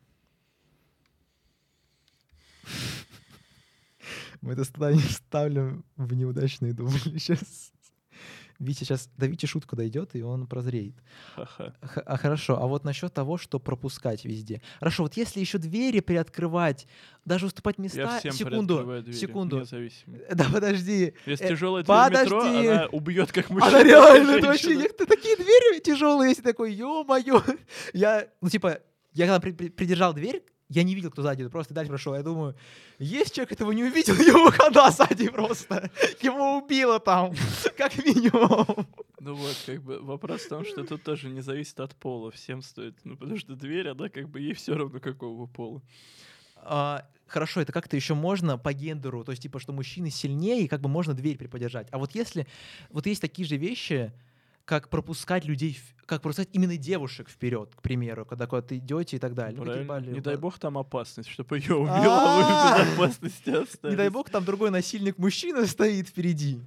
Мы 4.41 4.53
это 4.53 4.65
ста- 4.65 4.93
ставим 5.09 5.85
в 5.95 6.13
неудачные 6.13 6.73
дубли 6.73 7.17
сейчас. 7.17 7.71
Витя 8.59 8.79
сейчас, 8.85 9.09
до 9.17 9.25
Вити 9.27 9.45
шутка 9.45 9.75
дойдет, 9.75 10.15
и 10.15 10.21
он 10.21 10.47
прозреет. 10.47 10.95
Ха-ха. 11.35 11.73
Х- 11.81 12.01
а 12.05 12.17
хорошо, 12.17 12.57
а 12.61 12.67
вот 12.67 12.83
насчет 12.85 13.13
того, 13.13 13.37
что 13.37 13.59
пропускать 13.59 14.23
везде. 14.25 14.61
Хорошо, 14.79 15.03
вот 15.03 15.17
если 15.17 15.39
еще 15.41 15.57
двери 15.57 15.99
приоткрывать, 15.99 16.87
даже 17.25 17.47
уступать 17.47 17.77
места... 17.77 17.99
Я 17.99 18.19
всем 18.19 18.31
секунду, 18.31 18.83
двери, 19.03 19.11
секунду. 19.11 19.59
независимо. 19.59 20.17
Да 20.35 20.45
подожди. 20.51 21.13
Если 21.25 21.45
Э, 21.45 21.49
тяжелая 21.49 21.83
дверь 21.83 22.11
метро, 22.23 22.39
подожди. 22.41 22.67
она 22.67 22.85
убьет 22.87 23.31
как 23.31 23.49
мужчина. 23.49 23.67
Она 23.79 23.83
реально, 23.83 24.31
это 24.37 24.47
вообще, 24.47 24.81
это 24.85 25.05
такие 25.05 25.35
двери 25.35 25.79
тяжелые, 25.81 26.29
если 26.29 26.41
такой, 26.43 26.73
ё-моё. 26.73 27.43
Я, 27.93 28.27
ну 28.41 28.49
типа, 28.49 28.79
я 29.13 29.25
когда 29.27 29.39
при- 29.39 29.51
при- 29.51 29.69
придержал 29.69 30.13
дверь, 30.13 30.43
я 30.69 30.83
не 30.83 30.95
видел, 30.95 31.11
кто 31.11 31.21
сзади, 31.21 31.47
просто 31.47 31.73
дальше 31.73 31.89
прошел. 31.89 32.15
Я 32.15 32.23
думаю, 32.23 32.55
есть 32.97 33.33
человек 33.35 33.51
этого 33.51 33.71
не 33.71 33.83
увидел, 33.83 34.15
его 34.15 34.51
хода 34.51 34.89
сзади 34.91 35.29
просто. 35.29 35.91
Его 36.21 36.57
убило 36.57 36.99
там, 36.99 37.33
как 37.77 37.97
минимум. 38.03 38.87
Ну 39.19 39.35
вот, 39.35 39.57
как 39.65 39.81
бы 39.83 39.99
вопрос 40.01 40.41
в 40.41 40.49
том, 40.49 40.65
что 40.65 40.83
тут 40.83 41.03
тоже 41.03 41.29
не 41.29 41.41
зависит 41.41 41.79
от 41.79 41.95
пола. 41.95 42.31
Всем 42.31 42.61
стоит. 42.61 42.95
Ну, 43.03 43.15
потому 43.15 43.37
что 43.37 43.55
дверь, 43.55 43.89
она 43.89 44.09
как 44.09 44.29
бы 44.29 44.39
ей 44.39 44.53
все 44.53 44.75
равно 44.75 44.99
какого 44.99 45.45
пола. 45.47 45.81
А, 46.57 47.07
хорошо, 47.27 47.61
это 47.61 47.71
как-то 47.71 47.95
еще 47.95 48.13
можно 48.13 48.57
по 48.57 48.73
гендеру, 48.73 49.23
то 49.23 49.31
есть 49.31 49.43
типа, 49.43 49.59
что 49.59 49.71
мужчины 49.71 50.09
сильнее, 50.09 50.63
и 50.63 50.67
как 50.67 50.81
бы 50.81 50.89
можно 50.89 51.13
дверь 51.13 51.37
приподержать. 51.37 51.87
А 51.91 51.97
вот 51.97 52.15
если, 52.15 52.47
вот 52.89 53.05
есть 53.05 53.21
такие 53.21 53.47
же 53.47 53.57
вещи, 53.57 54.11
как 54.65 54.89
пропускать 54.89 55.45
людей, 55.45 55.79
как 56.05 56.21
пропускать 56.21 56.49
именно 56.51 56.75
девушек 56.75 57.29
вперед, 57.29 57.73
к 57.75 57.81
примеру, 57.81 58.25
когда 58.25 58.47
куда-то 58.47 58.77
идете 58.77 59.17
и 59.17 59.19
так 59.19 59.35
далее. 59.35 59.61
Правильно? 59.61 59.83
ебали, 59.83 60.11
Не 60.11 60.21
дай 60.21 60.35
бог 60.37 60.59
там 60.59 60.77
опасность, 60.77 61.29
чтобы 61.29 61.59
ее 61.59 61.75
убило, 61.75 61.95
а 61.95 62.81
вы 62.81 62.85
в 62.85 62.89
безопасности 62.89 63.49
остались. 63.51 63.93
Не 63.93 63.97
дай 63.97 64.09
бог, 64.09 64.29
там 64.29 64.43
другой 64.43 64.71
насильник 64.71 65.17
мужчина 65.17 65.65
стоит 65.67 66.09
впереди. 66.09 66.61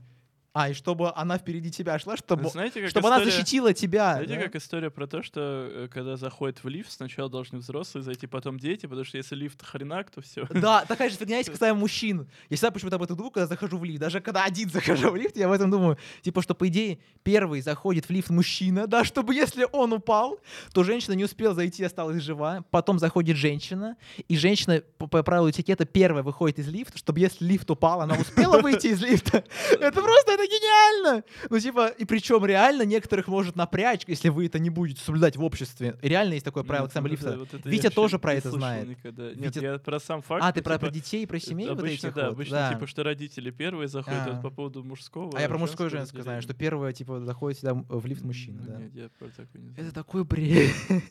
А, 0.58 0.70
и 0.70 0.72
чтобы 0.72 1.12
она 1.14 1.38
впереди 1.38 1.70
тебя 1.70 1.96
шла, 2.00 2.16
чтобы, 2.16 2.48
Знаете, 2.48 2.80
как 2.80 2.90
чтобы 2.90 3.06
она 3.06 3.18
история- 3.18 3.30
защитила 3.30 3.72
тебя. 3.72 4.14
Знаете, 4.14 4.34
да? 4.34 4.42
как 4.42 4.56
история 4.56 4.90
про 4.90 5.06
то, 5.06 5.22
что 5.22 5.40
э, 5.40 5.88
когда 5.88 6.16
заходит 6.16 6.64
в 6.64 6.68
лифт, 6.68 6.90
сначала 6.90 7.30
должны 7.30 7.58
взрослые 7.58 8.02
зайти, 8.02 8.26
потом 8.26 8.58
дети, 8.58 8.86
потому 8.86 9.04
что 9.04 9.18
если 9.18 9.36
лифт 9.36 9.64
хренак, 9.64 10.10
то 10.10 10.20
все. 10.20 10.48
Да, 10.50 10.84
такая 10.84 11.10
же 11.10 11.16
фигня 11.20 11.36
есть 11.38 11.48
касаемо 11.48 11.78
мужчин. 11.78 12.28
Я 12.50 12.56
всегда 12.56 12.72
почему-то 12.72 12.96
об 12.96 13.04
этом 13.04 13.16
думаю, 13.16 13.30
когда 13.30 13.46
захожу 13.46 13.78
в 13.78 13.84
лифт. 13.84 14.00
Даже 14.00 14.20
когда 14.20 14.42
один 14.42 14.68
захожу 14.72 15.10
в 15.10 15.16
лифт, 15.16 15.36
я 15.36 15.46
об 15.46 15.52
этом 15.52 15.70
думаю. 15.70 15.96
Типа, 16.22 16.42
что, 16.42 16.56
по 16.56 16.66
идее, 16.66 16.98
первый 17.22 17.60
заходит 17.60 18.06
в 18.06 18.10
лифт 18.10 18.30
мужчина, 18.30 18.88
да, 18.88 19.04
чтобы 19.04 19.36
если 19.36 19.64
он 19.70 19.92
упал, 19.92 20.40
то 20.72 20.82
женщина 20.82 21.12
не 21.14 21.22
успела 21.22 21.54
зайти, 21.54 21.84
осталась 21.84 22.20
жива. 22.20 22.64
Потом 22.72 22.98
заходит 22.98 23.36
женщина, 23.36 23.96
и 24.26 24.36
женщина, 24.36 24.82
по, 24.98 25.06
по 25.06 25.22
правилу 25.22 25.50
этикета, 25.50 25.84
первая 25.84 26.24
выходит 26.24 26.58
из 26.58 26.66
лифта, 26.66 26.98
чтобы 26.98 27.20
если 27.20 27.44
лифт 27.44 27.70
упал, 27.70 28.00
она 28.00 28.16
успела 28.16 28.58
выйти 28.60 28.88
из 28.88 29.00
лифта. 29.00 29.44
Это 29.70 30.02
просто, 30.02 30.32
это 30.32 30.47
гениально! 30.48 31.24
Ну, 31.50 31.58
типа, 31.60 31.88
и 31.88 32.04
причем 32.04 32.44
реально 32.44 32.82
некоторых 32.82 33.28
может 33.28 33.56
напрячь, 33.56 34.02
если 34.06 34.28
вы 34.28 34.46
это 34.46 34.58
не 34.58 34.70
будете 34.70 35.00
соблюдать 35.02 35.36
в 35.36 35.44
обществе. 35.44 35.98
Реально 36.02 36.34
есть 36.34 36.44
такое 36.44 36.62
правило 36.64 36.86
касаемо 36.86 37.08
вот 37.08 37.12
лифта. 37.12 37.36
вот 37.38 37.66
Витя 37.66 37.90
тоже 37.90 38.18
про 38.18 38.34
это 38.34 38.50
знает. 38.50 38.88
никогда. 38.88 39.30
Нет, 39.32 39.56
Витя- 39.56 39.62
я 39.62 39.78
про 39.78 40.00
сам 40.00 40.22
факт. 40.22 40.42
А, 40.42 40.46
ну, 40.48 40.52
ты 40.52 40.62
про, 40.62 40.74
типа, 40.74 40.86
про 40.86 40.90
детей, 40.92 41.26
про 41.26 41.38
семей 41.38 41.68
вот 41.68 41.78
Обычно, 41.78 42.06
этих 42.08 42.14
да, 42.14 42.24
вот? 42.26 42.32
обычно, 42.32 42.56
Да. 42.56 42.74
типа, 42.74 42.86
что 42.86 43.02
родители 43.02 43.50
первые 43.50 43.88
заходят, 43.88 44.20
а 44.26 44.32
вот 44.32 44.42
по 44.42 44.50
поводу 44.50 44.82
мужского. 44.84 45.30
А 45.36 45.40
я 45.40 45.48
про 45.48 45.58
мужское 45.58 45.88
и 45.88 45.90
женское 45.90 46.22
знаю, 46.22 46.42
что 46.42 46.54
первое, 46.54 46.92
типа, 46.92 47.20
заходит 47.24 47.58
всегда 47.58 47.74
в 47.74 48.06
лифт 48.06 48.22
мужчина, 48.24 48.62
ну 48.62 48.72
да. 48.72 48.78
Нет, 48.80 48.94
я 48.94 49.08
про 49.18 49.28
такое 49.28 49.60
не 49.62 49.74
Это 49.76 49.92
такой 49.92 50.24
бред. 50.24 50.70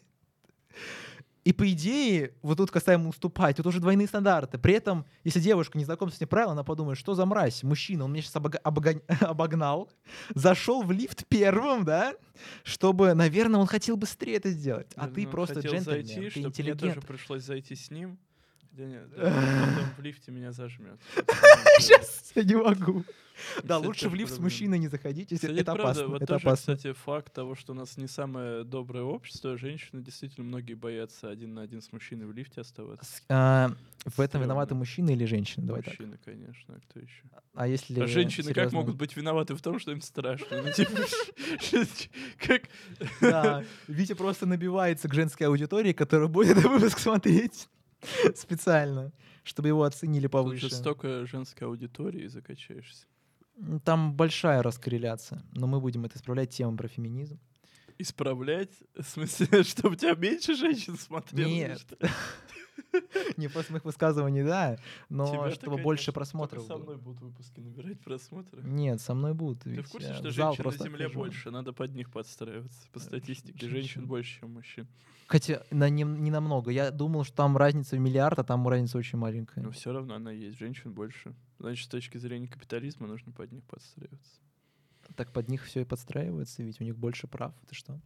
И 1.47 1.53
по 1.53 1.71
идее, 1.71 2.33
вот 2.41 2.57
тут 2.57 2.71
касаемо 2.71 3.07
уступать, 3.07 3.55
тут 3.55 3.65
уже 3.67 3.79
двойные 3.79 4.05
стандарты. 4.05 4.57
При 4.57 4.73
этом, 4.73 5.05
если 5.23 5.39
девушка 5.39 5.77
не 5.77 5.86
знакома 5.86 6.12
с 6.12 6.17
этим 6.17 6.27
правилом, 6.27 6.51
она 6.51 6.65
подумает, 6.65 6.97
что 6.97 7.13
за 7.13 7.25
мразь, 7.25 7.63
мужчина, 7.63 8.03
он 8.03 8.12
меня 8.12 8.21
сейчас 8.21 8.36
обогнал, 9.21 9.89
зашел 10.36 10.83
в 10.83 10.91
лифт 10.91 11.25
первым, 11.29 11.86
да, 11.86 12.15
чтобы, 12.63 13.13
наверное, 13.13 13.62
он 13.62 13.65
хотел 13.65 13.95
быстрее 13.95 14.36
это 14.36 14.49
сделать. 14.49 14.91
А 14.97 15.07
ты 15.07 15.25
просто 15.25 15.55
хотел 15.55 15.75
джентльмен, 15.75 16.05
зайти, 16.05 16.15
ты 16.15 16.29
чтоб 16.31 16.36
мне 16.36 16.47
интеллигент. 16.47 16.95
тоже 16.95 17.07
пришлось 17.07 17.43
зайти 17.43 17.75
с 17.75 17.91
ним. 17.91 18.19
Потом 18.77 19.89
в 19.97 20.01
лифте 20.01 20.31
меня 20.31 20.51
зажмет. 20.51 20.99
Сейчас 21.79 22.31
я 22.35 22.43
не 22.43 22.55
могу. 22.55 23.03
Да, 23.63 23.77
лучше 23.77 24.09
в 24.09 24.15
лифт 24.15 24.33
с 24.33 24.39
мужчиной 24.39 24.79
не 24.79 24.87
Кстати, 24.87 25.59
это 25.59 25.73
опасно. 25.73 26.07
Вот 26.07 26.21
Это 26.21 26.33
тоже, 26.33 26.47
опасно. 26.47 26.75
кстати, 26.75 26.93
факт 26.93 27.33
того, 27.33 27.55
что 27.55 27.73
у 27.73 27.75
нас 27.75 27.97
не 27.97 28.07
самое 28.07 28.63
доброе 28.63 29.03
общество. 29.03 29.57
Женщины 29.57 30.01
действительно 30.01 30.45
многие 30.45 30.73
боятся 30.73 31.29
один 31.29 31.53
на 31.53 31.61
один 31.61 31.81
с 31.81 31.91
мужчиной 31.91 32.25
в 32.25 32.33
лифте 32.33 32.61
оставаться. 32.61 33.21
А, 33.29 33.71
В 34.05 34.19
этом 34.19 34.41
виноваты 34.41 34.75
мужчины 34.75 35.11
или 35.11 35.25
женщины? 35.25 35.67
Давай 35.67 35.83
так. 35.83 35.99
Мужчины, 35.99 36.17
конечно, 36.23 36.75
а 36.75 36.79
кто 36.79 36.99
еще? 36.99 37.23
А 37.53 37.67
если 37.67 37.99
А 38.01 38.07
женщины 38.07 38.53
как 38.53 38.71
могут 38.71 38.95
быть 38.95 39.15
виноваты 39.15 39.55
в 39.55 39.61
том, 39.61 39.79
что 39.79 39.91
им 39.91 40.01
страшно? 40.01 40.63
Ну, 40.63 40.71
типа, 40.71 40.91
как... 42.37 42.63
Да, 43.21 43.63
Витя 43.87 44.13
просто 44.13 44.45
набивается 44.45 45.07
к 45.07 45.13
женской 45.13 45.47
аудитории, 45.47 45.93
которая 45.93 46.27
будет 46.27 46.57
выпуск 46.57 46.99
смотреть 46.99 47.67
специально, 48.36 49.12
чтобы 49.43 49.69
его 49.69 49.83
оценили 49.83 50.23
Тут 50.23 50.31
повыше. 50.31 50.69
же 50.69 50.75
столько 50.75 51.25
женской 51.25 51.67
аудитории 51.67 52.27
закачаешься. 52.27 53.05
Там 53.83 54.13
большая 54.13 54.62
раскорреляция, 54.62 55.41
но 55.53 55.65
мы 55.67 55.79
будем 55.81 56.05
это 56.05 56.17
исправлять 56.17 56.51
темой 56.51 56.77
про 56.77 56.88
феминизм. 56.88 57.39
Исправлять? 57.97 58.69
В 58.95 59.03
смысле, 59.03 59.63
чтобы 59.63 59.95
тебя 59.95 60.13
меньше 60.13 60.55
женщин 60.55 60.97
смотрело? 60.97 61.49
Нет. 61.49 61.79
что? 61.79 61.97
Не 63.37 63.47
после 63.47 63.73
моих 63.73 63.85
высказываний, 63.85 64.43
да, 64.43 64.77
но 65.09 65.49
чтобы 65.51 65.77
больше 65.77 66.11
просмотров 66.11 66.63
со 66.63 66.77
мной 66.77 66.97
будут 66.97 67.21
выпуски 67.21 67.59
набирать 67.59 67.99
просмотры. 67.99 68.61
Нет, 68.63 69.01
со 69.01 69.13
мной 69.13 69.33
будут. 69.33 69.63
Ты 69.63 69.81
в 69.81 69.89
курсе, 69.89 70.13
что 70.13 70.31
женщин 70.31 70.63
на 70.63 70.71
Земле 70.71 71.09
больше? 71.09 71.51
Надо 71.51 71.73
под 71.73 71.93
них 71.95 72.11
подстраиваться. 72.11 72.87
По 72.91 72.99
статистике, 72.99 73.67
женщин 73.67 73.97
женщин. 73.97 74.07
больше, 74.07 74.39
чем 74.39 74.53
мужчин. 74.53 74.87
Хотя 75.27 75.63
на, 75.71 75.89
не, 75.89 76.03
не 76.03 76.31
намного. 76.31 76.71
Я 76.71 76.89
думал, 76.91 77.25
что 77.25 77.35
там 77.35 77.57
разница 77.57 77.97
в 77.97 77.99
миллиард, 77.99 78.39
а 78.39 78.43
там 78.43 78.67
разница 78.67 78.97
очень 78.97 79.17
маленькая. 79.17 79.61
Но 79.61 79.71
все 79.71 79.91
равно 79.91 80.15
она 80.15 80.31
есть. 80.31 80.57
Женщин 80.57 80.93
больше. 80.93 81.35
Значит, 81.59 81.85
с 81.85 81.89
точки 81.89 82.17
зрения 82.17 82.47
капитализма 82.47 83.07
нужно 83.07 83.31
под 83.33 83.51
них 83.51 83.63
подстраиваться. 83.65 84.39
Так 85.17 85.32
под 85.32 85.49
них 85.49 85.63
все 85.65 85.82
и 85.82 85.84
подстраивается, 85.84 86.62
ведь 86.62 86.80
у 86.80 86.84
них 86.84 86.95
больше 86.95 87.25
прав. 87.25 87.51
Ты 87.67 87.73
что? 87.73 87.99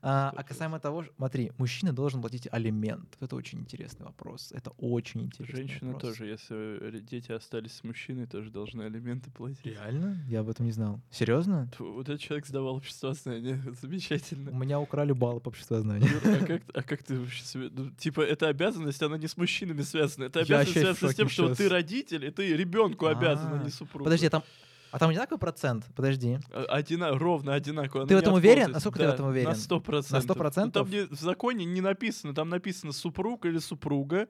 А, 0.00 0.32
а 0.36 0.44
касаемо 0.44 0.78
того, 0.78 1.04
смотри, 1.16 1.50
мужчина 1.58 1.92
должен 1.92 2.20
платить 2.20 2.46
алимент. 2.52 3.16
Это 3.18 3.34
очень 3.34 3.58
интересный 3.58 4.06
вопрос. 4.06 4.52
Это 4.52 4.70
очень 4.78 5.22
интересный 5.22 5.56
Женщины 5.56 5.92
вопрос. 5.92 6.12
тоже, 6.12 6.26
если 6.26 6.96
э, 6.96 7.00
дети 7.00 7.32
остались 7.32 7.72
с 7.72 7.82
мужчиной, 7.82 8.26
тоже 8.26 8.50
должны 8.50 8.82
алименты 8.82 9.32
платить. 9.32 9.66
Реально? 9.66 10.24
Я 10.28 10.40
об 10.40 10.48
этом 10.48 10.66
не 10.66 10.72
знал. 10.72 11.00
Серьезно? 11.10 11.68
Тьфу, 11.72 11.92
Вот 11.94 12.08
этот 12.08 12.20
человек 12.20 12.46
сдавал 12.46 12.76
общество 12.76 13.12
знания. 13.12 13.60
У 13.66 13.74
Замечательно. 13.74 14.50
меня 14.50 14.78
украли 14.78 15.10
баллы 15.12 15.40
по 15.40 15.48
обществознанию. 15.48 16.08
А 16.24 16.46
как, 16.46 16.62
а 16.74 16.82
как 16.84 17.02
ты 17.02 17.18
вообще 17.18 17.42
себе... 17.42 17.70
ну, 17.72 17.90
типа, 17.90 18.20
эта 18.20 18.46
обязанность, 18.46 19.02
она 19.02 19.18
не 19.18 19.26
с 19.26 19.36
мужчинами 19.36 19.82
связана. 19.82 20.26
Это 20.26 20.40
обязанность 20.40 20.72
связана 20.72 21.12
с 21.12 21.16
тем, 21.16 21.28
шоке 21.28 21.54
что 21.54 21.54
ты 21.56 21.68
родитель, 21.68 22.24
и 22.24 22.30
ты 22.30 22.56
ребенку 22.56 23.06
обязан, 23.06 23.52
а 23.52 23.60
А, 23.60 23.64
не 23.64 23.70
супругу. 23.70 24.04
Подожди, 24.04 24.26
а 24.26 24.30
там, 24.30 24.44
а 24.92 24.98
там 24.98 25.10
одинаковый 25.10 25.40
процент? 25.40 25.86
Подожди. 25.96 26.38
Одина, 26.68 27.10
ровно 27.12 27.54
одинаково. 27.54 28.06
Ты 28.06 28.14
в 28.14 28.18
не 28.18 28.22
этом 28.22 28.34
уверен? 28.34 28.62
отползает. 28.70 28.74
Насколько 28.74 28.98
ты 28.98 29.04
в 29.04 29.08
Да, 29.08 29.14
этом 29.14 29.26
уверен? 29.26 29.48
На 29.48 29.54
сто 29.56 29.80
процентов. 29.80 30.28
Ну, 30.28 30.34
100%? 30.34 30.70
Там 30.72 30.90
не- 30.90 31.06
в 31.06 31.20
законе 31.20 31.64
не 31.64 31.80
написано, 31.80 32.34
там 32.34 32.48
написано 32.48 32.92
супруг 32.92 33.44
или 33.46 33.58
супруга. 33.58 34.28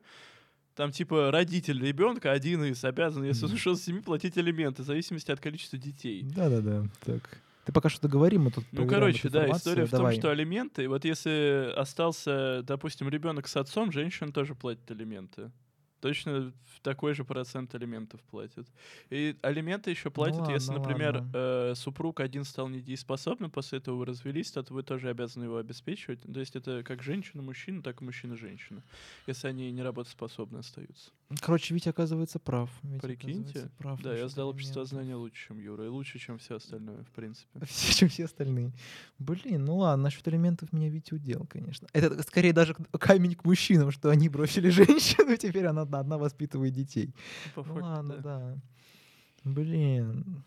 Там 0.74 0.90
типа 0.90 1.30
родитель 1.30 1.84
ребенка 1.84 2.32
один 2.32 2.64
из 2.64 2.82
обязан, 2.84 3.24
если 3.24 3.44
он 3.44 3.52
ушел 3.52 3.76
с 3.76 3.82
семьи, 3.82 4.00
платить 4.00 4.38
алименты 4.38 4.82
в 4.82 4.86
зависимости 4.86 5.30
от 5.30 5.38
количества 5.40 5.78
детей. 5.78 6.22
Да-да-да. 6.22 6.84
Так. 7.04 7.38
Ты 7.64 7.72
пока 7.72 7.88
что 7.90 8.02
договори, 8.08 8.38
мы 8.38 8.50
тут 8.50 8.64
Ну, 8.72 8.88
короче, 8.88 9.28
да, 9.28 9.48
история 9.50 9.84
в 9.84 9.90
том, 9.90 9.98
Давай. 9.98 10.18
что 10.18 10.30
алименты, 10.30 10.88
вот 10.88 11.04
если 11.04 11.72
остался, 11.76 12.62
допустим, 12.62 13.08
ребенок 13.08 13.46
с 13.48 13.56
отцом, 13.56 13.92
женщина 13.92 14.32
тоже 14.32 14.54
платит 14.54 14.90
алименты. 14.90 15.52
Точно 16.02 16.52
такой 16.82 17.14
же 17.14 17.24
процент 17.24 17.76
алиментов 17.76 18.20
платят. 18.22 18.66
И 19.08 19.36
алименты 19.40 19.90
еще 19.90 20.10
платят, 20.10 20.40
ладно, 20.40 20.52
если, 20.52 20.72
например, 20.72 21.14
ладно. 21.14 21.30
э, 21.32 21.74
супруг 21.76 22.18
один 22.18 22.42
стал 22.42 22.68
недееспособным, 22.68 23.52
после 23.52 23.78
этого 23.78 23.98
вы 23.98 24.06
развелись, 24.06 24.50
то 24.50 24.64
вы 24.70 24.82
тоже 24.82 25.10
обязаны 25.10 25.44
его 25.44 25.58
обеспечивать. 25.58 26.20
То 26.22 26.40
есть 26.40 26.56
это 26.56 26.82
как 26.82 27.04
женщина-мужчина, 27.04 27.82
так 27.82 28.02
и 28.02 28.04
мужчина-женщина, 28.04 28.82
если 29.28 29.46
они 29.46 29.70
не 29.70 29.82
работоспособны 29.82 30.58
остаются. 30.58 31.12
Короче, 31.40 31.74
Витя 31.74 31.88
оказывается 31.90 32.38
прав. 32.38 32.70
Витя, 32.82 33.00
Прикиньте. 33.00 33.40
оказывается, 33.40 33.70
прав 33.78 34.02
Да, 34.02 34.16
я 34.16 34.28
сдал 34.28 34.46
элементов. 34.48 34.54
обществознание 34.54 35.14
лучше, 35.14 35.46
чем 35.48 35.58
Юра, 35.58 35.84
и 35.84 35.88
лучше, 35.88 36.18
чем 36.18 36.38
все 36.38 36.56
остальное, 36.56 37.02
в 37.04 37.10
принципе. 37.10 37.60
Все, 37.66 37.92
чем 37.94 38.08
все 38.08 38.24
остальные. 38.24 38.72
Блин, 39.18 39.64
ну 39.64 39.76
ладно, 39.76 40.04
насчет 40.04 40.26
элементов 40.28 40.72
меня 40.72 40.88
Витя 40.88 41.14
удел, 41.14 41.46
конечно. 41.48 41.88
Это 41.92 42.22
скорее 42.22 42.52
даже 42.52 42.74
камень 42.74 43.34
к 43.34 43.44
мужчинам, 43.44 43.90
что 43.90 44.10
они 44.10 44.28
бросили 44.28 44.68
женщину, 44.70 45.36
теперь 45.36 45.66
она 45.66 45.82
одна, 45.82 46.18
воспитывает 46.18 46.72
детей. 46.74 47.14
По 47.54 47.62
Ну 47.62 47.74
факту, 47.74 47.84
ладно, 47.84 48.16
да. 48.16 48.22
да. 48.22 48.56
Блин. 49.44 50.44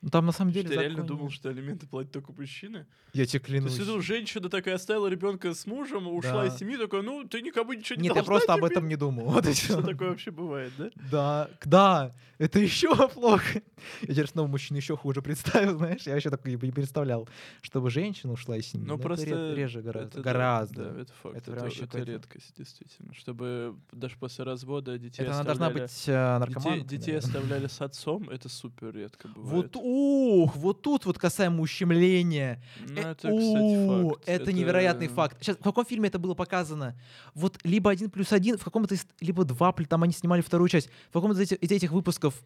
Ну 0.00 0.10
там 0.10 0.26
на 0.26 0.32
самом 0.32 0.52
деле 0.52 0.68
Ты 0.68 0.74
реально 0.76 1.02
думал, 1.04 1.28
что 1.30 1.48
алименты 1.48 1.86
платят 1.86 2.12
только 2.12 2.32
мужчины? 2.32 2.86
Я 3.14 3.26
тебе 3.26 3.40
То 3.40 3.46
клянусь. 3.46 3.76
есть, 3.76 3.88
ну, 3.88 4.00
женщина 4.00 4.48
такая 4.48 4.76
оставила 4.76 5.08
ребенка 5.08 5.52
с 5.54 5.66
мужем, 5.66 6.06
ушла 6.06 6.46
из 6.46 6.52
Да. 6.52 6.58
семьи, 6.58 6.76
такая, 6.76 7.02
ну, 7.02 7.24
ты 7.24 7.42
никому 7.42 7.72
ничего 7.72 7.96
не 8.00 8.08
Нет, 8.08 8.16
я 8.16 8.22
просто 8.22 8.52
об 8.54 8.60
теперь». 8.60 8.72
этом 8.72 8.88
не 8.88 8.96
думал. 8.96 9.24
Вот 9.26 9.46
и 9.48 9.54
Что 9.54 9.82
такое 9.82 10.10
вообще 10.10 10.30
бывает, 10.30 10.72
да? 10.78 10.90
Да, 11.10 11.50
да, 11.64 12.14
это 12.38 12.58
еще 12.60 12.94
плохо. 13.08 13.60
Я 14.02 14.14
теперь 14.14 14.28
снова 14.28 14.46
мужчину 14.46 14.76
еще 14.76 14.96
хуже 14.96 15.20
представил, 15.22 15.78
знаешь, 15.78 16.02
я 16.02 16.14
еще 16.16 16.30
такой 16.30 16.52
не 16.54 16.70
представлял, 16.70 17.28
чтобы 17.62 17.90
женщина 17.90 18.32
ушла 18.34 18.56
из 18.56 18.66
семьи. 18.68 18.86
Ну, 18.86 18.94
это 18.94 19.02
просто 19.02 19.26
ре- 19.26 19.54
реже 19.56 19.82
гораздо. 19.82 20.08
Это 20.10 20.20
гораздо. 20.20 20.84
Да, 20.92 21.00
это 21.00 21.12
факт. 21.14 21.36
Это 21.36 21.52
Это, 21.52 21.84
это 21.84 21.98
редкость, 22.02 22.54
действительно. 22.56 23.14
Чтобы 23.14 23.74
даже 23.90 24.16
после 24.16 24.44
развода 24.44 24.96
детей 24.98 25.22
Это 25.22 25.32
она 25.34 25.44
должна 25.44 25.66
оставляли- 25.68 25.86
быть 25.86 26.04
э, 26.08 26.38
наркоманкой. 26.38 26.82
Детей, 26.84 26.98
детей 26.98 27.16
оставляли 27.18 27.66
с 27.66 27.80
отцом, 27.80 28.28
это 28.30 28.48
супер 28.48 28.94
редко 28.94 29.28
бывает. 29.28 29.74
Вот, 29.74 29.76
ух, 29.88 30.56
вот 30.56 30.82
тут 30.82 31.06
вот 31.06 31.18
касаемо 31.18 31.60
ущемления. 31.62 32.62
Ну, 32.88 32.94
Э, 32.96 33.10
это, 33.12 33.32
у, 33.32 33.38
кстати, 33.38 34.08
факт. 34.12 34.28
это 34.28 34.52
невероятный 34.52 35.08
факт. 35.08 35.36
Сейчас, 35.40 35.56
в 35.56 35.62
каком 35.62 35.84
фильме 35.84 36.08
это 36.08 36.18
было 36.18 36.34
показано? 36.34 36.94
Вот 37.34 37.58
либо 37.64 37.90
один 37.90 38.10
плюс 38.10 38.32
один, 38.32 38.58
в 38.58 38.64
каком-то 38.64 38.94
из, 38.94 39.06
либо 39.20 39.44
два, 39.44 39.72
там 39.72 40.02
они 40.02 40.12
снимали 40.12 40.40
вторую 40.40 40.68
часть. 40.68 40.90
В 41.10 41.12
каком-то 41.12 41.40
из 41.40 41.52
этих, 41.52 41.58
из 41.58 41.70
этих 41.70 41.92
выпусков 41.92 42.42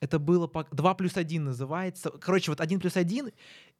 это 0.00 0.18
было 0.18 0.50
два 0.72 0.94
плюс 0.94 1.16
один 1.16 1.44
называется. 1.44 2.10
Короче, 2.10 2.50
вот 2.50 2.60
один 2.60 2.80
плюс 2.80 2.96
один, 2.96 3.30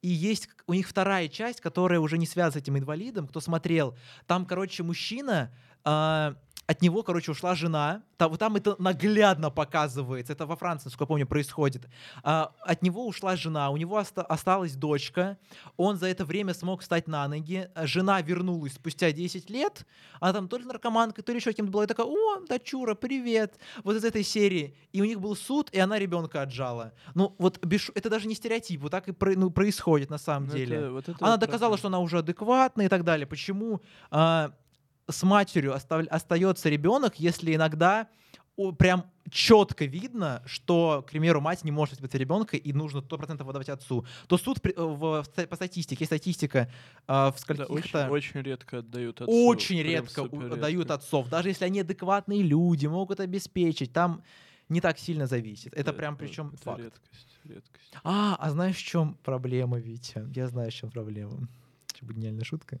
и 0.01 0.07
есть 0.07 0.49
у 0.67 0.73
них 0.73 0.87
вторая 0.87 1.27
часть, 1.27 1.61
которая 1.61 1.99
уже 1.99 2.17
не 2.17 2.27
связана 2.27 2.53
с 2.53 2.63
этим 2.63 2.77
инвалидом. 2.77 3.27
Кто 3.27 3.41
смотрел, 3.41 3.97
там, 4.27 4.45
короче, 4.45 4.83
мужчина, 4.83 5.51
а, 5.83 6.35
от 6.71 6.81
него, 6.81 7.03
короче, 7.03 7.31
ушла 7.31 7.53
жена. 7.55 8.01
Там, 8.17 8.37
там 8.37 8.55
это 8.55 8.75
наглядно 8.79 9.49
показывается. 9.49 10.33
Это 10.33 10.45
во 10.45 10.55
Франции, 10.55 10.85
насколько 10.87 11.03
я 11.03 11.07
помню, 11.07 11.27
происходит. 11.27 11.87
А, 12.23 12.51
от 12.61 12.81
него 12.81 13.07
ушла 13.07 13.35
жена, 13.35 13.69
у 13.71 13.77
него 13.77 13.97
оста- 13.97 14.21
осталась 14.23 14.73
дочка. 14.75 15.37
Он 15.77 15.97
за 15.97 16.07
это 16.07 16.23
время 16.23 16.53
смог 16.53 16.81
встать 16.81 17.07
на 17.07 17.27
ноги. 17.27 17.69
Жена 17.83 18.21
вернулась 18.21 18.73
спустя 18.73 19.11
10 19.11 19.49
лет. 19.49 19.85
Она 20.19 20.33
там 20.33 20.47
то 20.47 20.57
ли 20.57 20.65
наркоманка, 20.65 21.21
то 21.23 21.31
ли 21.31 21.39
еще 21.39 21.51
кем-то 21.53 21.71
была. 21.71 21.83
И 21.83 21.87
такая, 21.87 22.05
о, 22.07 22.39
дочура, 22.47 22.95
привет. 22.95 23.57
Вот 23.83 23.95
из 23.95 24.03
этой 24.05 24.23
серии. 24.23 24.75
И 24.93 25.01
у 25.01 25.05
них 25.05 25.19
был 25.19 25.35
суд, 25.35 25.69
и 25.71 25.79
она 25.79 25.99
ребенка 25.99 26.41
отжала. 26.43 26.93
Ну, 27.15 27.35
вот 27.37 27.63
без 27.65 27.81
шу- 27.81 27.91
это 27.95 28.09
даже 28.09 28.27
не 28.27 28.35
стереотип. 28.35 28.81
Вот 28.81 28.91
так 28.91 29.07
и 29.07 29.11
про- 29.11 29.35
ну, 29.35 29.49
происходит 29.49 30.09
на 30.09 30.17
самом 30.17 30.47
Ну, 30.47 30.53
деле. 30.55 30.77
это- 30.77 30.91
вот 30.91 31.09
это 31.09 31.17
Она 31.19 31.31
вот 31.31 31.39
доказала, 31.39 31.59
проблема. 31.71 31.77
что 31.77 31.87
она 31.87 31.99
уже 31.99 32.17
адекватна 32.19 32.83
и 32.83 32.87
так 32.87 33.03
далее. 33.03 33.25
Почему 33.27 33.81
а, 34.11 34.51
с 35.09 35.23
матерью 35.23 35.73
остается 35.75 36.69
ребенок, 36.69 37.19
если 37.19 37.55
иногда 37.55 38.07
прям 38.77 39.05
четко 39.29 39.85
видно, 39.85 40.43
что, 40.45 41.03
к 41.07 41.09
примеру, 41.11 41.41
мать 41.41 41.63
не 41.63 41.71
может 41.71 41.93
воспитать 41.93 42.19
ребенка 42.21 42.57
и 42.57 42.73
нужно 42.73 42.99
100% 42.99 43.43
выдавать 43.43 43.69
отцу, 43.69 44.05
то 44.27 44.37
суд 44.37 44.59
э, 44.65 44.71
в, 44.77 45.23
в 45.23 45.47
по 45.47 45.55
статистике, 45.55 46.03
есть 46.03 46.09
статистика 46.09 46.71
а, 47.07 47.31
в 47.31 47.35
Да, 47.47 47.53
очень, 47.53 47.65
скольких-то... 47.65 48.09
очень 48.09 48.41
редко 48.41 48.79
отдают 48.79 49.21
отцу. 49.21 49.31
очень 49.47 49.81
редко 49.81 50.19
у- 50.23 50.29
супер 50.29 50.57
дают 50.57 50.81
редко. 50.81 50.93
отцов, 50.95 51.29
даже 51.29 51.49
если 51.49 51.65
они 51.65 51.79
адекватные 51.79 52.43
люди, 52.43 52.85
могут 52.87 53.19
обеспечить, 53.19 53.93
там 53.93 54.21
не 54.69 54.81
так 54.81 54.99
сильно 54.99 55.27
зависит. 55.27 55.73
Это 55.73 55.85
Да, 55.85 55.93
прям 55.93 56.15
это- 56.15 56.23
причем 56.25 56.49
это 56.53 56.63
факт. 56.63 56.79
редкость, 56.81 57.39
редкость. 57.45 57.93
А, 58.03 58.35
а 58.39 58.49
знаешь, 58.51 58.75
в 58.77 58.83
чем 58.85 59.15
проблема, 59.23 59.79
Витя? 59.79 60.27
Я 60.35 60.47
знаю, 60.47 60.69
в 60.71 60.73
чем 60.73 60.91
проблема. 60.91 61.47
Будет 62.01 62.17
гениальная 62.17 62.43
шутка. 62.43 62.79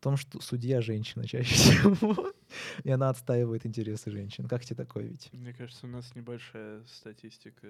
В 0.00 0.02
том, 0.02 0.16
что 0.16 0.40
судья 0.40 0.80
женщина 0.80 1.28
чаще 1.28 1.54
всего, 1.54 2.32
и 2.84 2.90
она 2.90 3.10
отстаивает 3.10 3.66
интересы 3.66 4.10
женщин. 4.10 4.48
Как 4.48 4.64
тебе 4.64 4.76
такое, 4.76 5.04
Витя? 5.04 5.28
Мне 5.32 5.52
кажется, 5.52 5.86
у 5.86 5.90
нас 5.90 6.14
небольшая 6.14 6.82
статистика 6.86 7.66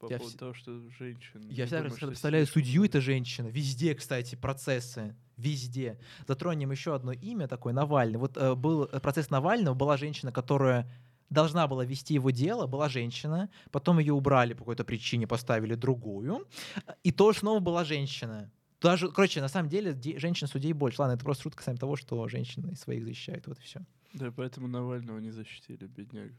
по 0.00 0.10
Я 0.10 0.18
поводу 0.18 0.34
вс- 0.34 0.38
того, 0.40 0.54
что 0.54 0.80
женщин... 0.98 1.40
Я 1.48 1.66
всегда 1.66 1.82
думаю, 1.82 1.96
что 1.96 2.08
представляю 2.08 2.48
судью, 2.48 2.84
это 2.84 3.00
женщина. 3.00 3.46
Везде, 3.46 3.94
кстати, 3.94 4.34
процессы. 4.34 5.14
Везде. 5.36 6.00
Затронем 6.26 6.72
еще 6.72 6.96
одно 6.96 7.12
имя 7.12 7.46
такое, 7.46 7.72
Навальный. 7.72 8.18
Вот 8.18 8.36
э, 8.36 8.56
был 8.56 8.86
э, 8.86 8.98
процесс 8.98 9.30
Навального, 9.30 9.76
была 9.76 9.96
женщина, 9.96 10.32
которая 10.32 10.90
должна 11.30 11.68
была 11.68 11.84
вести 11.84 12.14
его 12.14 12.30
дело, 12.30 12.66
была 12.66 12.88
женщина, 12.88 13.50
потом 13.70 14.00
ее 14.00 14.14
убрали 14.14 14.52
по 14.54 14.60
какой-то 14.60 14.82
причине, 14.82 15.28
поставили 15.28 15.76
другую, 15.76 16.48
и 17.04 17.12
тоже 17.12 17.38
снова 17.38 17.60
была 17.60 17.84
женщина. 17.84 18.50
Даже, 18.80 19.10
короче, 19.10 19.40
на 19.40 19.48
самом 19.48 19.68
деле 19.68 19.92
де- 19.92 20.18
женщин-судей 20.18 20.72
больше. 20.72 21.00
Ладно, 21.02 21.14
это 21.14 21.24
просто 21.24 21.42
шутка 21.44 21.58
касаемо 21.58 21.78
того, 21.78 21.96
что 21.96 22.28
женщины 22.28 22.76
своих 22.76 23.04
защищают. 23.04 23.46
Вот 23.46 23.58
и 23.58 23.62
все. 23.62 23.80
Да, 24.14 24.30
поэтому 24.30 24.68
Навального 24.68 25.18
не 25.18 25.30
защитили, 25.32 25.86
бедняга. 25.86 26.32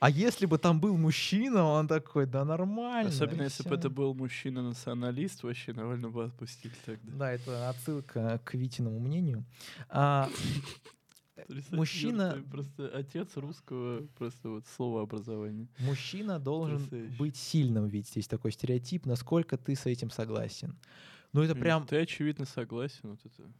А 0.00 0.10
если 0.10 0.46
бы 0.46 0.58
там 0.58 0.80
был 0.80 0.96
мужчина, 0.98 1.64
он 1.64 1.86
такой, 1.86 2.26
да 2.26 2.44
нормально. 2.44 3.10
Особенно 3.10 3.42
если 3.42 3.62
бы 3.62 3.68
всё». 3.68 3.78
это 3.78 3.88
был 3.90 4.14
мужчина-националист, 4.14 5.44
вообще 5.44 5.72
Навального 5.72 6.10
бы 6.12 6.24
отпустили 6.24 6.74
тогда. 6.84 7.12
Да, 7.16 7.32
это 7.32 7.68
отсылка 7.70 8.40
к 8.44 8.54
Витиному 8.54 8.98
мнению. 8.98 9.44
А, 9.88 10.28
мужчина- 11.70 12.42
просто 12.50 12.88
отец 12.88 13.36
русского 13.36 14.06
просто 14.18 14.48
вот 14.50 14.66
слова 14.66 15.02
образования. 15.02 15.68
Мужчина 15.78 16.38
должен 16.40 16.78
Потрясающе. 16.82 17.16
быть 17.18 17.36
сильным, 17.36 17.86
ведь 17.86 18.14
есть 18.16 18.28
такой 18.30 18.52
стереотип, 18.52 19.06
насколько 19.06 19.56
ты 19.56 19.76
с 19.76 19.86
этим 19.86 20.10
согласен. 20.10 20.76
Ну, 21.32 21.42
это 21.42 21.54
прям... 21.54 21.86
Ты, 21.86 22.00
очевидно, 22.00 22.44
согласен. 22.44 23.10
Вот 23.10 23.20
это. 23.24 23.50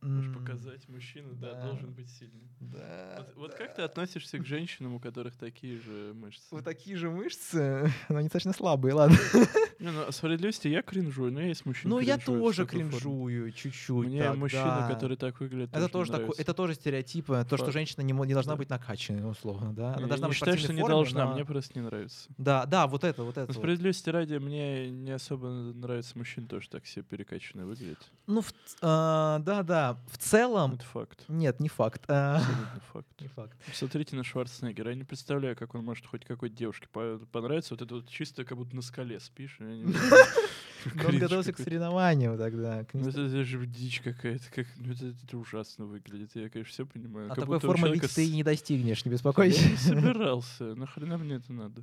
Можешь 0.00 0.32
показать, 0.32 0.88
мужчина, 0.88 1.32
да, 1.34 1.54
да. 1.54 1.62
должен 1.66 1.92
быть 1.92 2.08
сильным. 2.10 2.48
Да, 2.60 3.14
Вот, 3.18 3.36
вот 3.36 3.50
да. 3.52 3.56
как 3.56 3.74
ты 3.76 3.82
относишься 3.82 4.38
к 4.38 4.46
женщинам, 4.46 4.94
у 4.94 5.00
которых 5.00 5.36
такие 5.36 5.80
же 5.80 6.12
мышцы? 6.14 6.42
Вот 6.50 6.64
такие 6.64 6.96
же 6.96 7.10
мышцы, 7.10 7.90
но 8.08 8.16
они 8.18 8.24
достаточно 8.26 8.52
слабые, 8.52 8.94
ладно. 8.94 9.16
Не, 9.80 9.92
ну, 9.92 10.08
о 10.08 10.12
справедливости 10.12 10.66
я 10.66 10.82
кринжую, 10.82 11.32
но 11.32 11.40
есть 11.40 11.64
мужчина. 11.64 11.94
Ну, 11.94 12.00
я 12.00 12.18
тоже 12.18 12.66
кринжую 12.66 13.52
чуть-чуть. 13.52 14.08
Мне 14.08 14.24
так, 14.24 14.36
мужчина, 14.36 14.86
да. 14.88 14.92
который 14.92 15.16
так 15.16 15.38
выглядит, 15.38 15.70
Это 15.72 15.88
тоже, 15.88 16.10
такой, 16.10 16.22
нравится. 16.24 16.42
это 16.42 16.54
тоже 16.54 16.74
стереотипы, 16.74 17.46
то, 17.48 17.56
что 17.56 17.70
женщина 17.70 18.02
не, 18.02 18.12
не 18.12 18.32
должна 18.34 18.54
Да. 18.54 18.56
быть 18.56 18.70
накачанной, 18.70 19.28
условно, 19.30 19.72
да? 19.72 19.92
Она 19.94 20.02
Я 20.02 20.06
должна 20.08 20.26
не 20.26 20.30
быть 20.30 20.36
считаю, 20.38 20.58
что 20.58 20.72
не 20.72 20.80
форме, 20.80 20.94
должна, 20.94 21.24
но- 21.26 21.34
мне 21.34 21.44
просто 21.44 21.78
не 21.78 21.84
нравится. 21.84 22.28
Да, 22.38 22.66
да, 22.66 22.88
вот 22.88 23.04
это, 23.04 23.22
вот 23.22 23.32
это. 23.32 23.40
Но 23.42 23.46
вот. 23.46 23.56
справедливости 23.56 24.10
ради, 24.10 24.34
мне 24.34 24.90
не 24.90 25.12
особо 25.12 25.48
нравится 25.48 26.18
мужчина 26.18 26.48
тоже 26.48 26.68
так 26.70 26.84
себе 26.84 27.04
перекачанный 27.04 27.64
выглядит. 27.64 27.98
Ну, 28.26 28.40
в 28.40 28.50
ц- 28.52 28.76
а, 28.82 29.38
да, 29.38 29.62
да. 29.94 29.98
В 30.10 30.18
целом, 30.18 30.74
Это 30.74 30.84
факт. 30.84 31.24
нет, 31.28 31.60
не 31.60 31.68
факт. 31.68 32.02
а, 32.08 32.36
Абсолютно 32.36 32.80
факт. 32.92 33.20
Не 33.20 33.28
факт. 33.28 33.58
Посмотрите 33.66 34.16
на 34.16 34.24
Шварценеггера. 34.24 34.90
Я 34.90 34.96
не 34.96 35.04
представляю, 35.04 35.56
как 35.56 35.74
он 35.74 35.84
может 35.84 36.06
хоть 36.06 36.24
какой-то 36.24 36.54
девушке 36.56 36.86
по- 36.92 37.18
понравиться. 37.32 37.74
Вот 37.74 37.82
это 37.82 37.94
вот 37.96 38.08
чисто 38.08 38.44
как 38.44 38.56
будто 38.58 38.74
на 38.76 38.82
скале 38.82 39.20
спишь. 39.20 39.56
я 39.60 39.66
он 41.08 41.18
готовился 41.18 41.52
к 41.52 41.56
какой-то. 41.56 41.62
соревнованию 41.64 42.38
тогда. 42.38 42.86
Ну, 42.92 43.08
это, 43.08 43.44
же 43.44 43.66
дичь 43.66 44.00
какая-то. 44.00 44.44
Как, 44.54 44.66
ну, 44.76 44.92
это, 44.92 45.06
это 45.08 45.36
ужасно 45.38 45.86
выглядит. 45.86 46.30
Я, 46.34 46.48
конечно, 46.48 46.72
все 46.72 46.86
понимаю. 46.86 47.26
А 47.26 47.34
Как 47.34 47.44
такой 47.44 47.58
формы 47.60 47.90
ведь 47.90 48.14
ты 48.14 48.30
не 48.30 48.42
достигнешь, 48.42 49.04
не 49.04 49.10
Я 49.10 49.14
беспокойся. 49.16 49.68
не 49.68 49.76
собирался. 49.76 50.74
Нахрена 50.74 51.18
мне 51.18 51.36
это 51.36 51.52
надо? 51.52 51.82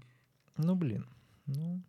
Ну, 0.58 0.76
блин. 0.76 1.06
Ну. 1.48 1.82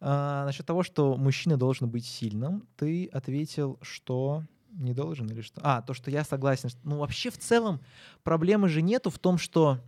А, 0.00 0.44
насчет 0.44 0.66
того, 0.66 0.82
что 0.82 1.16
мужчина 1.16 1.56
должен 1.56 1.88
быть 1.88 2.04
сильным, 2.04 2.66
ты 2.76 3.06
ответил, 3.06 3.78
что 3.80 4.42
не 4.74 4.92
должен 4.92 5.26
или 5.28 5.40
что? 5.40 5.60
А, 5.64 5.82
то, 5.82 5.94
что 5.94 6.10
я 6.10 6.24
согласен. 6.24 6.70
Ну, 6.82 6.98
вообще, 6.98 7.30
в 7.30 7.38
целом, 7.38 7.80
проблемы 8.22 8.68
же 8.68 8.82
нету 8.82 9.10
в 9.10 9.18
том, 9.18 9.38
что 9.38 9.80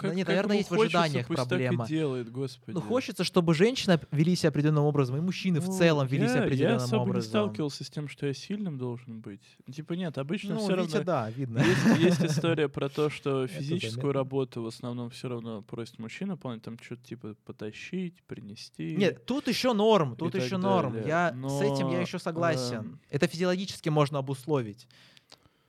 Ну, 0.00 0.08
Да 0.08 0.14
нет, 0.14 0.28
наверное, 0.28 0.54
ему 0.56 0.60
есть 0.60 0.70
в 0.70 0.74
ожиданиях 0.80 1.26
проблема. 1.26 1.86
делает, 1.86 2.30
господи. 2.30 2.74
ну, 2.74 2.80
хочется, 2.80 3.24
чтобы 3.24 3.54
женщины 3.54 3.98
вели 4.10 4.36
себя 4.36 4.50
определенным 4.50 4.84
образом, 4.84 5.16
и 5.16 5.20
мужчины 5.20 5.60
в 5.60 5.66
Ну, 5.68 5.76
целом 5.76 6.06
вели 6.06 6.26
себя 6.28 6.38
я- 6.38 6.44
определенным 6.44 6.78
Я 6.78 6.84
особо 6.84 7.04
не 7.04 7.10
образом. 7.10 7.28
сталкивался 7.30 7.84
с 7.84 7.90
тем, 7.90 8.08
что 8.08 8.26
я 8.26 8.34
сильным 8.34 8.78
должен 8.78 9.20
быть. 9.20 9.42
Типа 9.74 9.94
нет, 9.94 10.16
обычно 10.18 10.54
Ну, 10.54 10.60
все 10.60 10.76
Витя, 10.76 10.92
равно... 10.94 11.04
да, 11.04 11.30
видно. 11.30 11.58
Есть, 11.58 12.00
есть 12.00 12.24
история 12.38 12.68
про 12.68 12.88
то, 12.88 13.10
что 13.10 13.46
физическую 13.46 14.12
работу 14.12 14.62
в 14.62 14.66
основном 14.66 15.10
все 15.10 15.28
равно 15.28 15.62
просит 15.62 15.98
мужчина 15.98 16.34
выполнять, 16.34 16.62
там 16.62 16.78
что-то 16.80 17.02
типа 17.02 17.34
потащить, 17.44 18.22
принести. 18.24 18.96
Нет, 18.96 19.26
тут 19.26 19.48
еще 19.48 19.72
норм, 19.72 20.16
тут 20.16 20.34
еще 20.34 20.56
норм. 20.56 20.92
далее. 20.92 21.08
Я 21.08 21.30
с 21.48 21.60
этим 21.62 21.88
я 21.88 21.96
Но, 21.96 22.00
еще 22.00 22.18
согласен. 22.18 22.76
эм, 22.78 23.00
Это 23.10 23.26
физиологически 23.26 23.88
можно 23.88 24.18
обусловить. 24.18 24.86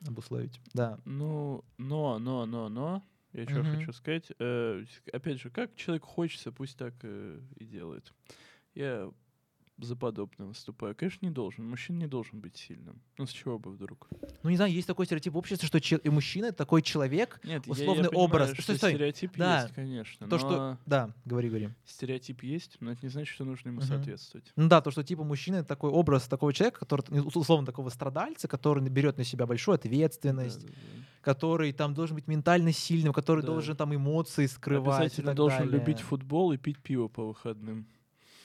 Обусловить, 0.05 0.59
да. 0.74 0.97
Ну, 1.05 1.63
но, 1.78 2.19
но, 2.19 2.45
но, 2.45 2.67
но, 2.67 3.03
я 3.34 3.46
что 3.48 3.64
хочу 3.64 3.92
сказать. 3.94 4.32
э, 4.40 4.86
опять 5.12 5.42
же, 5.42 5.50
как 5.50 5.76
человек 5.76 6.04
хочется, 6.04 6.52
пусть 6.52 6.78
так 6.78 6.94
э, 7.04 7.40
и 7.58 7.66
делает. 7.66 8.14
Я 8.76 9.12
за 9.80 9.95
подобное 9.95 10.47
выступаю. 10.47 10.95
Конечно, 10.95 11.26
не 11.26 11.32
должен. 11.32 11.67
Мужчина 11.67 11.97
не 11.97 12.07
должен 12.07 12.39
быть 12.39 12.55
сильным. 12.55 13.01
Ну, 13.17 13.26
с 13.26 13.32
чего 13.32 13.57
бы 13.57 13.71
вдруг? 13.71 14.07
Ну, 14.43 14.49
не 14.49 14.55
знаю, 14.55 14.71
есть 14.71 14.88
такой 14.88 15.05
стереотип 15.07 15.34
в 15.34 15.38
обществе, 15.38 15.67
что 15.67 15.82
че- 15.82 15.97
и 15.97 16.09
мужчина— 16.09 16.45
это 16.47 16.57
такой 16.59 16.82
человек, 16.84 17.39
Нет, 17.43 17.65
я- 17.65 17.71
условный 17.71 18.03
я, 18.03 18.09
понимаю, 18.09 18.26
образ. 18.28 18.53
Что 18.53 18.76
стой. 18.76 18.91
стереотип 18.91 19.32
Да. 19.36 19.63
есть, 19.63 19.74
конечно. 19.74 20.28
То, 20.30 20.38
что... 20.38 20.78
Да, 20.86 21.11
говори, 21.26 21.49
говори. 21.49 21.69
стереотип 21.86 22.43
есть, 22.43 22.78
но 22.82 22.91
это 22.91 22.99
не 23.03 23.09
значит, 23.09 23.34
что 23.34 23.45
нужно 23.45 23.69
ему 23.69 23.80
Мгм. 23.80 23.88
соответствовать. 23.88 24.51
Ну 24.55 24.67
да, 24.69 24.80
то, 24.82 24.91
что 24.91 25.03
типа 25.03 25.24
мужчина— 25.24 25.55
это 25.57 25.67
такой 25.67 25.89
образ 25.89 26.28
такого 26.28 26.53
человека, 26.53 26.80
который, 26.80 27.03
ну, 27.09 27.24
условно, 27.34 27.65
такого 27.65 27.89
страдальца, 27.89 28.47
который 28.47 28.88
берет 28.89 29.17
на 29.17 29.24
себя 29.24 29.45
большую 29.47 29.76
ответственность, 29.76 30.61
Да-да-да. 30.61 31.05
который 31.21 31.74
там 31.74 31.93
должен 31.93 32.15
быть 32.15 32.28
ментально 32.28 32.71
сильным, 32.71 33.11
который 33.11 33.41
Да. 33.41 33.47
должен 33.47 33.76
там 33.76 33.93
эмоции 33.95 34.45
скрывать 34.45 35.01
и 35.01 35.05
Обязательно 35.05 35.34
должен 35.36 35.59
далее. 35.65 35.80
любить 35.80 35.99
футбол 35.99 36.51
и 36.53 36.57
пить 36.57 36.78
пиво 36.80 37.07
по 37.07 37.26
выходным. 37.28 37.88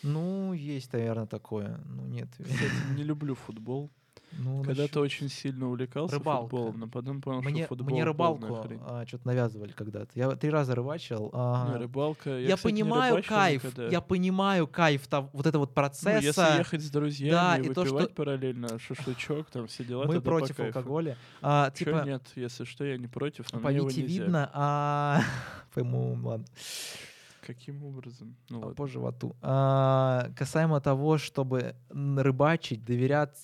Ну, 0.03 0.53
есть, 0.53 0.93
наверное, 0.93 1.27
такое. 1.27 1.81
Ну, 1.87 2.07
нет. 2.07 2.29
Кстати, 2.39 2.71
не 2.97 3.03
люблю 3.05 3.35
футбол. 3.35 3.91
Ну, 4.33 4.59
Когда-то 4.63 4.83
насчёт- 5.01 5.03
очень 5.05 5.29
сильно 5.31 5.69
увлекался 5.69 6.17
Рыбалка. 6.17 6.43
футболом, 6.51 6.81
но 6.81 6.87
потом 6.87 7.23
понял, 7.23 7.41
Мне, 7.41 7.61
что 7.65 7.69
футбол 7.75 7.89
мне 7.95 8.05
рыбалку 8.05 8.55
хрень. 8.57 8.79
что-то 9.07 9.27
навязывали 9.27 9.73
когда-то. 9.73 10.11
Я 10.15 10.31
три 10.33 10.51
раза 10.51 10.75
рыбачил. 10.75 11.31
а, 11.33 11.71
Не, 11.73 11.79
рыбалка. 11.79 12.31
Я, 12.31 12.49
я 12.51 12.57
кстати, 12.57 12.75
понимаю 12.75 13.15
рыбачил 13.17 13.35
кайф, 13.35 13.65
никогда. 13.65 13.89
я 13.89 14.01
понимаю 14.03 14.67
кайф 14.67 15.07
того, 15.09 15.31
вот 15.33 15.47
этого 15.47 15.61
вот 15.63 15.71
Ну, 15.71 15.75
процесса. 15.75 16.21
если 16.21 16.59
ехать 16.59 16.83
с 16.83 16.91
друзьями 16.91 17.31
Да, 17.31 17.57
и 17.57 17.63
и 17.63 17.73
то, 17.73 17.81
выпивать 17.81 18.05
что- 18.05 18.15
параллельно 18.15 18.79
шашлычок, 18.79 19.49
там 19.51 19.67
все 19.67 19.83
дела, 19.83 20.03
Мы 20.05 20.13
тогда 20.17 20.21
по 20.31 20.39
против 20.39 20.57
кайфу. 20.57 20.79
алкоголя. 20.79 21.17
А, 21.41 21.71
Чё 21.71 21.87
типа, 21.87 22.03
нет, 22.05 22.23
если 22.37 22.65
что, 22.65 22.85
я 22.85 22.99
не 22.99 23.07
против, 23.09 23.51
но 23.51 23.61
по 23.61 23.73
Вите 23.73 24.03
видно, 24.03 24.51
а 24.53 25.23
по-моему, 25.75 26.29
ладно, 26.29 26.45
Каким 27.49 27.83
образом? 27.83 28.37
Ну 28.51 28.59
а 28.59 28.61
ладно. 28.61 28.75
по 28.75 28.87
животу. 28.87 29.35
А, 29.41 30.31
касаемо 30.37 30.83
того, 30.83 31.17
чтобы 31.17 31.75
рыбачить, 31.89 32.85
доверять 32.85 33.39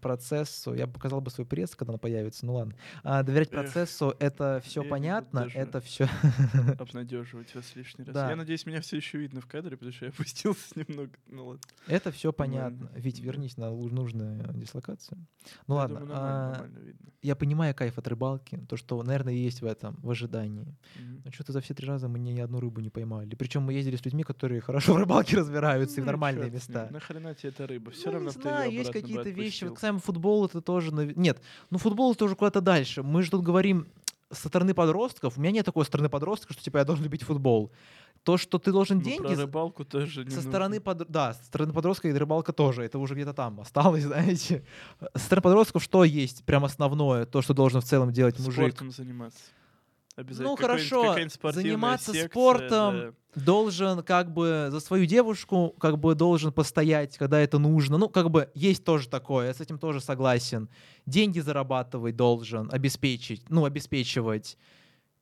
процессу, 0.00 0.72
я 0.72 0.86
показал 0.86 1.20
бы 1.20 1.30
свой 1.30 1.46
пресс, 1.46 1.76
когда 1.76 1.92
он 1.92 1.98
появится, 1.98 2.46
ну 2.46 2.54
ладно. 2.54 2.74
А, 3.04 3.22
доверять 3.22 3.48
Эх, 3.52 3.60
процессу, 3.60 4.14
это 4.18 4.62
все 4.64 4.82
понятно, 4.82 5.46
это 5.52 5.82
все. 5.82 6.08
Обнадеживать 6.78 7.54
вас 7.54 7.76
лишний 7.76 8.06
раз. 8.06 8.14
Да. 8.14 8.30
Я 8.30 8.36
надеюсь, 8.36 8.64
меня 8.64 8.80
все 8.80 8.96
еще 8.96 9.18
видно 9.18 9.42
в 9.42 9.46
кадре, 9.46 9.76
потому 9.76 9.92
что 9.92 10.06
я 10.06 10.10
опустился 10.10 10.64
немного. 10.76 11.12
Ну 11.26 11.46
ладно. 11.48 11.60
Это 11.86 12.10
все 12.12 12.32
понятно. 12.32 12.90
Ведь 12.94 13.18
Да. 13.18 13.24
вернись 13.24 13.58
на 13.58 13.68
нужную 13.70 14.54
дислокацию. 14.54 15.18
Ну 15.66 15.74
Я 15.74 15.80
ладно. 15.82 16.00
думаю, 16.00 16.14
нормально, 16.14 16.46
а, 16.46 16.50
нормально 16.52 16.78
видно. 16.78 17.12
Я 17.20 17.36
понимаю 17.36 17.74
кайф 17.74 17.98
от 17.98 18.08
рыбалки, 18.08 18.58
то, 18.68 18.78
что, 18.78 19.02
наверное, 19.02 19.34
есть 19.34 19.60
в 19.60 19.66
этом, 19.66 19.96
в 20.02 20.08
ожидании. 20.10 20.78
Мгм. 20.98 21.22
Но 21.26 21.30
что-то 21.30 21.52
за 21.52 21.60
все 21.60 21.74
три 21.74 21.86
раза 21.86 22.08
мы 22.08 22.18
ни 22.18 22.38
одну 22.40 22.60
рыбу 22.60 22.80
не 22.80 22.88
поймали. 22.88 23.26
Причем 23.50 23.62
мы 23.64 23.72
ездили 23.72 23.96
с 23.96 24.04
людьми, 24.04 24.22
которые 24.22 24.60
хорошо 24.60 24.94
в 24.94 24.96
рыбалке 24.98 25.36
разбираются 25.36 25.96
и 25.96 26.02
в 26.02 26.06
Ну, 26.06 26.12
нормальные 26.12 26.50
чёрт 26.52 26.62
с 26.62 26.68
ним. 26.68 26.78
места. 26.78 26.92
Нахрена 26.92 27.34
тебе 27.34 27.48
эта 27.48 27.66
рыба? 27.66 27.90
Все 27.90 28.06
Ну, 28.06 28.12
равно 28.12 28.30
не 28.30 28.40
знаю, 28.40 28.70
есть 28.70 28.92
какие-то 28.92 29.28
вещи. 29.28 29.64
Вот 29.64 29.74
касаемо 29.74 29.98
футбола, 29.98 30.46
это 30.46 30.60
тоже... 30.60 30.92
Нет, 30.92 31.42
ну 31.70 31.78
футбол 31.78 32.12
это 32.12 32.26
уже 32.26 32.36
куда-то 32.36 32.60
дальше. 32.60 33.02
Мы 33.02 33.24
же 33.24 33.32
тут 33.32 33.42
говорим 33.42 33.88
со 34.30 34.46
стороны 34.46 34.72
подростков. 34.72 35.36
У 35.36 35.40
меня 35.40 35.50
нет 35.50 35.66
такой 35.66 35.84
стороны 35.84 36.08
подростка, 36.08 36.52
что 36.52 36.62
типа 36.62 36.78
я 36.78 36.84
должен 36.84 37.02
любить 37.02 37.24
футбол. 37.24 37.72
То, 38.22 38.36
что 38.36 38.58
ты 38.60 38.70
должен 38.70 38.98
Ну, 38.98 39.02
деньги... 39.02 39.18
про 39.26 39.34
рыбалку 39.34 39.84
тоже 39.84 40.22
не 40.24 40.30
Со 40.30 40.36
нужно. 40.36 40.50
стороны, 40.52 40.80
под... 40.80 41.10
да, 41.10 41.34
со 41.34 41.44
стороны 41.46 41.72
подростка 41.72 42.06
и 42.06 42.12
рыбалка 42.12 42.52
тоже. 42.52 42.84
Это 42.84 43.00
уже 43.00 43.14
где-то 43.14 43.32
там 43.32 43.58
осталось, 43.58 44.04
знаете. 44.10 44.62
Со 45.16 45.24
стороны 45.24 45.42
подростков 45.42 45.82
что 45.82 46.04
есть 46.04 46.44
прям 46.44 46.64
основное? 46.64 47.26
То, 47.26 47.42
что 47.42 47.52
должен 47.52 47.80
в 47.80 47.84
целом 47.84 48.12
делать 48.12 48.38
мужик? 48.38 48.54
Спортом 48.76 48.92
заниматься. 48.92 49.40
Обязательно. 50.16 50.48
Ну, 50.50 50.56
хорошо, 50.56 51.14
заниматься 51.52 52.12
секция, 52.12 52.28
спортом, 52.28 53.14
да. 53.34 53.42
должен 53.42 54.02
как 54.02 54.32
бы 54.32 54.68
за 54.70 54.80
свою 54.80 55.06
девушку 55.06 55.74
как 55.80 55.98
бы 55.98 56.14
должен 56.14 56.52
постоять, 56.52 57.16
когда 57.16 57.40
это 57.40 57.58
нужно. 57.58 57.96
Ну, 57.96 58.08
как 58.08 58.30
бы 58.30 58.50
есть 58.54 58.84
тоже 58.84 59.08
такое, 59.08 59.46
я 59.46 59.54
с 59.54 59.60
этим 59.60 59.78
тоже 59.78 60.00
согласен. 60.00 60.68
Деньги 61.06 61.40
зарабатывать 61.40 62.16
должен, 62.16 62.68
обеспечить, 62.72 63.48
ну, 63.48 63.64
обеспечивать. 63.64 64.58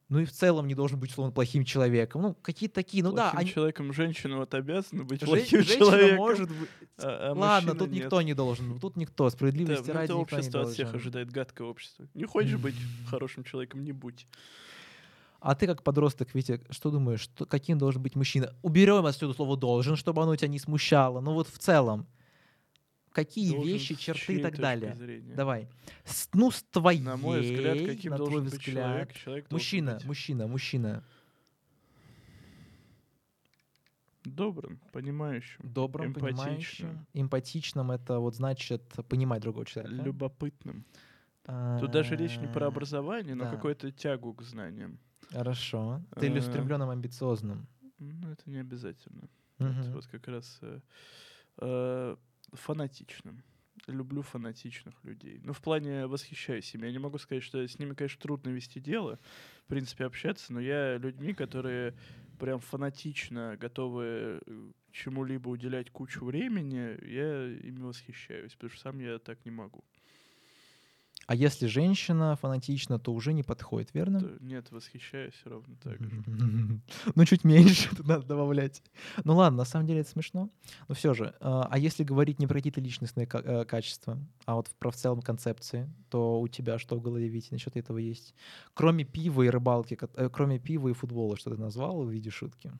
Ну 0.08 0.20
и 0.20 0.24
в 0.24 0.32
целом 0.32 0.66
не 0.66 0.74
должен 0.74 0.98
быть, 0.98 1.10
условно, 1.10 1.32
плохим 1.34 1.66
человеком. 1.66 2.22
Ну, 2.22 2.34
какие-то 2.40 2.76
такие, 2.76 3.04
ну 3.04 3.12
да, 3.12 3.30
Плохим 3.30 3.52
человеком 3.52 3.92
женщина 3.92 4.38
вот 4.38 4.54
обязана 4.54 5.04
быть 5.04 5.20
Жен- 5.20 5.28
плохим 5.28 5.58
женщина 5.60 5.78
человеком. 5.84 6.16
может 6.16 6.48
быть... 6.48 6.68
а- 6.96 7.32
а 7.32 7.34
Ладно, 7.34 7.74
тут 7.74 7.90
нет. 7.90 8.04
никто 8.04 8.22
не 8.22 8.32
должен. 8.32 8.80
Тут 8.80 8.96
никто, 8.96 9.24
Да, 9.24 9.30
справедливости 9.30 9.86
ну, 9.86 9.92
ради 9.92 10.04
это 10.04 10.14
никто 10.14 10.14
не 10.14 10.22
общество 10.22 10.60
от 10.62 10.68
всех 10.70 10.86
должен. 10.86 11.00
ожидает 11.00 11.30
гадкое 11.30 11.68
общество. 11.68 12.08
Не 12.14 12.24
хочешь 12.24 12.56
быть 12.56 12.74
хорошим 13.10 13.44
человеком, 13.44 13.84
не 13.84 13.92
будь. 13.92 14.26
А 15.40 15.54
ты 15.54 15.66
как 15.66 15.82
подросток, 15.84 16.34
Витя, 16.34 16.60
что 16.70 16.90
думаешь, 16.90 17.20
что, 17.20 17.46
каким 17.46 17.78
должен 17.78 18.02
быть 18.02 18.16
мужчина? 18.16 18.54
Уберем 18.62 19.06
отсюда 19.06 19.34
слово 19.34 19.56
«должен», 19.56 19.94
чтобы 19.96 20.22
оно 20.22 20.34
тебя 20.34 20.48
не 20.48 20.58
смущало. 20.58 21.20
Ну 21.20 21.32
вот 21.34 21.46
в 21.48 21.58
целом, 21.58 22.06
какие 23.12 23.50
Должен 23.52 23.72
вещи, 23.72 23.94
черты 23.94 24.34
и 24.34 24.42
так 24.42 24.56
далее? 24.56 24.94
зрения? 24.96 25.34
Давай. 25.34 25.68
С- 26.04 26.28
ну, 26.34 26.50
с 26.50 26.62
твоей, 26.64 27.00
На 27.02 27.16
мой 27.16 27.40
взгляд, 27.40 27.78
каким 27.86 28.10
на 28.10 28.16
твой 28.16 28.30
должен 28.30 28.44
быть 28.46 28.54
взгляд. 28.58 28.74
человек? 28.84 29.12
Человек 29.14 29.50
Мужчина, 29.52 29.94
быть 29.94 30.04
мужчина, 30.06 30.46
мужчина. 30.48 31.04
добрым, 34.24 34.78
понимающим, 34.92 35.60
Добрым, 35.72 36.08
эмпатичным, 36.08 36.36
понимающим. 36.36 37.06
Эмпатичным— 37.14 37.90
это 37.92 38.18
вот 38.18 38.34
значит 38.34 38.82
понимать 39.08 39.40
другого 39.42 39.64
человека. 39.66 39.94
любопытным. 40.02 40.84
Тут 41.80 41.90
даже 41.92 42.14
речь 42.16 42.36
не 42.38 42.46
про 42.46 42.66
А, 42.66 42.68
образование, 42.68 43.34
но 43.34 43.44
да. 43.44 43.50
какую-то 43.52 43.90
тягу 43.90 44.34
к 44.34 44.42
знаниям. 44.42 44.98
Хорошо. 45.30 46.00
Ты 46.18 46.32
устремленным, 46.32 46.90
амбициозным. 46.90 47.66
Ну, 47.98 48.30
это 48.30 48.48
не 48.48 48.58
обязательно. 48.58 49.28
Это 49.58 49.64
Мгм. 49.64 49.92
вот 49.92 50.06
как 50.06 50.28
раз 50.28 50.58
э, 50.62 50.80
э, 51.58 52.16
фанатичным. 52.52 53.42
Люблю 53.86 54.22
фанатичных 54.22 54.94
людей. 55.04 55.40
Ну, 55.42 55.52
в 55.52 55.60
плане 55.60 56.06
восхищаюсь 56.06 56.74
ими. 56.74 56.86
Я 56.86 56.92
не 56.92 56.98
могу 56.98 57.18
сказать, 57.18 57.42
что 57.42 57.66
с 57.66 57.78
ними, 57.78 57.94
конечно, 57.94 58.20
трудно 58.20 58.50
вести 58.50 58.80
дело, 58.80 59.18
в 59.64 59.68
принципе, 59.68 60.04
общаться, 60.04 60.52
но 60.52 60.60
я 60.60 60.98
людьми, 60.98 61.32
которые 61.34 61.94
прям 62.38 62.60
фанатично 62.60 63.56
готовы 63.56 64.40
э, 64.46 64.70
чему-либо 64.92 65.48
уделять 65.48 65.90
кучу 65.90 66.24
времени, 66.24 66.96
я 67.04 67.46
ими 67.46 67.80
восхищаюсь, 67.82 68.52
потому 68.54 68.70
что 68.70 68.80
сам 68.80 68.98
я 69.00 69.18
так 69.18 69.44
не 69.44 69.50
могу. 69.50 69.84
А 71.28 71.34
если 71.34 71.66
женщина 71.66 72.36
фанатична, 72.36 72.98
то 72.98 73.12
уже 73.12 73.34
не 73.34 73.42
подходит, 73.42 73.92
верно? 73.92 74.38
Нет, 74.40 74.70
восхищаюсь 74.70 75.34
ровно 75.44 75.76
так 75.76 76.00
же. 76.00 76.10
Ну, 77.14 77.24
чуть 77.26 77.44
меньше 77.44 77.90
надо 77.98 78.26
добавлять. 78.26 78.82
Ну 79.24 79.36
ладно, 79.36 79.58
на 79.58 79.64
самом 79.66 79.86
деле 79.86 80.00
это 80.00 80.08
смешно. 80.08 80.48
Но 80.88 80.94
все 80.94 81.12
же, 81.12 81.34
а 81.40 81.68
а 81.70 81.78
если 81.78 82.02
говорить 82.02 82.38
не 82.38 82.46
про 82.46 82.54
какие-то 82.54 82.80
личностные 82.80 83.28
э, 83.30 83.66
качества, 83.66 84.18
а 84.46 84.54
вот 84.54 84.70
про 84.78 84.90
в 84.90 84.96
целом 84.96 85.20
концепции, 85.20 85.92
то 86.08 86.40
у 86.40 86.48
тебя 86.48 86.78
что 86.78 86.96
в 86.96 87.02
голове, 87.02 87.28
Витя, 87.28 87.52
насчет 87.52 87.76
этого 87.76 87.98
есть? 87.98 88.34
Кроме 88.72 89.04
пива 89.04 89.42
и 89.42 89.50
рыбалки, 89.50 89.98
э, 90.00 90.30
кроме 90.32 90.58
пива 90.58 90.88
и 90.88 90.94
футбола, 90.94 91.36
что 91.36 91.50
ты 91.50 91.60
назвал 91.60 92.04
в 92.04 92.10
виде 92.10 92.30
шутки? 92.30 92.72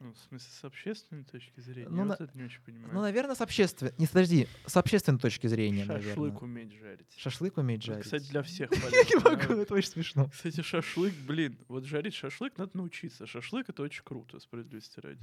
Ну, 0.00 0.12
в 0.12 0.18
смысле, 0.18 0.48
с 0.52 0.64
общественной 0.64 1.24
точки 1.24 1.58
зрения, 1.58 1.88
Ну, 1.88 1.96
я 1.96 2.04
на- 2.04 2.10
вот 2.10 2.20
это 2.20 2.38
не 2.38 2.44
очень 2.44 2.60
понимаю. 2.62 2.94
Ну, 2.94 3.00
наверное, 3.00 3.34
с 3.34 3.40
общественной... 3.40 3.92
Не, 3.98 4.06
подожди, 4.06 4.46
с 4.64 4.76
общественной 4.76 5.18
точки 5.18 5.48
зрения, 5.48 5.84
Шашлык 5.84 6.16
наверное. 6.16 6.38
уметь 6.38 6.72
жарить. 6.72 7.14
Шашлык 7.16 7.56
уметь 7.56 7.78
Вот, 7.80 7.84
жарить? 7.86 8.04
Кстати, 8.04 8.30
для 8.30 8.42
всех 8.42 8.70
Я 8.72 8.78
не 9.02 9.16
могу, 9.24 9.54
это 9.60 9.74
очень 9.74 9.88
смешно. 9.90 10.28
Кстати, 10.28 10.60
шашлык, 10.62 11.12
блин, 11.26 11.58
вот 11.66 11.84
жарить 11.84 12.14
шашлык 12.14 12.56
надо 12.58 12.76
научиться. 12.76 13.26
Шашлык 13.26 13.68
это 13.70 13.82
очень 13.82 14.04
круто, 14.04 14.38
справедливости 14.38 15.00
ради. 15.00 15.18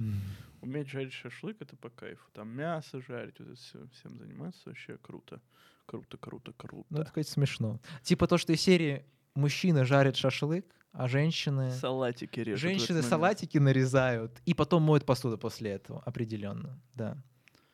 Уметь 0.60 0.88
жарить 0.90 1.14
шашлык 1.14 1.56
это 1.60 1.74
по 1.76 1.88
кайфу. 1.88 2.28
Там 2.34 2.50
мясо 2.50 3.00
жарить, 3.00 3.38
вот 3.38 3.48
это 3.48 3.56
все, 3.58 3.86
всем 3.94 4.18
заниматься 4.18 4.60
вообще 4.66 4.98
круто. 4.98 5.40
Круто, 5.86 6.18
круто, 6.18 6.52
круто. 6.52 6.86
Ну, 6.90 7.00
это, 7.00 7.12
конечно, 7.12 7.32
смешно. 7.32 7.80
Типа 8.02 8.26
то, 8.26 8.36
что 8.38 8.52
из 8.52 8.60
серии 8.60 9.06
мужчины 9.36 9.84
жарят 9.84 10.16
шашлык, 10.16 10.66
а 10.92 11.08
женщины... 11.08 11.70
Салатики 11.72 12.40
режут. 12.40 12.60
Женщины 12.60 13.02
салатики 13.02 13.58
нарезают 13.58 14.40
и 14.46 14.54
потом 14.54 14.82
моют 14.82 15.04
посуду 15.04 15.36
после 15.38 15.72
этого, 15.72 16.02
определенно, 16.04 16.80
да. 16.94 17.16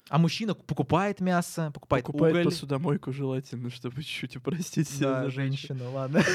А 0.08 0.18
мужчина 0.18 0.54
покупает 0.54 1.20
мясо, 1.20 1.70
покупает, 1.72 2.04
Покупает 2.04 2.34
уголь. 2.34 2.44
посудомойку 2.46 3.12
желательно, 3.12 3.70
чтобы 3.70 4.02
чуть-чуть 4.02 4.36
упростить 4.36 4.88
себе 4.88 5.06
Да, 5.06 5.30
женщина, 5.30 5.88
ладно. 5.90 6.22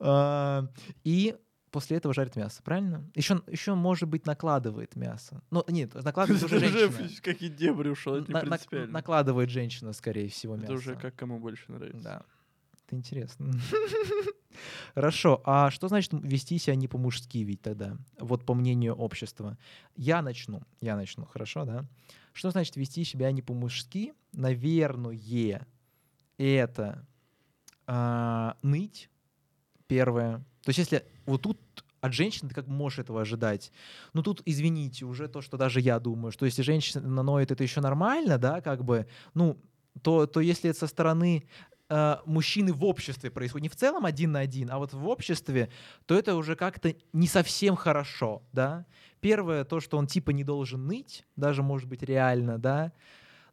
А, 0.00 0.66
И 1.04 1.36
после 1.70 1.96
этого 1.96 2.14
жарит 2.14 2.36
мясо, 2.36 2.62
правильно? 2.62 3.04
Еще, 3.14 3.42
еще 3.46 3.74
может 3.74 4.08
быть, 4.08 4.26
накладывает 4.26 4.96
мясо. 4.96 5.42
Ну, 5.50 5.64
нет, 5.68 5.94
накладывает 5.94 6.42
уже 6.42 6.58
женщина. 6.60 7.08
какие 7.22 7.48
дебри 7.48 7.88
ушел, 7.90 8.16
это 8.16 8.32
не 8.32 8.40
принципиально. 8.40 8.92
накладывает 8.92 9.50
женщина, 9.50 9.92
скорее 9.92 10.28
всего, 10.28 10.54
мясо. 10.56 10.64
Это 10.66 10.74
уже 10.74 10.96
как 10.96 11.14
кому 11.16 11.38
больше 11.38 11.70
нравится. 11.72 12.02
Да. 12.02 12.22
Это 12.92 12.98
интересно. 12.98 13.54
Хорошо. 14.94 15.40
А 15.46 15.70
что 15.70 15.88
значит 15.88 16.12
вести 16.12 16.58
себя 16.58 16.74
не 16.74 16.88
по-мужски 16.88 17.38
ведь 17.38 17.62
тогда? 17.62 17.96
Вот 18.18 18.44
по 18.44 18.52
мнению 18.52 18.94
общества. 18.94 19.56
Я 19.96 20.20
начну. 20.20 20.62
Я 20.82 20.94
начну. 20.96 21.24
Хорошо, 21.24 21.64
да? 21.64 21.86
Что 22.34 22.50
значит 22.50 22.76
вести 22.76 23.04
себя 23.04 23.32
не 23.32 23.40
по-мужски? 23.40 24.12
Наверное, 24.32 25.66
это 26.36 27.06
а, 27.86 28.56
ныть. 28.62 29.08
Первое. 29.86 30.38
То 30.62 30.68
есть 30.68 30.78
если 30.78 31.04
вот 31.24 31.42
тут 31.42 31.58
От 32.02 32.12
женщины 32.12 32.50
ты 32.50 32.54
как 32.54 32.66
можешь 32.66 32.98
этого 32.98 33.22
ожидать? 33.22 33.72
Ну 34.12 34.22
тут, 34.22 34.42
извините, 34.44 35.06
уже 35.06 35.28
то, 35.28 35.40
что 35.40 35.56
даже 35.56 35.80
я 35.80 35.98
думаю, 35.98 36.30
что 36.30 36.44
если 36.44 36.60
женщина 36.60 37.22
ноет, 37.22 37.50
это 37.52 37.62
еще 37.62 37.80
нормально, 37.80 38.36
да, 38.38 38.60
как 38.60 38.84
бы, 38.84 39.06
ну, 39.34 39.56
то, 40.00 40.26
то 40.26 40.40
если 40.40 40.70
это 40.70 40.78
со 40.78 40.86
стороны 40.86 41.44
э, 41.92 42.16
мужчины 42.24 42.72
в 42.72 42.84
обществе 42.84 43.30
происходит, 43.30 43.62
не 43.64 43.68
в 43.68 43.76
целом 43.76 44.06
один 44.06 44.32
на 44.32 44.40
один, 44.40 44.70
а 44.70 44.78
вот 44.78 44.94
в 44.94 45.06
обществе, 45.06 45.70
то 46.06 46.14
это 46.14 46.34
уже 46.34 46.56
как-то 46.56 46.94
не 47.12 47.26
совсем 47.26 47.76
хорошо, 47.76 48.42
да. 48.52 48.86
Первое, 49.20 49.64
то, 49.64 49.80
что 49.80 49.98
он 49.98 50.06
типа 50.06 50.30
не 50.30 50.42
должен 50.42 50.86
ныть, 50.86 51.26
даже 51.36 51.62
может 51.62 51.88
быть 51.88 52.02
реально, 52.02 52.58
да. 52.58 52.92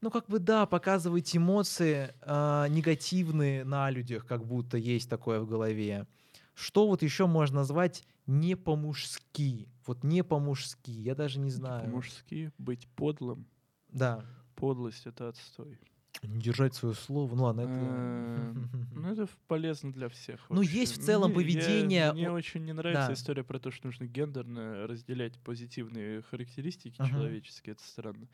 Ну, 0.02 0.10
как 0.10 0.28
бы 0.28 0.40
да, 0.40 0.66
показывать 0.66 1.36
эмоции 1.36 2.14
э, 2.22 2.68
негативные 2.70 3.66
на 3.66 3.90
людях, 3.92 4.26
как 4.26 4.46
будто 4.46 4.78
есть 4.78 5.10
такое 5.10 5.42
в 5.42 5.46
голове. 5.46 6.08
Что 6.54 6.88
вот 6.88 7.04
еще 7.04 7.28
можно 7.28 7.58
назвать 7.58 8.04
не 8.26 8.56
по-мужски? 8.56 9.68
Вот 9.86 10.04
не 10.04 10.24
по-мужски, 10.24 10.92
я 10.92 11.16
даже 11.16 11.40
не 11.40 11.52
знаю. 11.52 11.84
По-мужски 11.84 12.52
быть 12.58 12.88
подлым. 12.96 13.46
Да. 13.90 14.24
Подлость— 14.56 15.06
это 15.06 15.28
отстой. 15.30 15.78
Не 16.24 16.42
держать 16.42 16.74
свое 16.76 16.94
слово. 16.96 17.34
Ну 17.36 17.44
ладно, 17.44 17.62
Э, 17.62 18.52
это... 18.52 18.90
Ну, 19.00 19.08
это 19.12 19.28
полезно 19.48 19.92
для 19.94 20.10
всех. 20.10 20.46
Ну, 20.50 20.62
есть 20.62 20.98
в 20.98 21.04
целом 21.04 21.34
поведение 21.34 22.12
Мне 22.14 22.30
очень 22.30 22.66
не 22.66 22.74
нравится 22.74 23.14
история 23.14 23.44
про 23.44 23.60
то, 23.60 23.72
что 23.72 23.88
нужно 23.88 24.06
гендерно 24.06 24.86
разделять 24.88 25.40
позитивные 25.40 26.22
характеристики 26.24 26.98
человеческие. 26.98 27.74
Это 27.74 27.84
странно. 27.84 28.28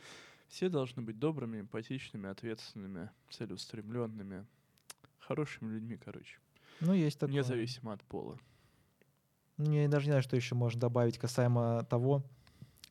Все 0.47 0.69
должны 0.69 1.01
быть 1.01 1.19
добрыми, 1.19 1.59
эмпатичными, 1.61 2.29
ответственными, 2.29 3.09
целеустремленными, 3.29 4.45
хорошими 5.19 5.73
людьми, 5.73 5.97
короче. 6.03 6.38
Ну, 6.81 6.93
есть 6.93 7.19
такое. 7.19 7.36
Независимо 7.36 7.93
от 7.93 8.03
пола. 8.03 8.38
Ну, 9.57 9.71
Я 9.71 9.88
даже 9.88 10.05
не 10.05 10.11
знаю, 10.11 10.23
что 10.23 10.36
еще 10.36 10.53
можно 10.55 10.79
добавить 10.81 11.17
касаемо 11.17 11.83
того, 11.89 12.23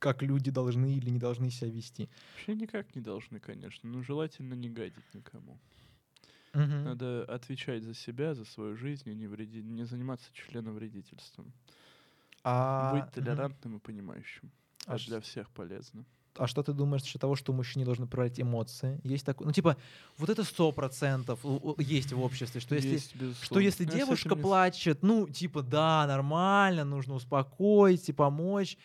как 0.04 0.20
люди 0.20 0.50
должны 0.50 0.98
или 0.98 1.08
не 1.08 1.18
должны 1.18 1.50
себя 1.50 1.70
вести. 1.70 2.10
Вообще 2.34 2.54
никак 2.54 2.94
не 2.94 3.00
должны, 3.00 3.40
конечно, 3.40 3.88
но 3.88 4.02
желательно 4.02 4.52
не 4.52 4.68
гадить 4.68 5.14
никому. 5.14 5.58
Мгм. 6.52 6.84
Надо 6.84 7.24
отвечать 7.24 7.82
за 7.82 7.94
себя, 7.94 8.34
за 8.34 8.44
свою 8.44 8.76
жизнь, 8.76 9.08
и 9.08 9.14
не, 9.14 9.26
вреди- 9.26 9.62
не 9.62 9.84
заниматься 9.84 10.28
членовредительством. 10.34 11.54
А, 12.44 12.92
Быть 12.92 13.10
толерантным 13.12 13.78
и 13.78 13.80
понимающим. 13.80 14.50
А 14.86 14.98
для 14.98 15.20
всех 15.20 15.48
полезно. 15.48 16.04
А 16.36 16.46
что 16.48 16.62
ты 16.62 16.72
думаешь 16.72 17.02
насчет 17.02 17.20
того, 17.20 17.36
что 17.36 17.52
мужчине 17.52 17.84
должны 17.84 18.06
проявлять 18.06 18.40
эмоции? 18.40 19.00
Есть 19.04 19.24
такое, 19.24 19.46
ну 19.46 19.52
типа 19.52 19.76
вот 20.18 20.28
это 20.28 20.42
сто 20.42 20.72
процентов 20.72 21.40
есть 21.78 22.12
в 22.12 22.20
обществе, 22.20 22.60
что 22.60 22.74
если 22.74 22.90
Есть, 22.94 23.14
что 23.42 23.60
если 23.60 23.84
с 23.84 23.88
девушка 23.88 24.34
плачет, 24.34 25.02
ну 25.02 25.28
типа 25.28 25.62
да, 25.62 26.04
нормально, 26.08 26.84
нужно 26.84 27.14
успокоить 27.14 28.08
и 28.08 28.12
помочь. 28.12 28.76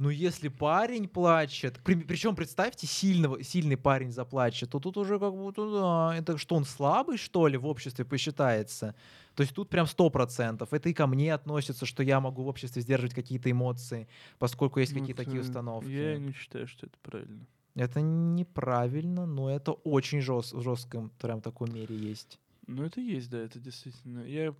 Но 0.00 0.08
если 0.08 0.48
парень 0.48 1.06
плачет, 1.06 1.78
причем 1.84 2.34
представьте, 2.34 2.86
сильного, 2.86 3.44
сильный 3.44 3.76
парень 3.76 4.10
заплачет, 4.10 4.70
то 4.70 4.80
тут 4.80 4.96
уже 4.96 5.18
как 5.18 5.34
будто, 5.34 5.70
да, 5.70 6.16
это 6.16 6.38
что, 6.38 6.54
он 6.54 6.64
слабый, 6.64 7.18
что 7.18 7.46
ли, 7.46 7.58
в 7.58 7.66
обществе 7.66 8.06
посчитается? 8.06 8.94
То 9.34 9.42
есть 9.42 9.54
тут 9.54 9.68
прям 9.68 9.86
сто 9.86 10.08
процентов. 10.08 10.72
Это 10.72 10.88
и 10.88 10.94
ко 10.94 11.06
мне 11.06 11.34
относится, 11.34 11.84
что 11.84 12.02
я 12.02 12.18
могу 12.18 12.44
в 12.44 12.48
обществе 12.48 12.80
сдерживать 12.80 13.12
какие-то 13.12 13.50
эмоции, 13.50 14.08
поскольку 14.38 14.80
есть 14.80 14.94
Ну, 14.94 15.00
какие-то 15.00 15.22
такие 15.22 15.42
установки. 15.42 15.90
Я 15.90 16.16
не 16.18 16.32
считаю, 16.32 16.66
что 16.66 16.86
это 16.86 16.96
правильно. 17.02 17.46
Это 17.74 18.00
неправильно, 18.00 19.26
но 19.26 19.50
это 19.50 19.72
очень 19.72 20.22
жест, 20.22 20.54
в 20.54 20.62
жестком 20.62 21.10
прям 21.20 21.42
такой 21.42 21.70
мере 21.70 21.94
есть. 21.94 22.40
Ну, 22.66 22.84
это 22.84 23.02
есть, 23.02 23.28
да, 23.28 23.36
это 23.36 23.58
действительно. 23.58 24.20
Я, 24.20 24.54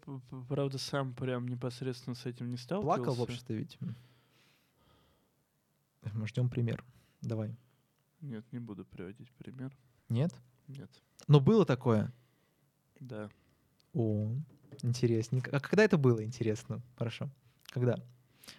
правда, 0.51 0.76
сам 0.76 1.14
прям 1.14 1.49
непосредственно 1.49 2.14
с 2.14 2.26
этим 2.26 2.51
не 2.51 2.59
сталкивался. 2.59 3.03
Плакал 3.03 3.14
в 3.14 3.22
обществе 3.22 3.57
ведь? 3.57 3.78
Мы 6.14 6.26
ждем 6.26 6.48
пример. 6.48 6.84
Давай. 7.22 7.55
Нет, 8.20 8.44
не 8.53 8.59
буду 8.59 8.84
приводить 8.84 9.30
пример. 9.32 9.76
Нет? 10.09 10.34
Нет. 10.68 10.90
Но 11.28 11.40
было 11.40 11.64
такое? 11.64 12.12
Да. 12.98 13.30
О, 13.94 14.30
интересненько. 14.82 15.57
А 15.57 15.61
когда 15.61 15.84
это 15.84 15.96
было, 15.98 16.22
интересно? 16.24 16.82
Хорошо. 16.96 17.28
Когда? 17.70 17.96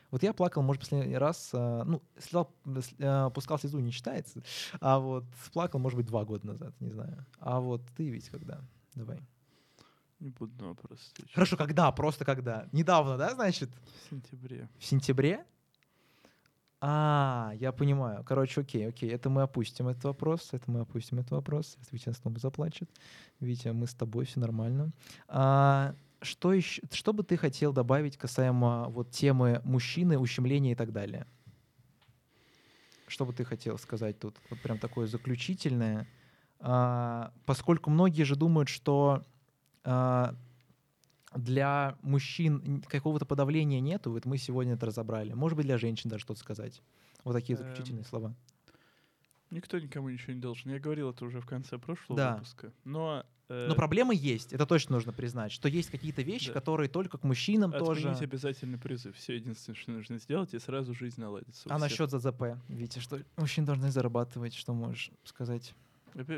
Вот 0.09 0.23
я 0.23 0.33
плакал, 0.33 0.61
может, 0.61 0.81
последний 0.81 1.17
раз, 1.17 1.49
а, 1.53 1.83
ну, 1.83 2.01
слезал, 2.17 2.53
с- 2.65 2.93
а, 2.99 3.29
пускал 3.29 3.59
слезу 3.59 3.79
не 3.79 3.91
считается, 3.91 4.41
а 4.79 4.99
вот 4.99 5.25
плакал, 5.53 5.79
может 5.79 5.97
быть, 5.97 6.05
два 6.05 6.23
года 6.25 6.47
назад, 6.47 6.73
не 6.79 6.89
знаю. 6.89 7.25
А 7.39 7.59
вот 7.59 7.81
ты 7.97 8.09
ведь 8.09 8.29
когда? 8.29 8.61
Давай. 8.93 9.19
Не 10.19 10.29
буду 10.29 10.53
на 10.61 10.69
вопрос. 10.69 11.13
Хорошо, 11.33 11.57
когда? 11.57 11.91
Просто 11.91 12.25
когда? 12.25 12.67
Недавно, 12.71 13.17
да, 13.17 13.33
значит? 13.33 13.69
В 14.05 14.09
сентябре. 14.11 14.69
В 14.79 14.85
сентябре? 14.85 15.45
А, 16.83 17.53
я 17.59 17.71
понимаю. 17.71 18.23
Короче, 18.23 18.61
окей, 18.61 18.87
окей. 18.87 19.11
Это 19.11 19.29
мы 19.29 19.43
опустим 19.43 19.87
этот 19.87 20.03
вопрос. 20.03 20.49
Это 20.51 20.69
мы 20.69 20.79
опустим 20.79 21.19
этот 21.19 21.31
вопрос. 21.31 21.77
Витя 21.91 22.11
снова 22.11 22.39
заплачет. 22.39 22.89
Витя, 23.39 23.67
мы 23.67 23.85
с 23.85 23.93
тобой, 23.93 24.25
все 24.25 24.39
нормально. 24.39 24.91
А, 25.27 25.93
что 26.21 26.53
еще? 26.53 26.81
Что 26.91 27.13
бы 27.13 27.23
ты 27.23 27.37
хотел 27.37 27.71
добавить 27.71 28.17
касаемо 28.17 28.87
вот 28.89 29.11
темы 29.11 29.61
мужчины, 29.63 30.17
ущемления 30.17 30.71
и 30.71 30.75
так 30.75 30.91
далее? 30.91 31.27
Что 33.05 33.25
бы 33.25 33.33
ты 33.33 33.45
хотел 33.45 33.77
сказать 33.77 34.17
тут? 34.17 34.35
Вот 34.49 34.59
прям 34.61 34.79
такое 34.79 35.05
заключительное. 35.05 36.07
А, 36.59 37.31
поскольку 37.45 37.91
многие 37.91 38.23
же 38.23 38.35
думают, 38.35 38.69
что 38.69 39.23
а, 39.83 40.33
для 41.35 41.97
мужчин 42.01 42.81
какого-то 42.87 43.25
подавления 43.25 43.79
нету, 43.79 44.11
вот 44.11 44.25
мы 44.25 44.37
сегодня 44.37 44.73
это 44.73 44.85
разобрали. 44.85 45.33
Может 45.33 45.55
быть, 45.57 45.65
для 45.65 45.77
женщин 45.77 46.09
даже 46.09 46.23
что-то 46.23 46.39
сказать. 46.39 46.81
Вот 47.23 47.33
такие 47.33 47.57
Эм, 47.57 47.63
заключительные 47.63 48.03
слова. 48.05 48.33
Никто 49.49 49.79
никому 49.79 50.09
ничего 50.09 50.33
не 50.33 50.39
должен. 50.39 50.71
Я 50.71 50.79
говорил 50.79 51.09
это 51.09 51.25
уже 51.25 51.41
в 51.41 51.45
конце 51.45 51.77
прошлого 51.77 52.17
Да. 52.17 52.33
выпуска. 52.35 52.71
Но, 52.85 53.25
э, 53.49 53.67
Но 53.67 53.75
проблемы 53.75 54.15
есть, 54.15 54.53
это 54.53 54.65
точно 54.65 54.95
нужно 54.95 55.11
признать, 55.11 55.51
что 55.51 55.67
есть 55.67 55.89
какие-то 55.89 56.21
вещи, 56.21 56.47
Да. 56.47 56.53
которые 56.53 56.89
только 56.89 57.17
к 57.17 57.23
мужчинам 57.25 57.71
отменить 57.71 57.85
тоже. 57.85 58.09
обязательный 58.23 58.77
призыв. 58.77 59.15
Все 59.17 59.35
единственное, 59.35 59.75
что 59.77 59.91
нужно 59.91 60.17
сделать, 60.19 60.53
и 60.53 60.59
сразу 60.59 60.93
жизнь 60.93 61.19
наладится. 61.19 61.67
А 61.69 61.77
насчет 61.77 62.09
ЗЗП, 62.11 62.57
Витя, 62.69 62.99
что 62.99 63.19
мужчины 63.35 63.67
должны 63.67 63.91
зарабатывать, 63.91 64.53
что 64.53 64.73
можешь 64.73 65.11
сказать? 65.25 65.73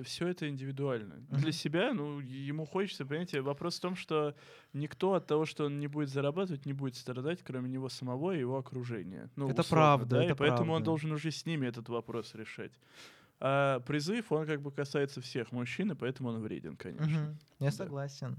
Все 0.03 0.27
это 0.27 0.47
индивидуально. 0.49 1.15
Мгм. 1.29 1.37
Для 1.41 1.51
себя, 1.51 1.93
ну, 1.93 2.19
ему 2.19 2.65
хочется, 2.65 3.05
понимаете, 3.05 3.41
вопрос 3.41 3.77
в 3.77 3.81
том, 3.81 3.95
что 3.95 4.35
никто 4.73 5.13
от 5.13 5.27
того, 5.27 5.45
что 5.45 5.65
он 5.65 5.79
не 5.79 5.87
будет 5.87 6.09
зарабатывать, 6.09 6.65
не 6.65 6.73
будет 6.73 6.95
страдать, 6.95 7.41
кроме 7.43 7.69
него 7.69 7.89
самого 7.89 8.35
и 8.35 8.39
его 8.39 8.57
окружения. 8.57 9.29
Ну, 9.35 9.49
Это 9.49 9.61
условно, 9.61 9.85
правда, 9.85 10.05
да, 10.17 10.23
это 10.23 10.33
и 10.33 10.35
поэтому 10.35 10.73
он 10.73 10.77
правда. 10.77 10.85
должен 10.85 11.11
уже 11.11 11.31
с 11.31 11.45
ними 11.45 11.67
этот 11.67 11.89
вопрос 11.89 12.35
решать. 12.35 12.71
А 13.39 13.79
призыв, 13.81 14.31
он 14.31 14.45
как 14.45 14.61
бы 14.61 14.71
касается 14.71 15.19
всех 15.21 15.51
мужчин, 15.51 15.91
и 15.91 15.95
поэтому 15.95 16.29
он 16.29 16.41
вреден, 16.41 16.77
конечно. 16.77 17.05
Мгм. 17.07 17.39
Я 17.59 17.65
Да. 17.67 17.71
согласен. 17.71 18.37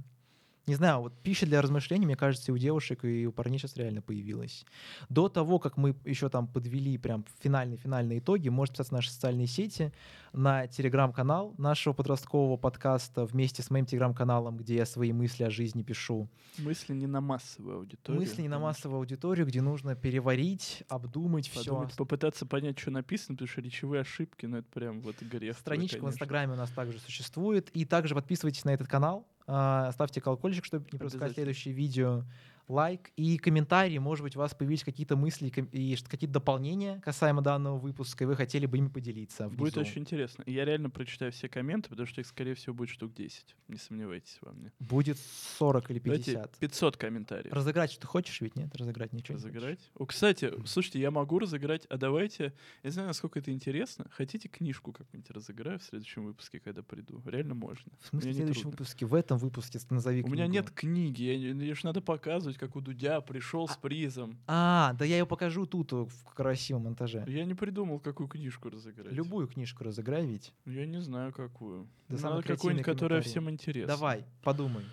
Не 0.67 0.77
знаю, 0.77 1.01
вот 1.01 1.13
пища 1.23 1.45
для 1.45 1.61
размышлений, 1.61 2.07
мне 2.07 2.17
кажется, 2.17 2.51
и 2.51 2.55
у 2.55 2.59
девушек, 2.59 3.05
и 3.05 3.27
у 3.27 3.33
парней 3.33 3.59
сейчас 3.59 3.77
реально 3.77 4.01
появилась. 4.01 4.65
До 5.11 5.29
того, 5.29 5.59
как 5.59 5.77
мы 5.77 5.95
еще 6.05 6.31
там 6.31 6.47
подвели 6.47 6.97
прям 6.97 7.27
финальные-финальные 7.41 8.21
итоги, 8.21 8.49
можете 8.49 8.75
писаться 8.75 8.91
в 8.91 8.97
наши 8.97 9.11
социальные 9.11 9.47
сети, 9.47 9.93
на 10.33 10.67
телеграм-канал 10.67 11.55
нашего 11.59 11.93
подросткового 11.93 12.57
подкаста 12.57 13.25
вместе 13.25 13.63
с 13.63 13.71
моим 13.71 13.87
телеграм-каналом, 13.87 14.57
где 14.57 14.77
я 14.77 14.87
свои 14.87 15.13
мысли 15.13 15.45
о 15.45 15.51
жизни 15.51 15.83
пишу. 15.83 16.29
Мысли 16.59 16.95
не 16.95 17.07
на 17.07 17.21
массовую 17.21 17.77
аудиторию. 17.77 18.21
мысли 18.21 18.43
не 18.43 18.49
на 18.49 18.59
массовую 18.59 18.99
аудиторию, 18.99 19.47
где 19.47 19.61
нужно 19.61 19.95
переварить, 19.95 20.83
обдумать 20.89 21.47
что 21.47 21.61
все. 21.61 21.71
подумать, 21.71 21.97
попытаться 21.97 22.47
понять, 22.47 22.79
что 22.79 22.91
написано, 22.91 23.37
потому 23.37 23.49
что 23.49 23.61
речевые 23.61 24.01
ошибки, 24.01 24.47
ну 24.47 24.59
это 24.59 24.69
прям 24.73 25.01
вот 25.03 25.21
грех. 25.23 25.59
Страничка 25.59 26.01
в. 26.01 26.09
Инстаграме 26.09 26.55
у 26.55 26.57
нас 26.57 26.71
также 26.71 26.99
существует. 26.99 27.71
И 27.71 27.85
также 27.85 28.15
подписывайтесь 28.15 28.65
на 28.65 28.71
этот 28.71 28.89
канал, 28.89 29.27
ставьте 29.47 30.21
колокольчик, 30.21 30.65
чтобы 30.65 30.87
не 30.91 30.99
пропускать 30.99 31.35
следующие 31.35 31.75
видео. 31.75 32.25
Лайк 32.69 33.11
и 33.17 33.37
комментарии. 33.39 33.99
Может 33.99 34.23
быть, 34.23 34.37
у 34.37 34.39
вас 34.39 34.55
появились 34.55 34.85
какие-то 34.85 35.17
мысли 35.17 35.49
и 35.73 35.97
какие-то 35.97 36.35
дополнения 36.35 37.01
касаемо 37.01 37.43
данного 37.43 37.79
выпуска, 37.79 38.25
и 38.25 38.27
вы 38.27 38.37
хотели 38.37 38.67
бы 38.67 38.79
ими 38.79 38.89
поделиться. 38.89 39.49
Будет 39.49 39.75
внизу. 39.75 39.81
очень 39.91 40.03
интересно. 40.03 40.45
Я 40.47 40.65
реально 40.65 40.91
прочитаю 40.91 41.33
все 41.33 41.49
комменты, 41.49 41.91
потому 41.91 42.07
что 42.07 42.21
их, 42.21 42.27
скорее 42.27 42.55
всего, 42.55 42.75
будет 42.75 42.89
штук 42.91 43.13
10. 43.15 43.55
Не 43.69 43.77
сомневайтесь 43.77 44.39
во 44.41 44.53
мне. 44.53 44.73
Будет 44.81 45.19
40 45.59 45.91
или 45.91 45.99
Давайте 45.99 46.33
50. 46.33 46.59
500 46.59 46.97
комментариев. 46.97 47.53
Разыграть 47.53 47.93
что 47.93 48.07
хочешь 48.07 48.41
ведь, 48.41 48.57
нет? 48.57 48.75
Разыграть 48.77 49.13
ничего 49.13 49.37
не? 49.39 49.45
Разыграть? 49.45 49.91
О, 49.95 50.07
кстати, 50.07 50.53
слушайте, 50.67 51.01
я 51.01 51.11
могу 51.11 51.39
разыграть, 51.39 51.87
а 51.87 51.97
давайте, 51.97 52.45
я 52.83 52.89
не 52.89 52.91
знаю, 52.91 53.09
насколько 53.09 53.39
это 53.39 53.53
интересно, 53.53 54.07
хотите 54.11 54.49
книжку 54.49 54.93
как-нибудь 54.93 55.31
разыграю 55.31 55.79
в 55.79 55.83
следующем 55.83 56.25
выпуске, 56.25 56.61
когда 56.61 56.83
приду? 56.83 57.23
Реально 57.27 57.55
можно. 57.55 57.93
В 58.01 58.07
смысле, 58.07 58.31
в 58.31 58.33
не 58.33 58.37
следующем 58.39 58.71
выпуске? 58.71 59.07
В 59.07 59.15
этом 59.15 59.39
выпуске 59.39 59.79
назови 59.91 60.23
У 60.23 60.29
меня 60.29 60.45
книгу. 60.47 60.53
нет 60.53 60.71
книги, 60.71 61.23
я, 61.23 61.53
не- 61.53 61.75
ж 61.75 61.83
надо 61.85 62.01
показывать, 62.01 62.54
как 62.59 62.77
у 62.77 62.81
Дудя 62.81 63.21
пришел 63.21 63.69
с 63.69 63.77
призом. 63.77 64.39
А, 64.47 64.93
да 64.99 65.05
я 65.05 65.19
ее 65.19 65.27
покажу 65.27 65.67
тут, 65.67 65.93
э, 65.93 65.97
в 66.05 66.25
красивом 66.35 66.85
монтаже. 66.85 67.25
Я 67.27 67.45
не 67.45 67.55
придумал, 67.55 68.01
какую 68.01 68.29
книжку 68.29 68.71
разыграть. 68.71 69.13
Любую 69.13 69.47
книжку 69.49 69.85
разыграй 69.85 70.27
ведь. 70.27 70.53
Я 70.67 70.87
не 70.87 71.01
знаю, 71.01 71.33
какую. 71.33 71.89
Да 72.09 72.31
Надо 72.31 72.43
какую-нибудь, 72.43 72.85
которая 72.85 73.23
всем 73.23 73.51
интересна. 73.51 73.89
Давай, 73.95 74.25
подумай. 74.43 74.85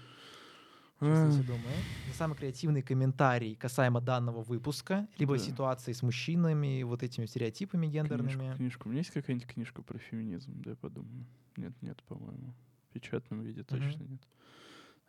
Сейчас 0.99 1.35
думаю. 1.37 1.63
За 2.09 2.13
самый 2.15 2.35
креативный 2.37 2.83
комментарий 2.83 3.55
касаемо 3.55 4.01
данного 4.01 4.43
выпуска, 4.43 5.07
либо 5.17 5.35
Да. 5.35 5.43
ситуации 5.43 5.93
с 5.93 6.03
мужчинами, 6.03 6.83
вот 6.83 7.01
этими 7.01 7.25
стереотипами 7.25 7.87
гендерными. 7.87 8.29
Книжку, 8.33 8.57
книжку. 8.57 8.89
У 8.89 8.91
меня 8.91 8.99
есть 8.99 9.09
какая-нибудь 9.09 9.47
книжка 9.47 9.81
про 9.81 9.97
феминизм? 9.97 10.61
Да, 10.61 10.71
я 10.71 10.75
подумаю. 10.75 11.25
Нет, 11.57 11.73
нет, 11.81 12.01
по-моему. 12.03 12.53
В 12.89 12.93
печатном 12.93 13.41
виде 13.41 13.63
точно 13.63 14.03
нет. 14.03 14.21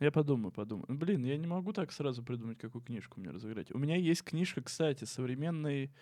Я 0.02 0.10
подумаю, 0.10 0.50
подумаю. 0.50 0.86
Ну, 0.88 0.96
Блин, 0.96 1.24
я 1.24 1.36
не 1.36 1.46
могу 1.46 1.72
так 1.72 1.92
сразу 1.92 2.22
придумать, 2.24 2.58
какую 2.58 2.82
книжку 2.82 3.20
мне 3.20 3.30
разыграть. 3.30 3.72
У 3.72 3.78
меня 3.78 3.96
есть 3.96 4.22
книжка, 4.24 4.60
кстати, 4.60 5.04
современный... 5.04 5.92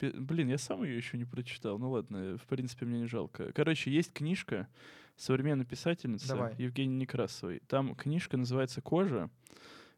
Блин, 0.00 0.48
я 0.48 0.58
сам 0.58 0.82
ее 0.84 0.96
еще 0.96 1.18
не 1.18 1.24
прочитал. 1.24 1.78
Ну 1.78 1.90
ладно, 1.90 2.38
в 2.38 2.46
принципе, 2.46 2.86
мне 2.86 3.00
не 3.00 3.06
жалко. 3.06 3.52
Короче, 3.52 3.90
есть 3.90 4.12
книжка 4.12 4.68
современной 5.16 5.64
писательницы 5.64 6.28
Давай. 6.28 6.54
Евгении 6.56 6.96
Некрасовой. 6.96 7.62
Там 7.66 7.94
книжка 7.94 8.36
называется 8.36 8.80
«Кожа». 8.80 9.28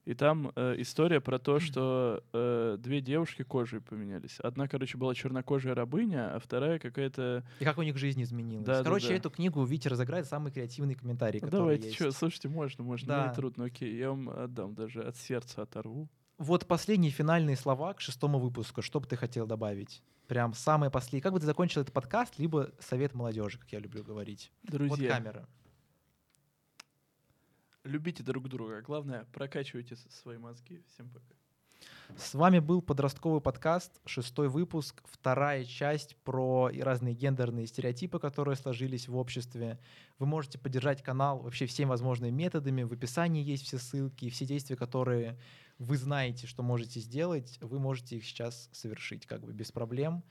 И 0.05 0.13
там 0.15 0.53
э, 0.55 0.75
история 0.79 1.21
про 1.21 1.39
то, 1.39 1.61
что 1.61 2.23
э, 2.33 2.77
две 2.79 3.01
девушки 3.01 3.43
кожей 3.43 3.81
поменялись. 3.81 4.39
Одна, 4.41 4.69
короче, 4.69 4.99
была 4.99 5.15
чернокожая 5.15 5.75
рабыня, 5.75 6.35
а 6.35 6.39
вторая 6.39 6.79
какая-то... 6.79 7.43
И 7.59 7.65
как 7.65 7.79
у 7.79 7.83
них 7.83 7.97
жизнь 7.97 8.23
изменилась. 8.23 8.67
Да, 8.67 8.79
да, 8.79 8.85
Короче, 8.85 9.09
да. 9.09 9.15
эту 9.15 9.31
книгу 9.31 9.65
Витя 9.65 9.89
разыграет 9.89 10.27
самый 10.27 10.53
креативный 10.53 10.95
комментарий, 10.95 11.41
Ну, 11.43 11.49
давайте, 11.49 11.87
есть. 11.87 11.97
что, 11.97 12.13
слушайте, 12.13 12.49
можно, 12.49 12.85
можно, 12.85 13.09
Да. 13.09 13.29
не 13.29 13.35
трудно, 13.35 13.65
окей, 13.65 13.97
я 13.97 14.11
вам 14.11 14.29
отдам 14.29 14.75
даже 14.75 15.03
от 15.03 15.17
сердца 15.17 15.63
оторву. 15.63 16.09
Вот 16.37 16.67
последние 16.67 17.13
финальные 17.13 17.57
слова 17.57 17.95
к 17.95 18.01
шестому 18.01 18.39
выпуску. 18.39 18.83
Что 18.83 19.01
бы 19.01 19.07
ты 19.07 19.17
хотел 19.17 19.47
добавить? 19.47 20.03
Прям 20.27 20.53
самые 20.53 20.91
последние. 20.91 21.23
Как 21.23 21.33
бы 21.33 21.39
ты 21.41 21.47
закончил 21.47 21.81
этот 21.81 21.95
подкаст, 21.95 22.39
либо 22.39 22.73
совет 22.81 23.15
молодежи, 23.15 23.59
как 23.59 23.71
я 23.73 23.79
люблю 23.79 24.03
говорить. 24.03 24.51
Вот 24.65 24.73
Друзья, 24.73 25.17
камера. 25.17 25.47
Любите 27.85 28.23
друг 28.23 28.49
друга, 28.49 28.79
а 28.79 28.83
главное, 28.83 29.27
прокачивайте 29.33 29.97
свои 29.97 30.39
мозги. 30.39 30.83
Всем 30.89 31.09
пока. 31.11 31.35
С 32.17 32.35
вами 32.35 32.61
был 32.61 32.81
подростковый 32.81 33.41
подкаст, 33.41 34.01
шестой 34.07 34.49
выпуск, 34.49 35.03
вторая 35.05 35.65
часть 35.65 36.17
про 36.17 36.71
разные 36.81 37.15
гендерные 37.15 37.67
стереотипы, 37.67 38.19
которые 38.19 38.57
сложились 38.57 39.09
в 39.09 39.17
обществе. 39.17 39.79
Вы 40.19 40.27
можете 40.27 40.59
поддержать 40.59 41.03
канал 41.03 41.41
вообще 41.41 41.67
всеми 41.67 41.89
возможными 41.89 42.31
методами. 42.31 42.85
В 42.85 42.93
описании 42.93 43.43
есть 43.43 43.65
все 43.65 43.79
ссылки, 43.79 44.31
все 44.31 44.47
действия, 44.47 44.77
которые 44.77 45.39
вы 45.79 45.97
знаете, 45.97 46.47
что 46.47 46.63
можете 46.63 47.01
сделать, 47.01 47.59
вы 47.61 47.79
можете 47.79 48.17
их 48.17 48.25
сейчас 48.25 48.69
совершить 48.73 49.27
как 49.27 49.43
бы 49.43 49.53
без 49.53 49.73
проблем. 49.73 50.23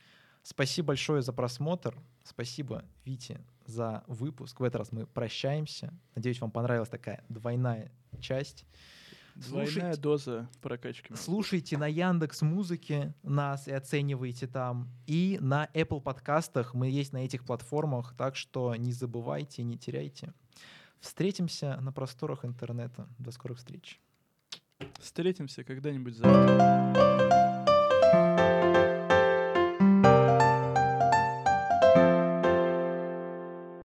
Спасибо 0.44 0.88
большое 0.90 1.22
за 1.22 1.32
просмотр. 1.34 1.98
Спасибо, 2.24 2.84
Вите, 3.06 3.42
за 3.66 4.04
выпуск. 4.08 4.60
В 4.60 4.64
этот 4.64 4.76
раз 4.80 4.92
мы 4.92 5.08
прощаемся. 5.08 5.94
Надеюсь, 6.16 6.42
вам 6.42 6.52
понравилась 6.52 6.90
такая 6.90 7.24
двойная 7.30 7.92
часть. 8.20 8.66
Двойная 9.36 9.66
Слушайте- 9.66 10.02
доза 10.02 10.50
прокачки. 10.62 11.16
Слушайте 11.16 11.78
на 11.78 11.88
Яндекс 11.88 12.42
Музыке 12.44 13.16
нас 13.24 13.68
и 13.68 13.72
оценивайте 13.72 14.46
там. 14.46 14.90
И 15.08 15.40
на 15.42 15.70
Apple 15.74 16.02
подкастах 16.02 16.74
мы 16.76 16.88
есть 16.90 17.14
на 17.14 17.26
этих 17.26 17.44
платформах, 17.46 18.14
так 18.16 18.36
что 18.36 18.76
не 18.76 18.92
забывайте, 18.92 19.64
не 19.64 19.78
теряйте. 19.78 20.34
Встретимся 21.00 21.80
на 21.82 21.92
просторах 21.92 22.46
интернета. 22.46 23.08
До 23.18 23.32
скорых 23.32 23.58
встреч. 23.58 24.00
Встретимся 25.00 25.64
когда-нибудь 25.64 26.16
завтра. 26.16 27.43